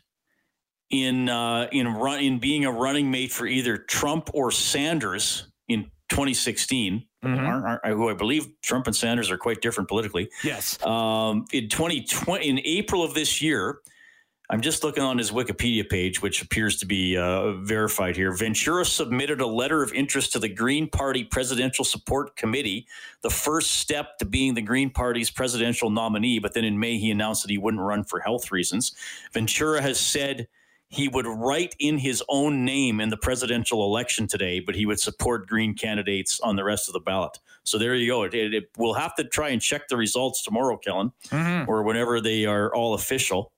in 0.90 1.28
uh, 1.28 1.68
in 1.72 1.88
run 1.88 2.20
in 2.20 2.38
being 2.38 2.64
a 2.64 2.72
running 2.72 3.10
mate 3.10 3.32
for 3.32 3.46
either 3.46 3.78
Trump 3.78 4.30
or 4.34 4.50
Sanders 4.50 5.48
in 5.68 5.90
2016. 6.10 7.04
mm-hmm. 7.24 7.46
aren't, 7.46 7.64
aren't, 7.64 7.86
who 7.86 8.10
I 8.10 8.14
believe 8.14 8.48
Trump 8.62 8.86
and 8.86 8.94
Sanders 8.94 9.30
are 9.30 9.38
quite 9.38 9.60
different 9.60 9.88
politically. 9.88 10.30
Yes. 10.42 10.84
Um, 10.84 11.46
in 11.52 11.68
2020, 11.68 12.48
in 12.48 12.60
April 12.64 13.02
of 13.02 13.14
this 13.14 13.40
year, 13.40 13.78
I'm 14.50 14.60
just 14.60 14.84
looking 14.84 15.02
on 15.02 15.16
his 15.16 15.30
Wikipedia 15.30 15.88
page, 15.88 16.20
which 16.20 16.42
appears 16.42 16.76
to 16.78 16.86
be 16.86 17.16
uh, 17.16 17.52
verified 17.52 18.14
here. 18.14 18.30
Ventura 18.30 18.84
submitted 18.84 19.40
a 19.40 19.46
letter 19.46 19.82
of 19.82 19.92
interest 19.94 20.32
to 20.32 20.38
the 20.38 20.50
Green 20.50 20.86
Party 20.86 21.24
Presidential 21.24 21.84
Support 21.84 22.36
Committee, 22.36 22.86
the 23.22 23.30
first 23.30 23.78
step 23.78 24.18
to 24.18 24.26
being 24.26 24.52
the 24.52 24.60
Green 24.60 24.90
Party's 24.90 25.30
presidential 25.30 25.88
nominee. 25.88 26.40
But 26.40 26.52
then 26.52 26.64
in 26.64 26.78
May, 26.78 26.98
he 26.98 27.10
announced 27.10 27.42
that 27.42 27.50
he 27.50 27.56
wouldn't 27.56 27.82
run 27.82 28.04
for 28.04 28.20
health 28.20 28.52
reasons. 28.52 28.94
Ventura 29.32 29.80
has 29.80 29.98
said 29.98 30.46
he 30.88 31.08
would 31.08 31.26
write 31.26 31.74
in 31.78 31.96
his 31.96 32.22
own 32.28 32.66
name 32.66 33.00
in 33.00 33.08
the 33.08 33.16
presidential 33.16 33.84
election 33.84 34.26
today, 34.26 34.60
but 34.60 34.74
he 34.74 34.84
would 34.84 35.00
support 35.00 35.46
Green 35.46 35.74
candidates 35.74 36.38
on 36.40 36.56
the 36.56 36.64
rest 36.64 36.88
of 36.88 36.92
the 36.92 37.00
ballot. 37.00 37.38
So 37.64 37.78
there 37.78 37.94
you 37.94 38.06
go. 38.06 38.24
It, 38.24 38.34
it, 38.34 38.54
it, 38.54 38.70
we'll 38.76 38.94
have 38.94 39.14
to 39.16 39.24
try 39.24 39.48
and 39.48 39.60
check 39.60 39.88
the 39.88 39.96
results 39.96 40.42
tomorrow, 40.42 40.76
Kellen, 40.76 41.12
mm-hmm. 41.28 41.68
or 41.68 41.82
whenever 41.82 42.20
they 42.20 42.44
are 42.44 42.72
all 42.74 42.92
official. 42.92 43.52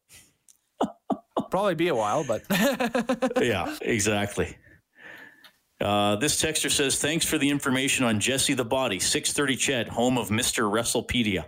Probably 1.51 1.75
be 1.75 1.89
a 1.89 1.95
while, 1.95 2.25
but 2.25 2.43
yeah, 3.41 3.77
exactly. 3.81 4.57
Uh, 5.79 6.17
this 6.17 6.41
texter 6.41 6.71
says, 6.71 6.99
"Thanks 6.99 7.27
for 7.27 7.37
the 7.37 7.49
information 7.49 8.05
on 8.07 8.19
Jesse 8.19 8.55
the 8.55 8.65
Body, 8.65 8.99
630 8.99 9.57
Ched, 9.57 9.89
home 9.89 10.17
of 10.17 10.31
Mister 10.31 10.65
WrestlePedia." 10.65 11.45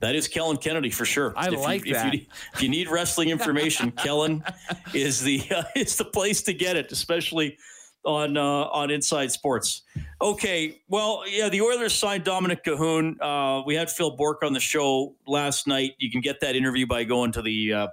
That 0.00 0.14
is 0.14 0.28
Kellen 0.28 0.58
Kennedy 0.58 0.90
for 0.90 1.06
sure. 1.06 1.32
I 1.34 1.48
if 1.48 1.58
like 1.60 1.86
you, 1.86 1.94
that. 1.94 2.08
If 2.08 2.14
you, 2.14 2.26
if 2.54 2.62
you, 2.62 2.68
need 2.68 2.88
wrestling 2.90 3.30
information, 3.30 3.90
Kellen 3.96 4.44
is 4.92 5.22
the 5.22 5.42
uh, 5.50 5.62
is 5.74 5.96
the 5.96 6.04
place 6.04 6.42
to 6.42 6.52
get 6.52 6.76
it, 6.76 6.92
especially 6.92 7.56
on 8.04 8.36
uh, 8.36 8.42
on 8.42 8.90
Inside 8.90 9.32
Sports. 9.32 9.82
Okay, 10.20 10.82
well, 10.88 11.22
yeah, 11.26 11.48
the 11.48 11.62
Oilers 11.62 11.94
signed 11.94 12.24
Dominik 12.24 12.62
Kahun. 12.66 13.16
Uh, 13.18 13.62
we 13.64 13.74
had 13.74 13.90
Phil 13.90 14.10
Bourque 14.10 14.42
on 14.42 14.52
the 14.52 14.60
show 14.60 15.14
last 15.26 15.66
night. 15.66 15.92
You 15.98 16.10
can 16.10 16.20
get 16.20 16.40
that 16.40 16.54
interview 16.54 16.86
by 16.86 17.04
going 17.04 17.32
to 17.32 17.40
the 17.40 17.72
uh, 17.72 17.86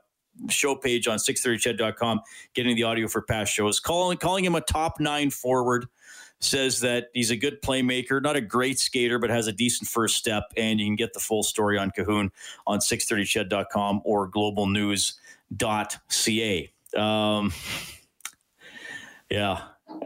show 0.49 0.75
page 0.75 1.07
on 1.07 1.17
630ched.com, 1.17 2.21
getting 2.53 2.75
the 2.75 2.83
audio 2.83 3.07
for 3.07 3.21
past 3.21 3.53
shows. 3.53 3.79
Calling 3.79 4.17
calling 4.17 4.43
him 4.45 4.55
a 4.55 4.61
top 4.61 4.99
nine 4.99 5.29
forward. 5.29 5.87
Says 6.39 6.81
that 6.81 7.07
he's 7.15 7.31
a 7.31 7.35
good 7.35 7.63
playmaker, 7.63 8.21
not 8.21 8.35
a 8.35 8.41
great 8.41 8.77
skater, 8.77 9.17
but 9.17 9.31
has 9.31 9.47
a 9.47 9.51
decent 9.51 9.89
first 9.89 10.17
step. 10.17 10.43
And 10.55 10.79
you 10.79 10.85
can 10.85 10.95
get 10.95 11.13
the 11.13 11.19
full 11.19 11.41
story 11.41 11.79
on 11.79 11.89
Kahun 11.89 12.29
on 12.67 12.77
630ched.com 12.77 14.01
or 14.05 14.29
globalnews.ca. 14.29 16.71
Um, 16.95 17.53
yeah. 19.31 19.61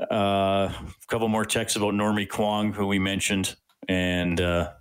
Uh, 0.09 0.71
a 0.71 0.85
couple 1.07 1.27
more 1.27 1.43
texts 1.43 1.75
about 1.75 1.93
Normie 1.93 2.29
Kwong, 2.29 2.71
who 2.71 2.87
we 2.87 2.97
mentioned. 2.97 3.57
And 3.89 4.39
uh, 4.39 4.71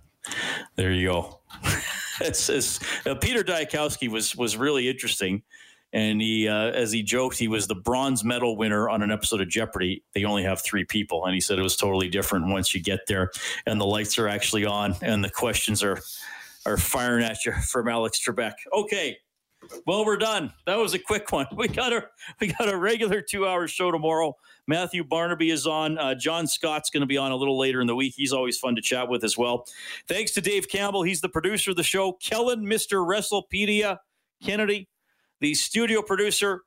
there 0.75 0.93
you 0.93 1.09
go. 1.09 1.41
uh, 3.05 3.15
Peter 3.15 3.43
Dyakowski 3.43 4.09
was 4.09 4.35
was 4.35 4.57
really 4.57 4.89
interesting, 4.89 5.43
and 5.93 6.21
he 6.21 6.47
uh, 6.47 6.71
as 6.71 6.91
he 6.91 7.03
joked, 7.03 7.37
he 7.37 7.47
was 7.47 7.67
the 7.67 7.75
bronze 7.75 8.23
medal 8.23 8.57
winner 8.57 8.89
on 8.89 9.01
an 9.01 9.11
episode 9.11 9.41
of 9.41 9.49
Jeopardy. 9.49 10.03
They 10.13 10.23
only 10.23 10.43
have 10.43 10.61
three 10.61 10.85
people, 10.85 11.25
and 11.25 11.33
he 11.33 11.41
said 11.41 11.59
it 11.59 11.63
was 11.63 11.75
totally 11.75 12.09
different 12.09 12.47
once 12.47 12.73
you 12.73 12.81
get 12.81 13.01
there, 13.07 13.31
and 13.65 13.79
the 13.79 13.85
lights 13.85 14.17
are 14.17 14.27
actually 14.27 14.65
on, 14.65 14.95
and 15.01 15.23
the 15.23 15.29
questions 15.29 15.83
are 15.83 15.99
are 16.65 16.77
firing 16.77 17.23
at 17.23 17.43
you 17.45 17.53
from 17.53 17.87
Alex 17.87 18.23
Trebek. 18.23 18.53
Okay. 18.73 19.17
Well, 19.85 20.05
we're 20.05 20.17
done. 20.17 20.53
That 20.65 20.77
was 20.77 20.93
a 20.93 20.99
quick 20.99 21.31
one. 21.31 21.47
We 21.55 21.67
got 21.67 21.93
a 21.93 22.05
we 22.39 22.47
got 22.47 22.69
a 22.69 22.77
regular 22.77 23.21
two 23.21 23.45
hour 23.45 23.67
show 23.67 23.91
tomorrow. 23.91 24.35
Matthew 24.67 25.03
Barnaby 25.03 25.51
is 25.51 25.67
on. 25.67 25.97
Uh, 25.97 26.15
John 26.15 26.47
Scott's 26.47 26.89
going 26.89 27.01
to 27.01 27.07
be 27.07 27.17
on 27.17 27.31
a 27.31 27.35
little 27.35 27.57
later 27.59 27.81
in 27.81 27.87
the 27.87 27.95
week. 27.95 28.13
He's 28.15 28.33
always 28.33 28.57
fun 28.57 28.75
to 28.75 28.81
chat 28.81 29.09
with 29.09 29.23
as 29.23 29.37
well. 29.37 29.65
Thanks 30.07 30.31
to 30.33 30.41
Dave 30.41 30.67
Campbell. 30.69 31.03
He's 31.03 31.21
the 31.21 31.29
producer 31.29 31.71
of 31.71 31.77
the 31.77 31.83
show. 31.83 32.13
Kellen, 32.13 32.65
Mr. 32.65 33.05
WrestlePedia, 33.05 33.97
Kennedy, 34.43 34.87
the 35.39 35.53
studio 35.53 36.01
producer. 36.01 36.61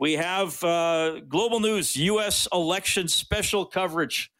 We 0.00 0.14
have 0.14 0.62
uh, 0.64 1.20
Global 1.28 1.60
News 1.60 1.94
U.S. 1.96 2.48
election 2.52 3.06
special 3.06 3.66
coverage 3.66 4.32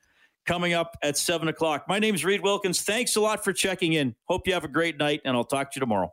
coming 0.47 0.73
up 0.73 0.97
at 1.03 1.19
7 1.19 1.49
o'clock. 1.49 1.85
My 1.87 1.99
name 1.99 2.15
is 2.15 2.25
Reid 2.25 2.41
Wilkins. 2.41 2.81
Thanks 2.83 3.15
a 3.17 3.21
lot 3.21 3.45
for 3.45 3.53
checking 3.53 3.93
in. 3.93 4.17
Hope 4.25 4.47
you 4.47 4.55
have 4.55 4.65
a 4.65 4.69
great 4.69 4.99
night, 4.99 5.21
and 5.25 5.37
I'll 5.37 5.45
talk 5.45 5.71
to 5.73 5.77
you 5.77 5.81
tomorrow. 5.81 6.13